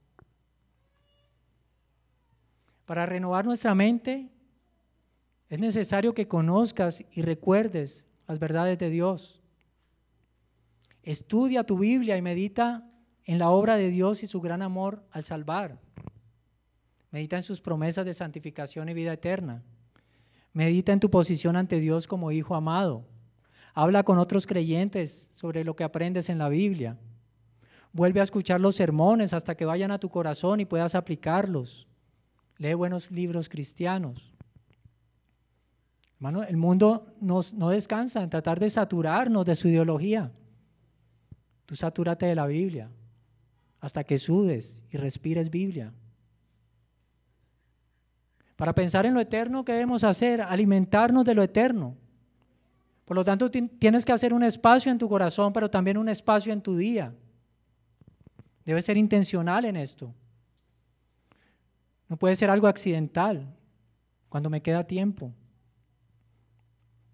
Para 2.85 3.07
renovar 3.07 3.47
nuestra 3.47 3.75
mente 3.75 4.29
es 5.53 5.61
necesario 5.61 6.15
que 6.15 6.27
conozcas 6.27 7.05
y 7.13 7.21
recuerdes 7.21 8.07
las 8.27 8.39
verdades 8.39 8.79
de 8.79 8.89
Dios. 8.89 9.39
Estudia 11.03 11.65
tu 11.65 11.77
Biblia 11.77 12.17
y 12.17 12.23
medita 12.23 12.89
en 13.27 13.39
la 13.39 13.51
obra 13.51 13.77
de 13.77 13.91
Dios 13.91 14.23
y 14.23 14.27
su 14.27 14.41
gran 14.41 14.63
amor 14.63 15.05
al 15.11 15.25
salvar. 15.25 15.79
Medita 17.11 17.37
en 17.37 17.43
sus 17.43 17.61
promesas 17.61 18.07
de 18.07 18.15
santificación 18.15 18.89
y 18.89 18.95
vida 18.95 19.13
eterna. 19.13 19.63
Medita 20.55 20.91
en 20.91 21.01
tu 21.01 21.11
posición 21.11 21.55
ante 21.57 21.81
Dios 21.81 22.07
como 22.07 22.33
hijo 22.33 22.55
amado. 22.55 23.05
Habla 23.75 24.05
con 24.05 24.17
otros 24.17 24.47
creyentes 24.47 25.29
sobre 25.35 25.65
lo 25.65 25.77
que 25.77 25.85
aprendes 25.85 26.31
en 26.31 26.39
la 26.39 26.49
Biblia. 26.49 26.97
Vuelve 27.93 28.21
a 28.21 28.25
escuchar 28.25 28.59
los 28.59 28.77
sermones 28.77 29.35
hasta 29.35 29.55
que 29.55 29.67
vayan 29.67 29.91
a 29.91 29.99
tu 29.99 30.09
corazón 30.09 30.61
y 30.61 30.65
puedas 30.65 30.95
aplicarlos. 30.95 31.87
Lee 32.57 32.73
buenos 32.73 33.11
libros 33.11 33.51
cristianos. 33.51 34.32
Hermano, 36.23 36.45
el 36.45 36.57
mundo 36.57 37.09
no 37.21 37.69
descansa 37.71 38.23
en 38.23 38.31
tratar 38.31 38.61
de 38.61 38.71
saturarnos 38.71 39.45
de 39.45 39.57
su 39.57 39.67
ideología. 39.67 40.31
Tú 41.67 41.75
satúrate 41.75 42.27
de 42.27 42.37
la 42.37 42.47
Biblia 42.47 42.89
hasta 43.81 44.05
que 44.05 44.21
sudes 44.21 44.85
y 44.93 44.99
respires 44.99 45.51
Biblia. 45.51 45.93
Para 48.55 48.73
pensar 48.73 49.05
en 49.05 49.15
lo 49.15 49.21
eterno, 49.21 49.65
¿qué 49.65 49.73
debemos 49.73 50.05
hacer? 50.05 50.43
Alimentarnos 50.43 51.25
de 51.25 51.35
lo 51.35 51.43
eterno. 51.43 51.97
Por 53.05 53.17
lo 53.17 53.25
tanto, 53.25 53.51
tienes 53.51 54.05
que 54.05 54.13
hacer 54.13 54.33
un 54.33 54.45
espacio 54.45 54.93
en 54.93 54.99
tu 54.99 55.09
corazón, 55.09 55.53
pero 55.53 55.69
también 55.69 55.99
un 55.99 56.09
espacio 56.09 56.53
en 56.53 56.63
tu 56.63 56.77
día. 56.77 57.13
Debes 58.65 58.85
ser 58.85 58.97
intencional 58.97 59.65
en 59.65 59.75
esto. 59.75 60.15
No 62.09 62.17
puede 62.17 62.37
ser 62.37 62.49
algo 62.49 62.69
accidental 62.69 63.53
cuando 64.29 64.49
me 64.49 64.63
queda 64.63 64.87
tiempo. 64.87 65.33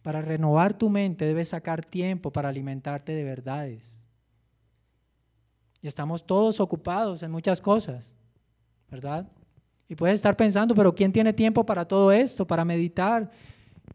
Para 0.03 0.23
renovar 0.23 0.75
tu 0.75 0.89
mente 0.89 1.25
debes 1.25 1.49
sacar 1.49 1.85
tiempo 1.85 2.33
para 2.33 2.49
alimentarte 2.49 3.13
de 3.13 3.25
verdades. 3.25 4.07
Y 5.81 5.89
estamos 5.89 6.27
todos 6.27 6.61
ocupados 6.61 7.23
en 7.23 7.31
muchas 7.31 7.61
cosas, 7.61 8.13
¿verdad? 8.91 9.29
Y 9.89 9.95
puedes 9.95 10.17
estar 10.17 10.37
pensando, 10.37 10.75
pero 10.75 10.95
¿quién 10.95 11.13
tiene 11.13 11.33
tiempo 11.33 11.65
para 11.65 11.87
todo 11.87 12.13
esto? 12.13 12.47
Para 12.47 12.65
meditar 12.65 13.31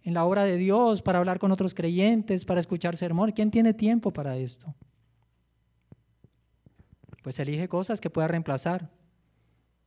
en 0.04 0.14
la 0.14 0.26
obra 0.26 0.44
de 0.44 0.58
Dios, 0.58 1.02
para 1.02 1.20
hablar 1.20 1.40
con 1.40 1.52
otros 1.52 1.74
creyentes, 1.74 2.46
para 2.46 2.60
escuchar 2.60 2.98
sermón. 2.98 3.32
¿Quién 3.32 3.52
tiene 3.52 3.74
tiempo 3.74 4.12
para 4.12 4.36
esto? 4.38 4.74
Pues 7.22 7.40
elige 7.40 7.68
cosas 7.70 8.02
que 8.02 8.10
pueda 8.10 8.28
reemplazar. 8.28 8.90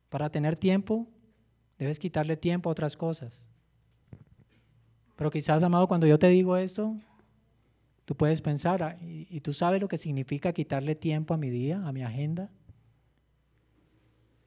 Para 0.08 0.30
tener 0.30 0.56
tiempo, 0.56 1.06
debes 1.78 1.98
quitarle 1.98 2.36
tiempo 2.36 2.70
a 2.70 2.72
otras 2.72 2.96
cosas. 2.96 3.48
Pero 5.16 5.30
quizás, 5.30 5.62
amado, 5.62 5.88
cuando 5.88 6.06
yo 6.06 6.18
te 6.18 6.28
digo 6.28 6.56
esto, 6.56 6.94
Tú 8.06 8.16
puedes 8.16 8.40
pensar, 8.40 8.82
ah, 8.84 8.96
¿y, 9.02 9.26
¿y 9.28 9.40
tú 9.40 9.52
sabes 9.52 9.80
lo 9.80 9.88
que 9.88 9.98
significa 9.98 10.52
quitarle 10.52 10.94
tiempo 10.94 11.34
a 11.34 11.36
mi 11.36 11.50
día, 11.50 11.84
a 11.84 11.92
mi 11.92 12.04
agenda? 12.04 12.48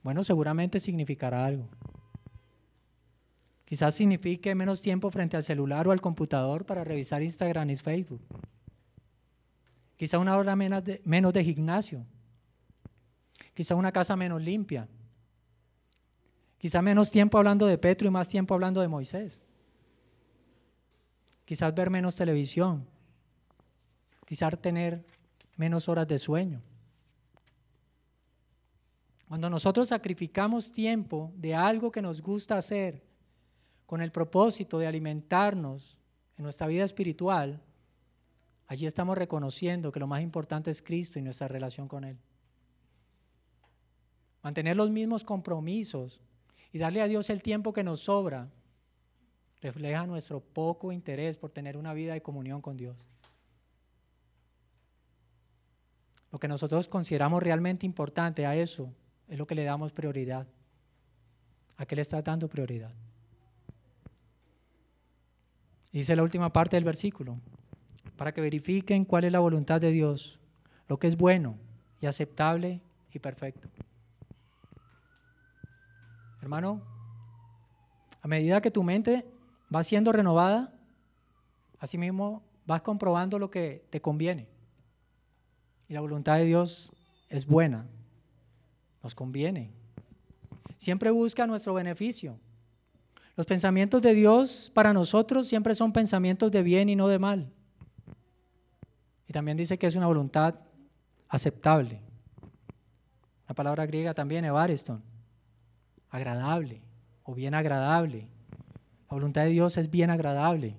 Bueno, 0.02 0.24
seguramente 0.24 0.80
significará 0.80 1.46
algo. 1.46 1.68
Quizás 3.66 3.94
signifique 3.94 4.56
menos 4.56 4.82
tiempo 4.82 5.12
frente 5.12 5.36
al 5.36 5.44
celular 5.44 5.86
o 5.90 5.92
al 5.92 6.00
computador 6.00 6.66
para 6.66 6.86
revisar 6.86 7.22
Instagram 7.22 7.70
y 7.70 7.76
Facebook. 7.76 8.22
Quizá 9.98 10.18
una 10.20 10.38
hora 10.38 10.56
menos 10.56 10.86
de, 10.86 11.02
menos 11.04 11.34
de 11.34 11.44
gimnasio. 11.44 12.06
Quizá 13.54 13.76
una 13.76 13.92
casa 13.92 14.16
menos 14.16 14.42
limpia. 14.42 14.88
Quizá 16.58 16.82
menos 16.82 17.12
tiempo 17.12 17.38
hablando 17.38 17.68
de 17.68 17.78
Petro 17.78 18.08
y 18.08 18.12
más 18.12 18.30
tiempo 18.30 18.54
hablando 18.54 18.80
de 18.80 18.88
Moisés. 18.88 19.46
Quizás 21.50 21.74
ver 21.74 21.89
menos 21.89 22.16
televisión. 22.16 22.86
Quizás 24.24 24.62
tener 24.62 25.04
menos 25.58 25.89
horas 25.89 26.08
de 26.08 26.20
sueño. 26.20 26.62
Cuando 29.28 29.50
nosotros 29.50 29.88
sacrificamos 29.88 30.72
tiempo 30.72 31.32
de 31.36 31.56
algo 31.56 31.91
que 31.91 32.04
nos 32.04 32.22
gusta 32.22 32.56
hacer 32.56 33.02
con 33.88 34.00
el 34.00 34.12
propósito 34.12 34.78
de 34.78 34.86
alimentarnos 34.86 35.97
en 36.38 36.43
nuestra 36.43 36.68
vida 36.68 36.84
espiritual, 36.84 37.60
allí 38.68 38.86
estamos 38.86 39.18
reconociendo 39.18 39.91
que 39.91 40.00
lo 40.00 40.06
más 40.06 40.22
importante 40.22 40.70
es 40.70 40.84
Cristo 40.84 41.18
y 41.18 41.24
nuestra 41.24 41.47
relación 41.47 41.88
con 41.88 42.04
Él. 42.04 42.20
Mantener 44.43 44.78
los 44.78 44.91
mismos 44.91 45.24
compromisos 45.24 46.22
y 46.72 46.78
darle 46.78 47.02
a 47.02 47.08
Dios 47.08 47.32
el 47.32 47.41
tiempo 47.41 47.74
que 47.74 47.84
nos 47.84 48.02
sobra 48.02 48.52
refleja 49.62 50.05
nuestro 50.05 50.39
poco 50.39 50.91
interés 50.91 51.38
por 51.38 51.51
tener 51.51 51.78
una 51.78 51.93
vida 51.93 52.14
de 52.14 52.22
comunión 52.22 52.62
con 52.62 52.78
Dios. 52.78 53.07
Lo 56.32 56.39
que 56.39 56.47
nosotros 56.47 56.88
consideramos 56.88 57.41
realmente 57.41 57.86
importante 57.86 58.45
a 58.45 58.55
eso 58.55 58.93
es 59.28 59.38
lo 59.38 59.47
que 59.47 59.55
le 59.55 59.64
damos 59.64 59.91
prioridad. 59.91 60.47
¿A 61.78 61.86
qué 61.86 61.95
le 61.95 62.01
estás 62.01 62.24
dando 62.24 62.47
prioridad? 62.47 62.93
Dice 65.91 66.16
la 66.16 66.24
última 66.24 66.53
parte 66.53 66.76
del 66.76 66.84
versículo, 66.84 67.39
para 68.16 68.32
que 68.32 68.41
verifiquen 68.41 69.05
cuál 69.05 69.24
es 69.24 69.32
la 69.32 69.39
voluntad 69.39 69.82
de 69.82 69.91
Dios, 69.91 70.39
lo 70.88 70.99
que 70.99 71.07
es 71.07 71.18
bueno 71.18 71.57
y 71.99 72.05
aceptable 72.05 72.82
y 73.12 73.20
perfecto. 73.20 73.68
Hermano, 76.41 76.82
a 78.22 78.28
medida 78.28 78.62
que 78.62 78.72
tu 78.72 78.84
mente 78.84 79.26
va 79.74 79.84
siendo 79.84 80.12
renovada, 80.12 80.74
asimismo 81.80 82.44
vas 82.66 82.82
comprobando 82.82 83.40
lo 83.40 83.50
que 83.50 83.86
te 83.90 84.02
conviene. 84.02 84.48
Y 85.88 85.94
la 85.94 86.02
voluntad 86.02 86.38
de 86.38 86.46
Dios 86.46 86.92
es 87.30 87.46
buena, 87.46 87.88
nos 89.02 89.16
conviene. 89.16 89.72
Siempre 90.78 91.12
busca 91.12 91.48
nuestro 91.48 91.74
beneficio. 91.74 92.40
Los 93.36 93.46
pensamientos 93.46 94.02
de 94.02 94.14
Dios 94.14 94.72
para 94.74 94.94
nosotros 94.94 95.48
siempre 95.48 95.74
son 95.74 95.94
pensamientos 95.94 96.52
de 96.52 96.62
bien 96.62 96.90
y 96.90 96.96
no 96.96 97.08
de 97.08 97.20
mal. 97.20 97.52
Y 99.28 99.34
también 99.34 99.58
dice 99.58 99.78
que 99.78 99.88
es 99.88 99.96
una 99.96 100.08
voluntad 100.08 100.56
aceptable. 101.28 102.02
La 103.48 103.56
palabra 103.56 103.86
griega 103.86 104.14
también, 104.14 104.46
evareston, 104.46 105.04
agradable 106.10 106.82
o 107.24 107.34
bien 107.34 107.54
agradable. 107.54 108.28
La 109.10 109.16
voluntad 109.16 109.43
de 109.43 109.49
Dios 109.49 109.76
es 109.78 109.89
bien 109.89 110.12
agradable. 110.12 110.76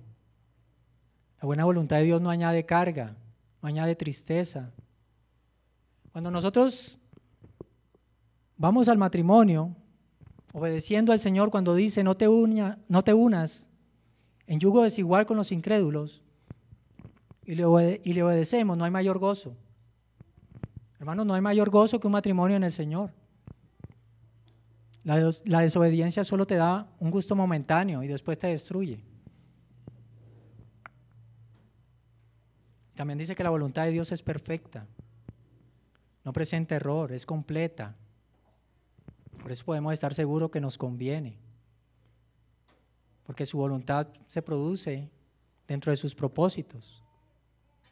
La 1.40 1.46
buena 1.46 1.64
voluntad 1.64 1.96
de 1.96 2.04
Dios 2.04 2.20
no 2.20 2.30
añade 2.30 2.64
carga, 2.64 3.16
no 3.60 3.68
añade 3.68 3.96
tristeza. 3.96 4.70
Cuando 6.12 6.30
nosotros 6.30 6.98
vamos 8.56 8.88
al 8.88 8.98
matrimonio, 8.98 9.74
obedeciendo 10.52 11.12
al 11.12 11.18
Señor 11.18 11.50
cuando 11.50 11.74
dice, 11.74 12.04
no 12.04 12.16
te, 12.16 12.28
unas 12.28 13.68
en 14.46 14.60
yugo 14.60 14.82
desigual 14.82 15.26
con 15.26 15.36
los 15.36 15.50
incrédulos, 15.50 16.22
y 17.44 17.56
le, 17.56 18.00
y 18.04 18.12
le 18.12 18.22
obedecemos, 18.22 18.76
no 18.76 18.84
hay 18.84 18.90
mayor 18.92 19.18
gozo. 19.18 19.56
Hermanos, 21.00 21.26
no 21.26 21.34
hay 21.34 21.40
mayor 21.40 21.70
gozo 21.70 21.98
que 21.98 22.06
un 22.06 22.12
matrimonio 22.12 22.56
en 22.56 22.64
el 22.64 22.72
Señor. 22.72 23.10
La, 25.02 25.60
desobediencia 25.62 26.24
solo 26.24 26.46
te 26.46 26.56
da 26.56 26.86
un 26.98 27.10
gusto 27.10 27.34
momentáneo 27.34 28.02
y 28.02 28.06
después 28.06 28.38
te 28.38 28.48
destruye. 28.48 29.02
También 32.94 33.18
dice 33.18 33.34
que 33.34 33.42
la 33.42 33.50
voluntad 33.50 33.84
de 33.84 33.92
Dios 33.92 34.12
es 34.12 34.22
perfecta, 34.22 34.86
no 36.22 36.34
presenta 36.34 36.76
error, 36.76 37.12
es 37.12 37.24
completa, 37.24 37.96
por 39.40 39.50
eso 39.50 39.64
podemos 39.64 39.94
estar 39.94 40.12
seguros 40.12 40.50
que 40.50 40.60
nos 40.60 40.76
conviene, 40.76 41.38
porque 43.24 43.46
su 43.46 43.56
voluntad 43.56 44.08
se 44.26 44.42
produce 44.42 45.10
dentro 45.66 45.90
de 45.90 45.96
sus 45.96 46.14
propósitos. 46.14 47.02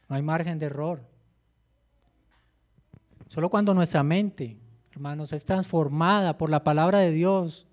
No 0.09 0.17
hay 0.17 0.23
margen 0.23 0.59
de 0.59 0.67
error. 0.67 1.03
Solo 3.29 3.49
cuando 3.49 3.73
nuestra 3.73 4.03
mente, 4.03 4.59
hermanos, 4.99 5.33
es 5.33 5.45
transformada 5.45 6.37
por 6.39 6.51
la 6.51 6.65
palabra 6.65 6.99
de 6.99 7.13
Dios, 7.13 7.67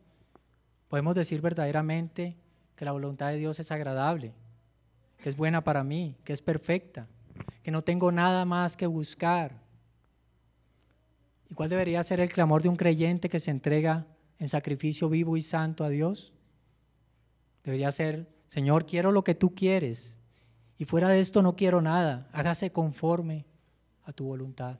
podemos 0.88 1.16
decir 1.16 1.42
verdaderamente 1.42 2.38
que 2.76 2.86
la 2.86 2.92
voluntad 2.92 3.32
de 3.32 3.38
Dios 3.38 3.60
es 3.60 3.72
agradable, 3.72 4.34
que 5.18 5.30
es 5.30 5.36
buena 5.36 5.64
para 5.64 5.84
mí, 5.84 6.16
que 6.24 6.34
es 6.34 6.42
perfecta, 6.44 7.08
que 7.64 7.72
no 7.72 7.82
tengo 7.82 8.12
nada 8.12 8.46
más 8.46 8.78
que 8.78 8.86
buscar, 8.86 9.66
¿Y 11.50 11.54
cuál 11.54 11.70
debería 11.70 12.04
ser 12.04 12.20
el 12.20 12.32
clamor 12.32 12.62
de 12.62 12.70
un 12.70 12.76
creyente 12.76 13.30
que 13.30 13.40
se 13.40 13.52
entrega 13.52 14.08
en 14.40 14.50
sacrificio 14.50 15.10
vivo 15.10 15.38
y 15.38 15.42
santo 15.42 15.84
a 15.84 15.90
Dios? 15.90 16.34
Debería 17.64 17.92
ser, 17.92 18.28
Señor, 18.48 18.86
quiero 18.86 19.12
lo 19.12 19.24
que 19.24 19.36
tú 19.36 19.54
quieres 19.54 20.20
y 20.78 20.86
fuera 20.86 21.10
de 21.10 21.20
esto 21.20 21.42
no 21.42 21.56
quiero 21.56 21.82
nada, 21.82 22.28
hágase 22.34 22.72
conforme 22.72 23.46
a 24.04 24.12
tu 24.12 24.26
voluntad. 24.26 24.78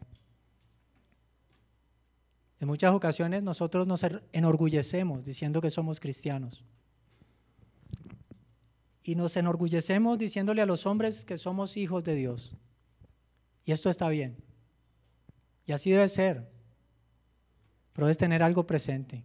En 2.60 2.68
muchas 2.68 2.94
ocasiones 2.94 3.44
nosotros 3.44 3.86
nos 3.86 4.06
enorgullecemos 4.32 5.24
diciendo 5.24 5.62
que 5.62 5.70
somos 5.70 6.00
cristianos. 6.00 6.64
Y 9.04 9.16
nos 9.16 9.36
enorgullecemos 9.38 10.18
diciéndole 10.18 10.62
a 10.62 10.66
los 10.66 10.86
hombres 10.86 11.26
que 11.26 11.38
somos 11.38 11.78
hijos 11.78 12.04
de 12.04 12.16
Dios. 12.16 12.56
Y 13.66 13.72
esto 13.72 13.90
está 13.90 14.10
bien. 14.10 14.38
Y 15.66 15.74
así 15.74 15.92
debe 15.92 16.08
ser 16.08 16.56
pero 17.96 18.10
es 18.10 18.18
tener 18.18 18.44
algo 18.44 18.68
presente. 18.68 19.24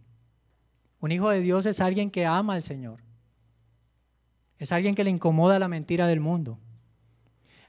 Un 1.01 1.11
hijo 1.11 1.29
de 1.29 1.41
Dios 1.41 1.65
es 1.65 1.81
alguien 1.81 2.09
que 2.09 2.25
ama 2.25 2.53
al 2.53 2.63
Señor. 2.63 3.03
Es 4.57 4.71
alguien 4.71 4.95
que 4.95 5.03
le 5.03 5.09
incomoda 5.09 5.59
la 5.59 5.67
mentira 5.67 6.07
del 6.07 6.21
mundo. 6.21 6.57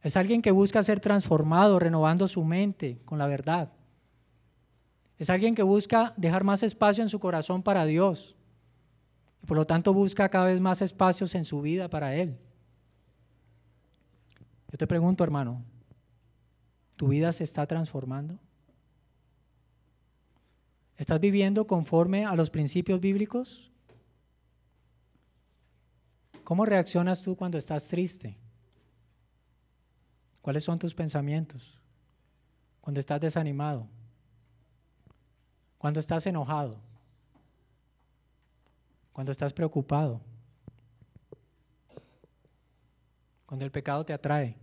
Es 0.02 0.16
alguien 0.16 0.42
que 0.42 0.52
busca 0.52 0.82
ser 0.84 1.00
transformado, 1.00 1.80
renovando 1.80 2.28
su 2.28 2.44
mente 2.44 3.00
con 3.04 3.18
la 3.18 3.26
verdad. 3.26 3.72
Es 5.18 5.30
alguien 5.30 5.54
que 5.54 5.62
busca 5.62 6.14
dejar 6.16 6.44
más 6.44 6.62
espacio 6.62 7.02
en 7.02 7.08
su 7.08 7.20
corazón 7.20 7.62
para 7.62 7.84
Dios. 7.84 8.34
Y 9.42 9.46
por 9.46 9.56
lo 9.56 9.66
tanto 9.66 9.92
busca 9.92 10.28
cada 10.28 10.46
vez 10.46 10.60
más 10.60 10.82
espacios 10.82 11.34
en 11.34 11.44
su 11.44 11.60
vida 11.60 11.88
para 11.88 12.14
Él. 12.14 12.38
Yo 14.70 14.78
te 14.78 14.86
pregunto, 14.86 15.22
hermano, 15.22 15.62
¿tu 16.96 17.08
vida 17.08 17.30
se 17.32 17.44
está 17.44 17.66
transformando? 17.66 18.38
¿Estás 20.96 21.20
viviendo 21.20 21.66
conforme 21.66 22.24
a 22.24 22.34
los 22.34 22.48
principios 22.48 23.00
bíblicos? 23.00 23.70
¿Cómo 26.44 26.64
reaccionas 26.64 27.22
tú 27.22 27.36
cuando 27.36 27.58
estás 27.58 27.88
triste? 27.88 28.36
¿Cuáles 30.40 30.64
son 30.64 30.78
tus 30.78 30.94
pensamientos? 30.94 31.78
Cuando 32.80 33.00
estás 33.00 33.20
desanimado. 33.20 33.88
Cuando 35.82 35.98
estás 35.98 36.24
enojado. 36.28 36.76
Cuando 39.12 39.32
estás 39.32 39.52
preocupado. 39.52 40.20
Cuando 43.46 43.64
el 43.64 43.72
pecado 43.72 44.04
te 44.04 44.12
atrae. 44.12 44.54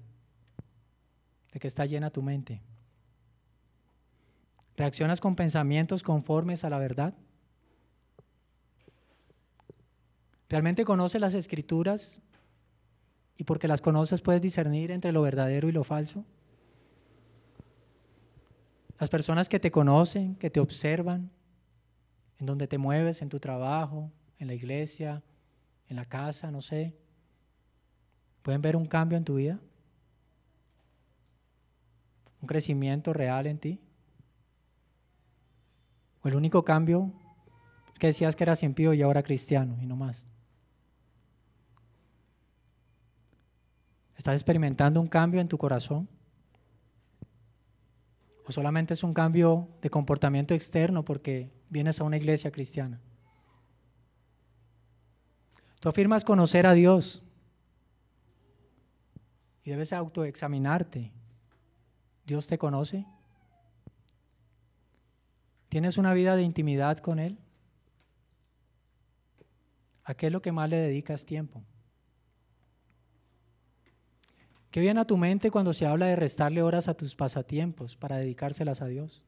De 1.52 1.60
que 1.60 1.68
está 1.68 1.86
llena 1.86 2.10
tu 2.10 2.22
mente. 2.22 2.62
¿Reaccionas 4.78 5.20
con 5.20 5.36
pensamientos 5.36 6.04
conformes 6.04 6.64
a 6.64 6.70
la 6.70 6.78
verdad? 6.78 7.14
¿Realmente 10.48 10.86
conoces 10.86 11.20
las 11.20 11.34
escrituras 11.34 12.22
y 13.36 13.44
porque 13.44 13.68
las 13.68 13.82
conoces 13.82 14.22
puedes 14.22 14.42
discernir 14.42 14.90
entre 14.90 15.12
lo 15.12 15.22
verdadero 15.22 15.68
y 15.68 15.74
lo 15.74 15.84
falso? 15.84 16.24
Las 19.00 19.10
personas 19.10 19.48
que 19.48 19.60
te 19.60 19.72
conocen, 19.72 20.36
que 20.36 20.50
te 20.50 20.60
observan, 20.60 21.32
en 22.38 22.46
donde 22.46 22.68
te 22.68 22.78
mueves, 22.78 23.22
en 23.22 23.30
tu 23.30 23.40
trabajo, 23.40 24.12
en 24.38 24.48
la 24.48 24.54
iglesia, 24.54 25.24
en 25.88 25.96
la 25.96 26.06
casa, 26.06 26.52
no 26.52 26.62
sé, 26.62 26.96
¿pueden 28.42 28.62
ver 28.62 28.76
un 28.76 28.86
cambio 28.86 29.18
en 29.18 29.26
tu 29.26 29.36
vida? 29.36 29.60
un 32.42 32.48
crecimiento 32.48 33.14
real 33.14 33.48
en 33.48 33.60
ti? 33.60 33.80
¿O 36.22 36.28
el 36.28 36.36
único 36.36 36.64
cambio 36.64 37.12
que 37.98 38.08
decías 38.08 38.36
que 38.36 38.44
eras 38.44 38.64
impío 38.64 38.94
y 38.94 39.02
ahora 39.02 39.24
cristiano 39.24 39.78
y 39.82 39.86
no 39.86 39.96
más? 39.96 40.26
¿Estás 44.18 44.34
experimentando 44.34 45.00
un 45.00 45.08
cambio 45.08 45.40
en 45.40 45.48
tu 45.48 45.58
corazón? 45.58 46.08
¿O 48.50 48.52
solamente 48.52 48.96
es 48.96 49.04
un 49.04 49.14
cambio 49.14 49.68
de 49.80 49.92
comportamiento 49.92 50.56
externo 50.56 51.06
porque 51.06 51.52
vienes 51.70 52.02
a 52.02 52.04
una 52.04 52.18
iglesia 52.18 52.50
cristiana? 52.50 53.00
Tú 55.80 55.88
afirmas 55.88 56.24
conocer 56.24 56.66
a 56.66 56.74
Dios 56.74 57.22
y 59.64 59.70
debes 59.70 59.94
autoexaminarte. 59.94 61.12
¿Dios 62.26 62.48
te 62.48 62.58
conoce? 62.58 63.06
¿Tienes 65.68 66.00
una 66.00 66.12
vida 66.14 66.36
de 66.36 66.42
intimidad 66.42 66.98
con 66.98 67.20
Él? 67.20 67.38
¿A 70.06 70.16
qué 70.16 70.26
es 70.26 70.34
lo 70.34 70.42
que 70.42 70.52
más 70.52 70.72
le 70.72 70.78
dedicas 70.78 71.24
tiempo? 71.24 71.62
¿Qué 74.72 74.80
viene 74.80 75.00
a 75.00 75.06
tu 75.06 75.18
mente 75.18 75.50
cuando 75.50 75.74
se 75.74 75.86
habla 75.86 76.06
de 76.06 76.16
restarle 76.16 76.62
horas 76.62 76.88
a 76.88 76.94
tus 76.94 77.16
pasatiempos 77.16 77.96
para 77.96 78.18
dedicárselas 78.18 78.82
a 78.82 78.88
Dios? 78.88 79.26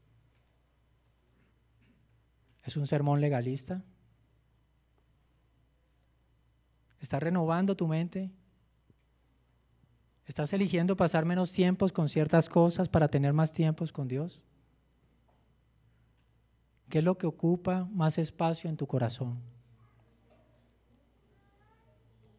¿Es 2.64 2.78
un 2.78 2.86
sermón 2.86 3.22
legalista? 3.22 3.84
¿Estás 7.00 7.24
renovando 7.24 7.76
tu 7.76 7.88
mente? 7.88 8.30
¿Estás 10.28 10.54
eligiendo 10.54 10.96
pasar 10.96 11.26
menos 11.26 11.52
tiempos 11.52 11.92
con 11.92 12.08
ciertas 12.08 12.48
cosas 12.48 12.88
para 12.88 13.08
tener 13.08 13.34
más 13.34 13.52
tiempos 13.52 13.92
con 13.92 14.08
Dios? 14.08 14.40
¿Qué 16.88 17.00
es 17.00 17.04
lo 17.04 17.18
que 17.18 17.26
ocupa 17.26 17.88
más 17.92 18.20
espacio 18.20 18.70
en 18.70 18.78
tu 18.78 18.86
corazón? 18.86 19.40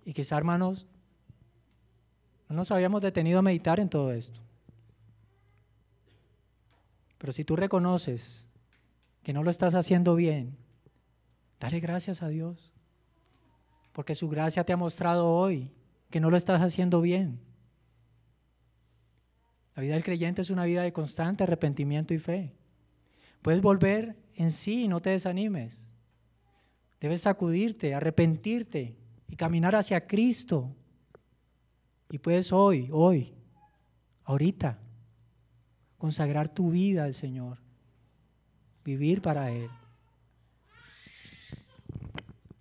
Y 0.04 0.12
quizá, 0.12 0.36
hermanos, 0.36 0.86
no 2.52 2.58
nos 2.58 2.70
habíamos 2.70 3.00
detenido 3.00 3.38
a 3.38 3.42
meditar 3.42 3.80
en 3.80 3.88
todo 3.88 4.12
esto. 4.12 4.40
Pero 7.18 7.32
si 7.32 7.44
tú 7.44 7.56
reconoces 7.56 8.46
que 9.22 9.32
no 9.32 9.42
lo 9.42 9.50
estás 9.50 9.74
haciendo 9.74 10.14
bien, 10.14 10.56
dale 11.60 11.80
gracias 11.80 12.22
a 12.22 12.28
Dios. 12.28 12.72
Porque 13.92 14.14
su 14.14 14.28
gracia 14.28 14.64
te 14.64 14.72
ha 14.72 14.76
mostrado 14.76 15.32
hoy 15.32 15.70
que 16.10 16.20
no 16.20 16.30
lo 16.30 16.36
estás 16.36 16.60
haciendo 16.60 17.00
bien. 17.00 17.40
La 19.74 19.82
vida 19.82 19.94
del 19.94 20.04
creyente 20.04 20.42
es 20.42 20.50
una 20.50 20.64
vida 20.64 20.82
de 20.82 20.92
constante 20.92 21.44
arrepentimiento 21.44 22.12
y 22.12 22.18
fe. 22.18 22.52
Puedes 23.40 23.62
volver 23.62 24.16
en 24.34 24.50
sí 24.50 24.84
y 24.84 24.88
no 24.88 25.00
te 25.00 25.10
desanimes. 25.10 25.92
Debes 27.00 27.22
sacudirte, 27.22 27.94
arrepentirte 27.94 28.94
y 29.28 29.36
caminar 29.36 29.74
hacia 29.74 30.06
Cristo 30.06 30.76
y 32.12 32.18
puedes 32.18 32.52
hoy, 32.52 32.90
hoy, 32.92 33.32
ahorita, 34.24 34.78
consagrar 35.96 36.46
tu 36.50 36.70
vida 36.70 37.04
al 37.04 37.14
Señor, 37.14 37.56
vivir 38.84 39.22
para 39.22 39.50
Él. 39.50 39.70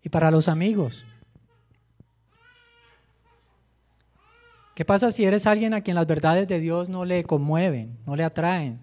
Y 0.02 0.08
para 0.08 0.32
los 0.32 0.48
amigos. 0.48 1.06
¿Qué 4.74 4.86
pasa 4.86 5.12
si 5.12 5.26
eres 5.26 5.46
alguien 5.46 5.74
a 5.74 5.82
quien 5.82 5.96
las 5.96 6.08
verdades 6.08 6.48
de 6.48 6.62
Dios 6.62 6.88
no 6.88 7.04
le 7.04 7.26
conmueven, 7.26 7.98
no 8.06 8.16
le 8.16 8.24
atraen? 8.24 8.80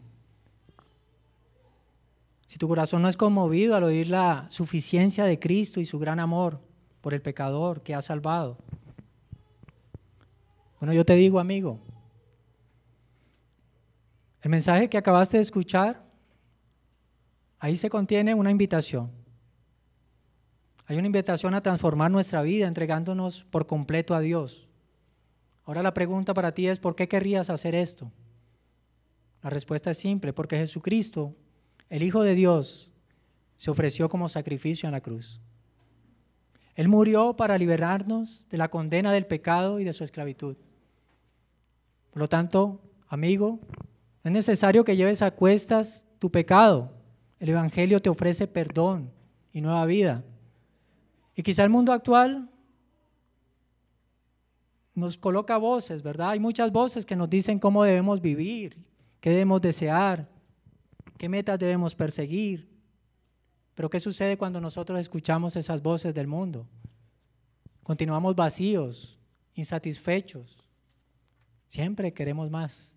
Si 2.47 2.59
tu 2.59 2.69
corazón 2.69 3.01
no 3.01 3.09
es 3.09 3.17
conmovido 3.17 3.75
al 3.75 3.85
oír 3.85 4.09
la 4.09 4.47
suficiencia 4.51 5.25
de 5.25 5.39
Cristo 5.39 5.81
y 5.81 5.87
su 5.87 5.99
gran 5.99 6.21
amor 6.21 6.61
por 7.01 7.15
el 7.15 7.23
pecador 7.23 7.83
que 7.83 7.95
ha 7.95 8.03
salvado. 8.03 8.59
Bueno, 10.81 10.93
yo 10.93 11.05
te 11.05 11.15
digo, 11.15 11.41
amigo, 11.41 11.81
el 14.43 14.51
mensaje 14.51 14.89
que 14.89 14.99
acabaste 14.99 15.37
de 15.37 15.43
escuchar, 15.43 16.05
ahí 17.59 17.77
se 17.77 17.91
contiene 17.91 18.35
una 18.35 18.51
invitación. 18.51 19.11
Hay 20.87 20.97
una 20.97 21.07
invitación 21.07 21.55
a 21.55 21.63
transformar 21.63 22.11
nuestra 22.11 22.43
vida 22.43 22.67
entregándonos 22.67 23.45
por 23.45 23.67
completo 23.67 24.15
a 24.15 24.21
Dios. 24.21 24.69
Ahora 25.65 25.83
la 25.83 25.93
pregunta 25.93 26.33
para 26.33 26.53
ti 26.53 26.69
es, 26.69 26.79
¿por 26.79 26.95
qué 26.95 27.09
querrías 27.09 27.51
hacer 27.51 27.75
esto? 27.75 28.11
La 29.43 29.51
respuesta 29.51 29.91
es 29.91 29.99
simple, 29.99 30.33
porque 30.33 30.57
Jesucristo, 30.57 31.35
el 31.91 32.03
Hijo 32.03 32.23
de 32.23 32.35
Dios, 32.35 32.91
se 33.57 33.71
ofreció 33.71 34.09
como 34.09 34.29
sacrificio 34.29 34.87
en 34.87 34.93
la 34.93 35.01
cruz. 35.01 35.41
Él 36.75 36.89
murió 36.89 37.35
para 37.37 37.59
liberarnos 37.59 38.49
de 38.49 38.57
la 38.57 38.69
condena 38.69 39.13
del 39.13 39.27
pecado 39.27 39.81
y 39.81 39.85
de 39.85 39.93
su 39.93 40.05
esclavitud. 40.05 40.57
Por 42.11 42.21
lo 42.21 42.29
tanto, 42.29 42.81
amigo, 43.09 43.61
es 44.25 44.33
necesario 44.33 44.85
que 44.85 44.97
lleves 44.97 45.23
a 45.23 45.31
cuestas 45.31 46.07
tu 46.19 46.31
pecado. 46.31 46.93
El 47.39 47.51
Evangelio 47.51 48.01
te 48.01 48.11
ofrece 48.11 48.47
perdón 48.47 49.11
y 49.53 49.61
nueva 49.61 49.87
vida. 49.87 50.25
Y 51.35 51.43
quizá 51.43 51.63
el 51.63 51.71
mundo 51.71 51.93
actual 51.93 52.51
nos 54.95 55.17
coloca 55.17 55.57
voces, 55.57 56.03
¿verdad? 56.03 56.31
Hay 56.31 56.41
muchas 56.41 56.73
voces 56.73 57.07
que 57.07 57.15
nos 57.17 57.31
dicen 57.31 57.59
cómo 57.59 57.85
debemos 57.85 58.21
vivir, 58.21 58.77
qué 59.21 59.31
debemos 59.31 59.63
desear, 59.63 60.29
qué 61.17 61.29
metas 61.29 61.59
debemos 61.59 61.95
perseguir. 61.95 62.69
Pero 63.75 63.89
¿qué 63.89 64.01
sucede 64.01 64.37
cuando 64.37 64.61
nosotros 64.61 64.99
escuchamos 64.99 65.55
esas 65.55 65.81
voces 65.81 66.13
del 66.13 66.27
mundo? 66.27 66.67
Continuamos 67.85 68.35
vacíos, 68.35 69.17
insatisfechos, 69.55 70.58
Siempre 71.69 72.13
queremos 72.13 72.51
más. 72.51 72.95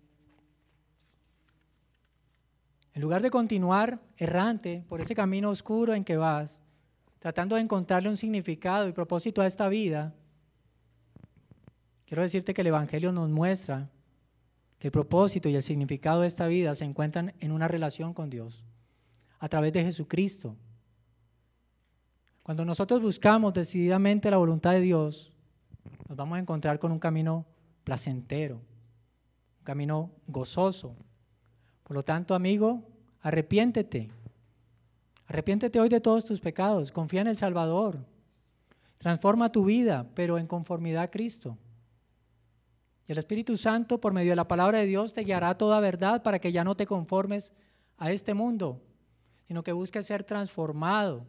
En 2.94 3.02
lugar 3.02 3.22
de 3.22 3.30
continuar 3.30 4.00
errante 4.16 4.84
por 4.88 5.00
ese 5.00 5.14
camino 5.14 5.50
oscuro 5.50 5.94
en 5.94 6.04
que 6.04 6.16
vas, 6.16 6.60
tratando 7.18 7.56
de 7.56 7.62
encontrarle 7.62 8.08
un 8.08 8.16
significado 8.16 8.88
y 8.88 8.92
propósito 8.92 9.40
a 9.40 9.46
esta 9.46 9.68
vida, 9.68 10.14
quiero 12.06 12.22
decirte 12.22 12.52
que 12.52 12.62
el 12.62 12.66
Evangelio 12.66 13.12
nos 13.12 13.28
muestra 13.28 13.88
que 14.78 14.88
el 14.88 14.92
propósito 14.92 15.48
y 15.48 15.54
el 15.54 15.62
significado 15.62 16.22
de 16.22 16.26
esta 16.26 16.46
vida 16.46 16.74
se 16.74 16.84
encuentran 16.84 17.34
en 17.40 17.52
una 17.52 17.68
relación 17.68 18.12
con 18.12 18.30
Dios, 18.30 18.64
a 19.38 19.48
través 19.48 19.72
de 19.72 19.84
Jesucristo. 19.84 20.56
Cuando 22.42 22.64
nosotros 22.64 23.00
buscamos 23.00 23.54
decididamente 23.54 24.30
la 24.30 24.38
voluntad 24.38 24.72
de 24.72 24.80
Dios, 24.80 25.30
nos 26.08 26.16
vamos 26.16 26.36
a 26.36 26.40
encontrar 26.40 26.78
con 26.78 26.90
un 26.90 26.98
camino 26.98 27.46
placentero, 27.84 28.56
un 28.56 29.64
camino 29.64 30.10
gozoso. 30.26 30.94
Por 31.82 31.94
lo 31.94 32.02
tanto, 32.02 32.34
amigo, 32.34 32.82
arrepiéntete. 33.20 34.10
Arrepiéntete 35.26 35.80
hoy 35.80 35.88
de 35.88 36.00
todos 36.00 36.24
tus 36.24 36.40
pecados, 36.40 36.92
confía 36.92 37.22
en 37.22 37.28
el 37.28 37.36
Salvador. 37.36 38.04
Transforma 38.98 39.50
tu 39.50 39.64
vida, 39.64 40.06
pero 40.14 40.38
en 40.38 40.46
conformidad 40.46 41.04
a 41.04 41.10
Cristo. 41.10 41.58
Y 43.08 43.12
el 43.12 43.18
Espíritu 43.18 43.56
Santo, 43.56 44.00
por 44.00 44.12
medio 44.12 44.30
de 44.30 44.36
la 44.36 44.46
palabra 44.46 44.78
de 44.78 44.86
Dios, 44.86 45.12
te 45.12 45.22
guiará 45.22 45.58
toda 45.58 45.80
verdad 45.80 46.22
para 46.22 46.38
que 46.38 46.52
ya 46.52 46.64
no 46.64 46.76
te 46.76 46.86
conformes 46.86 47.52
a 47.98 48.12
este 48.12 48.34
mundo, 48.34 48.80
sino 49.46 49.62
que 49.62 49.72
busques 49.72 50.06
ser 50.06 50.22
transformado 50.24 51.26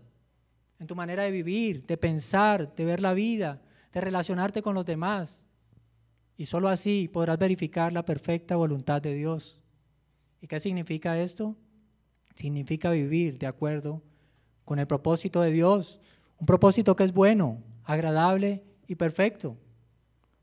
en 0.80 0.88
tu 0.88 0.96
manera 0.96 1.24
de 1.24 1.32
vivir, 1.32 1.86
de 1.86 1.98
pensar, 1.98 2.76
de 2.76 2.86
ver 2.86 3.00
la 3.00 3.14
vida, 3.14 3.62
de 3.92 4.02
relacionarte 4.02 4.62
con 4.62 4.76
los 4.76 4.86
demás. 4.86 5.48
Y 6.38 6.46
solo 6.46 6.68
así 6.68 7.08
podrás 7.08 7.38
verificar 7.38 7.94
la 7.94 8.06
perfecta 8.06 8.56
voluntad 8.56 9.02
de 9.02 9.14
Dios. 9.14 9.60
¿Y 10.42 10.48
qué 10.48 10.60
significa 10.60 11.20
esto? 11.20 11.56
Significa 12.36 12.90
vivir 12.90 13.38
de 13.38 13.48
acuerdo 13.48 14.02
con 14.66 14.80
el 14.80 14.88
propósito 14.88 15.42
de 15.42 15.52
Dios, 15.52 16.00
un 16.40 16.46
propósito 16.46 16.96
que 16.96 17.04
es 17.04 17.14
bueno, 17.14 17.62
agradable 17.84 18.64
y 18.88 18.96
perfecto. 18.96 19.58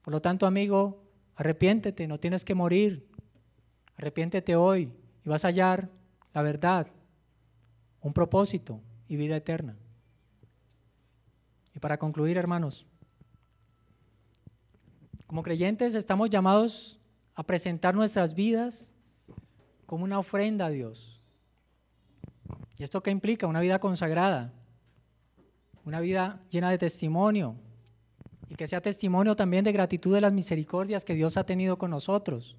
Por 0.03 0.13
lo 0.13 0.23
tanto, 0.23 0.47
amigo, 0.47 1.03
arrepiéntete, 1.37 2.07
no 2.07 2.19
tienes 2.19 2.45
que 2.45 2.55
morir. 2.55 3.07
Arrepiéntete 3.97 4.57
hoy 4.57 4.91
y 5.25 5.29
vas 5.29 5.45
a 5.45 5.49
hallar 5.49 5.91
la 6.33 6.43
verdad, 6.43 6.87
un 8.01 8.13
propósito 8.13 8.81
y 9.09 9.17
vida 9.17 9.37
eterna. 9.37 9.77
Y 11.75 11.79
para 11.81 11.99
concluir, 11.99 12.37
hermanos, 12.37 12.87
como 15.31 15.45
creyentes 15.45 15.95
estamos 15.95 16.29
llamados 16.29 16.99
a 17.37 17.45
presentar 17.45 17.95
nuestras 17.95 18.35
vidas 18.35 18.97
como 19.87 20.03
una 20.03 20.19
ofrenda 20.19 20.67
a 20.67 20.71
Dios. 20.71 21.21
¿Y 22.77 22.83
esto 22.83 23.01
qué 23.01 23.13
implica? 23.13 23.47
Una 23.47 23.61
vida 23.61 23.79
consagrada, 23.79 24.53
una 25.85 26.01
vida 26.01 26.41
llena 26.51 26.69
de 26.69 26.79
testimonio 26.79 27.55
y 28.49 28.57
que 28.57 28.67
sea 28.67 28.81
testimonio 28.81 29.37
también 29.37 29.63
de 29.63 29.71
gratitud 29.71 30.13
de 30.13 30.21
las 30.21 30.33
misericordias 30.33 31.05
que 31.05 31.15
Dios 31.15 31.37
ha 31.37 31.47
tenido 31.47 31.79
con 31.79 31.93
nosotros. 31.93 32.57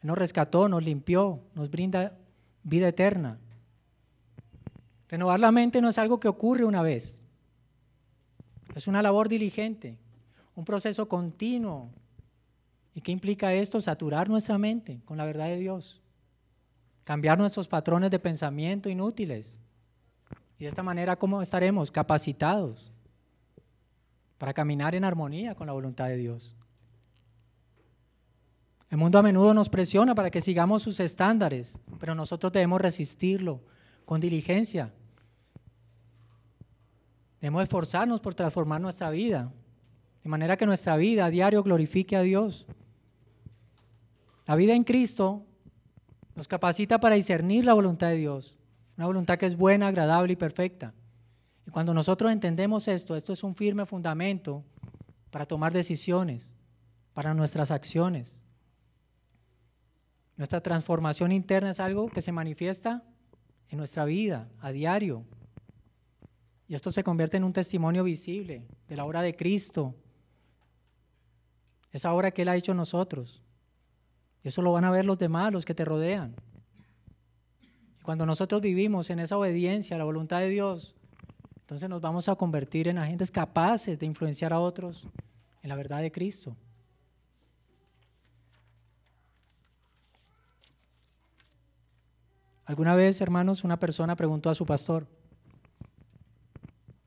nos 0.00 0.16
rescató, 0.16 0.70
nos 0.70 0.82
limpió, 0.82 1.42
nos 1.54 1.70
brinda 1.70 2.16
vida 2.62 2.88
eterna. 2.88 3.38
Renovar 5.10 5.40
la 5.40 5.52
mente 5.52 5.82
no 5.82 5.90
es 5.90 5.98
algo 5.98 6.18
que 6.18 6.28
ocurre 6.28 6.64
una 6.64 6.80
vez. 6.80 7.26
Es 8.74 8.86
una 8.86 9.02
labor 9.02 9.28
diligente, 9.28 9.98
un 10.54 10.64
proceso 10.64 11.08
continuo. 11.08 11.90
¿Y 12.94 13.00
qué 13.00 13.12
implica 13.12 13.54
esto? 13.54 13.80
Saturar 13.80 14.28
nuestra 14.28 14.58
mente 14.58 15.00
con 15.04 15.16
la 15.16 15.24
verdad 15.24 15.46
de 15.46 15.58
Dios. 15.58 16.00
Cambiar 17.04 17.38
nuestros 17.38 17.68
patrones 17.68 18.10
de 18.10 18.18
pensamiento 18.18 18.88
inútiles. 18.88 19.58
Y 20.58 20.64
de 20.64 20.68
esta 20.68 20.82
manera, 20.82 21.16
¿cómo 21.16 21.42
estaremos? 21.42 21.90
Capacitados 21.90 22.92
para 24.38 24.52
caminar 24.52 24.94
en 24.94 25.04
armonía 25.04 25.54
con 25.54 25.66
la 25.66 25.72
voluntad 25.72 26.08
de 26.08 26.16
Dios. 26.16 26.54
El 28.90 28.98
mundo 28.98 29.18
a 29.18 29.22
menudo 29.22 29.54
nos 29.54 29.70
presiona 29.70 30.14
para 30.14 30.30
que 30.30 30.40
sigamos 30.42 30.82
sus 30.82 31.00
estándares, 31.00 31.78
pero 31.98 32.14
nosotros 32.14 32.52
debemos 32.52 32.80
resistirlo 32.80 33.62
con 34.04 34.20
diligencia. 34.20 34.92
Debemos 37.40 37.62
esforzarnos 37.62 38.20
por 38.20 38.34
transformar 38.34 38.80
nuestra 38.80 39.10
vida, 39.10 39.50
de 40.22 40.28
manera 40.28 40.56
que 40.56 40.66
nuestra 40.66 40.96
vida 40.96 41.26
a 41.26 41.30
diario 41.30 41.62
glorifique 41.62 42.16
a 42.16 42.22
Dios. 42.22 42.66
La 44.46 44.56
vida 44.56 44.74
en 44.74 44.84
Cristo 44.84 45.44
nos 46.34 46.48
capacita 46.48 47.00
para 47.00 47.16
discernir 47.16 47.64
la 47.64 47.74
voluntad 47.74 48.08
de 48.08 48.16
Dios, 48.16 48.56
una 48.96 49.06
voluntad 49.06 49.38
que 49.38 49.46
es 49.46 49.56
buena, 49.56 49.88
agradable 49.88 50.34
y 50.34 50.36
perfecta. 50.36 50.94
Y 51.66 51.70
cuando 51.70 51.94
nosotros 51.94 52.32
entendemos 52.32 52.88
esto, 52.88 53.16
esto 53.16 53.32
es 53.32 53.42
un 53.44 53.54
firme 53.54 53.86
fundamento 53.86 54.64
para 55.30 55.46
tomar 55.46 55.72
decisiones, 55.72 56.56
para 57.14 57.34
nuestras 57.34 57.70
acciones. 57.70 58.44
Nuestra 60.36 60.60
transformación 60.60 61.32
interna 61.32 61.70
es 61.70 61.80
algo 61.80 62.08
que 62.08 62.22
se 62.22 62.32
manifiesta 62.32 63.02
en 63.68 63.78
nuestra 63.78 64.04
vida 64.04 64.48
a 64.60 64.72
diario. 64.72 65.24
Y 66.68 66.74
esto 66.74 66.90
se 66.90 67.04
convierte 67.04 67.36
en 67.36 67.44
un 67.44 67.52
testimonio 67.52 68.04
visible 68.04 68.66
de 68.88 68.96
la 68.96 69.04
obra 69.04 69.22
de 69.22 69.36
Cristo, 69.36 69.94
esa 71.92 72.12
obra 72.12 72.30
que 72.30 72.42
Él 72.42 72.48
ha 72.48 72.56
hecho 72.56 72.72
en 72.72 72.78
nosotros. 72.78 73.42
Y 74.42 74.48
eso 74.48 74.62
lo 74.62 74.72
van 74.72 74.84
a 74.84 74.90
ver 74.90 75.04
los 75.04 75.18
demás, 75.18 75.52
los 75.52 75.64
que 75.64 75.74
te 75.74 75.84
rodean. 75.84 76.34
Y 77.98 78.02
cuando 78.02 78.26
nosotros 78.26 78.60
vivimos 78.60 79.10
en 79.10 79.18
esa 79.18 79.36
obediencia 79.36 79.96
a 79.96 79.98
la 79.98 80.04
voluntad 80.04 80.40
de 80.40 80.48
Dios, 80.48 80.94
entonces 81.60 81.88
nos 81.88 82.00
vamos 82.00 82.28
a 82.28 82.34
convertir 82.34 82.88
en 82.88 82.98
agentes 82.98 83.30
capaces 83.30 83.98
de 83.98 84.06
influenciar 84.06 84.52
a 84.52 84.58
otros 84.58 85.06
en 85.62 85.68
la 85.68 85.76
verdad 85.76 86.02
de 86.02 86.10
Cristo. 86.10 86.56
Alguna 92.64 92.94
vez, 92.94 93.20
hermanos, 93.20 93.64
una 93.64 93.78
persona 93.78 94.16
preguntó 94.16 94.48
a 94.48 94.54
su 94.54 94.64
pastor, 94.64 95.06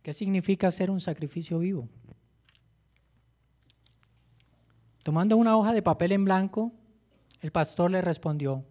¿qué 0.03 0.13
significa 0.13 0.69
ser 0.69 0.91
un 0.91 1.01
sacrificio 1.01 1.59
vivo? 1.59 1.89
Tomando 5.05 5.37
una 5.37 5.55
hoja 5.55 5.71
de 5.71 5.83
papel 5.83 6.13
en 6.13 6.25
blanco, 6.25 6.71
el 7.41 7.51
pastor 7.51 7.91
le 7.91 8.01
respondió, 8.01 8.65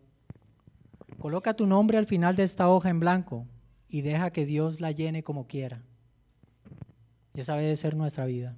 coloca 1.20 1.54
tu 1.54 1.64
nombre 1.64 1.96
al 1.96 2.06
final 2.06 2.34
de 2.34 2.42
esta 2.42 2.68
hoja 2.68 2.88
en 2.88 2.98
blanco 2.98 3.46
y 3.88 4.00
deja 4.00 4.32
que 4.32 4.44
Dios 4.44 4.80
la 4.80 4.90
llene 4.90 5.22
como 5.22 5.46
quiera. 5.46 5.84
Y 7.34 7.40
esa 7.40 7.54
debe 7.54 7.76
ser 7.76 7.94
nuestra 7.94 8.26
vida. 8.26 8.56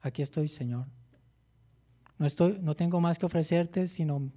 Aquí 0.00 0.22
estoy, 0.22 0.48
Señor. 0.48 0.86
No, 2.18 2.26
estoy, 2.26 2.58
no 2.60 2.74
tengo 2.74 3.00
más 3.00 3.16
que 3.16 3.26
ofrecerte 3.26 3.86
sino 3.86 4.32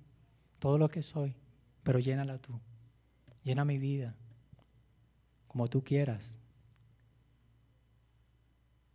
todo 0.59 0.77
lo 0.77 0.87
que 0.87 1.01
soy, 1.01 1.35
pero 1.81 1.97
llénala 1.97 2.37
tú. 2.37 2.59
Llena 3.43 3.65
mi 3.65 3.79
vida 3.79 4.15
como 5.47 5.67
tú 5.67 5.83
quieras. 5.83 6.37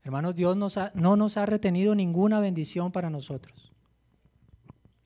Hermanos, 0.02 0.34
Dios 0.34 0.56
no 0.94 1.16
nos 1.16 1.36
ha 1.36 1.46
retenido 1.46 1.94
ninguna 1.94 2.40
bendición 2.40 2.90
para 2.90 3.10
nosotros. 3.10 3.72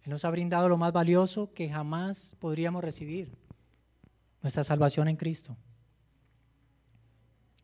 Él 0.03 0.11
nos 0.11 0.25
ha 0.25 0.31
brindado 0.31 0.69
lo 0.69 0.77
más 0.77 0.93
valioso 0.93 1.53
que 1.53 1.69
jamás 1.69 2.37
podríamos 2.39 2.85
recibir, 2.85 3.37
nuestra 4.43 4.63
salvación 4.63 5.09
en 5.09 5.17
Cristo. 5.17 5.57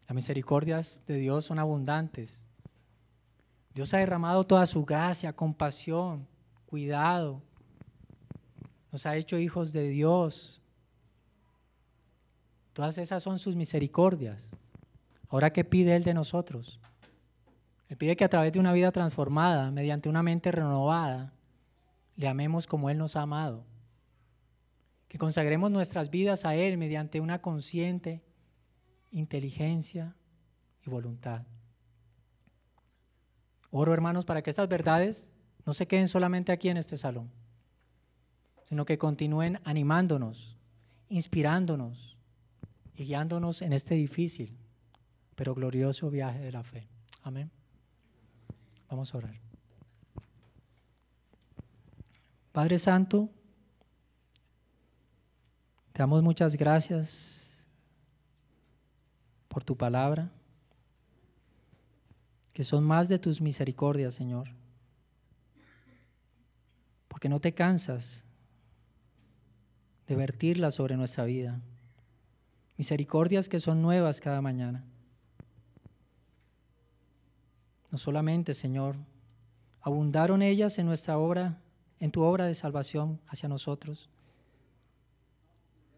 Las 0.09 0.15
misericordias 0.15 1.03
de 1.07 1.17
Dios 1.19 1.45
son 1.45 1.59
abundantes. 1.59 2.47
Dios 3.75 3.95
ha 3.95 3.99
derramado 3.99 4.45
toda 4.45 4.67
su 4.67 4.85
gracia, 4.85 5.33
compasión, 5.33 6.27
cuidado. 6.67 7.43
Nos 8.91 9.07
ha 9.07 9.17
hecho 9.17 9.39
hijos 9.39 9.73
de 9.73 9.89
Dios, 9.89 10.61
Todas 12.81 12.97
esas 12.97 13.23
son 13.23 13.39
sus 13.39 13.57
misericordias. 13.57 14.57
Ahora, 15.29 15.53
¿qué 15.53 15.65
pide 15.65 15.97
Él 15.97 16.03
de 16.03 16.15
nosotros? 16.15 16.80
Él 17.91 17.97
pide 17.97 18.17
que 18.17 18.25
a 18.25 18.29
través 18.29 18.53
de 18.53 18.61
una 18.61 18.73
vida 18.73 18.93
transformada, 18.93 19.73
mediante 19.73 20.09
una 20.09 20.23
mente 20.23 20.53
renovada, 20.53 21.33
le 22.15 22.29
amemos 22.29 22.69
como 22.69 22.89
Él 22.89 22.97
nos 22.97 23.17
ha 23.17 23.23
amado. 23.23 23.67
Que 25.09 25.19
consagremos 25.19 25.73
nuestras 25.73 26.09
vidas 26.09 26.45
a 26.45 26.55
Él 26.55 26.79
mediante 26.79 27.21
una 27.21 27.43
consciente 27.43 28.23
inteligencia 29.11 30.15
y 30.87 30.89
voluntad. 30.89 31.43
Oro, 33.73 33.93
hermanos, 33.93 34.25
para 34.25 34.41
que 34.41 34.51
estas 34.51 34.69
verdades 34.69 35.29
no 35.67 35.75
se 35.75 35.89
queden 35.89 36.07
solamente 36.07 36.53
aquí 36.53 36.69
en 36.69 36.77
este 36.77 36.97
salón, 36.97 37.29
sino 38.67 38.85
que 38.85 38.99
continúen 38.99 39.59
animándonos, 39.65 40.57
inspirándonos, 41.09 42.17
y 42.95 43.05
guiándonos 43.05 43.63
en 43.63 43.73
este 43.73 43.97
difícil 43.97 44.57
pero 45.35 45.55
glorioso 45.55 46.09
viaje 46.09 46.39
de 46.39 46.53
la 46.53 46.63
fe. 46.63 46.87
Amén. 47.23 47.51
Vamos 48.91 49.15
a 49.15 49.19
orar. 49.19 49.35
Padre 52.53 52.79
Santo, 52.79 53.31
te 55.93 56.01
damos 56.01 56.23
muchas 56.23 56.57
gracias 56.57 57.65
por 59.47 59.63
tu 59.63 59.77
palabra, 59.77 60.31
que 62.53 62.65
son 62.65 62.83
más 62.83 63.09
de 63.09 63.19
tus 63.19 63.41
misericordias, 63.41 64.15
Señor, 64.15 64.49
porque 67.07 67.29
no 67.29 67.41
te 67.41 67.55
cansas 67.55 68.25
de 70.09 70.17
vertirlas 70.17 70.75
sobre 70.75 70.97
nuestra 70.97 71.25
vida 71.25 71.61
misericordias 72.77 73.49
que 73.49 73.61
son 73.61 73.83
nuevas 73.83 74.21
cada 74.21 74.41
mañana. 74.41 74.83
No 77.91 77.99
solamente, 77.99 78.55
Señor, 78.55 78.97
abundaron 79.81 80.43
ellas 80.43 80.79
en 80.79 80.87
nuestra 80.87 81.19
obra, 81.19 81.61
en 81.99 82.11
tu 82.11 82.23
obra 82.23 82.47
de 82.47 82.55
salvación 82.55 83.21
hacia 83.27 83.49
nosotros, 83.49 84.09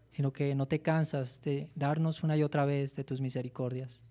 sino 0.09 0.31
que 0.31 0.55
no 0.55 0.67
te 0.67 0.81
cansas 0.81 1.41
de 1.41 1.69
darnos 1.75 2.23
una 2.23 2.37
y 2.37 2.43
otra 2.43 2.65
vez 2.65 2.95
de 2.95 3.03
tus 3.03 3.21
misericordias. 3.21 4.01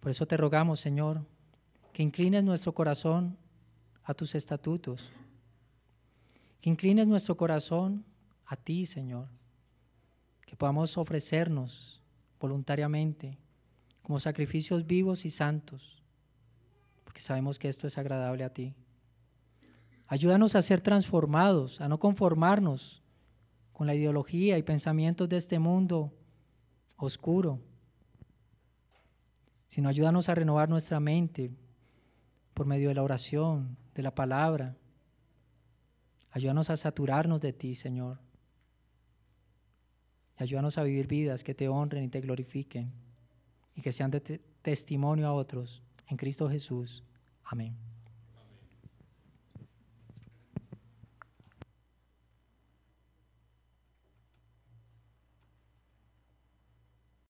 Por 0.00 0.10
eso 0.10 0.26
te 0.26 0.36
rogamos, 0.36 0.80
Señor, 0.80 1.24
que 1.92 2.02
inclines 2.02 2.42
nuestro 2.42 2.74
corazón 2.74 3.36
a 4.04 4.14
tus 4.14 4.34
estatutos, 4.34 5.10
que 6.60 6.70
inclines 6.70 7.06
nuestro 7.06 7.36
corazón 7.36 8.04
a 8.46 8.56
ti, 8.56 8.86
Señor 8.86 9.28
que 10.52 10.56
podamos 10.56 10.98
ofrecernos 10.98 12.02
voluntariamente 12.38 13.38
como 14.02 14.18
sacrificios 14.18 14.86
vivos 14.86 15.24
y 15.24 15.30
santos, 15.30 16.02
porque 17.04 17.20
sabemos 17.20 17.58
que 17.58 17.68
esto 17.68 17.86
es 17.86 17.98
agradable 17.98 18.44
a 18.44 18.52
ti. 18.52 18.74
Ayúdanos 20.08 20.54
a 20.56 20.62
ser 20.62 20.80
transformados, 20.80 21.80
a 21.80 21.88
no 21.88 21.98
conformarnos 21.98 23.02
con 23.72 23.86
la 23.86 23.94
ideología 23.94 24.58
y 24.58 24.62
pensamientos 24.62 25.28
de 25.28 25.36
este 25.36 25.58
mundo 25.58 26.12
oscuro, 26.96 27.60
sino 29.68 29.88
ayúdanos 29.88 30.28
a 30.28 30.34
renovar 30.34 30.68
nuestra 30.68 31.00
mente 31.00 31.50
por 32.52 32.66
medio 32.66 32.88
de 32.88 32.94
la 32.94 33.02
oración, 33.02 33.78
de 33.94 34.02
la 34.02 34.14
palabra. 34.14 34.76
Ayúdanos 36.30 36.68
a 36.68 36.76
saturarnos 36.76 37.40
de 37.40 37.52
ti, 37.52 37.74
Señor. 37.74 38.18
Ayúdanos 40.36 40.76
a 40.76 40.82
vivir 40.82 41.06
vidas 41.06 41.42
que 41.42 41.54
te 41.54 41.68
honren 41.68 42.04
y 42.04 42.08
te 42.08 42.20
glorifiquen 42.20 43.01
y 43.74 43.82
que 43.82 43.92
sean 43.92 44.10
de 44.10 44.20
testimonio 44.62 45.26
a 45.26 45.32
otros. 45.32 45.82
En 46.08 46.16
Cristo 46.16 46.48
Jesús. 46.48 47.02
Amén. 47.44 47.91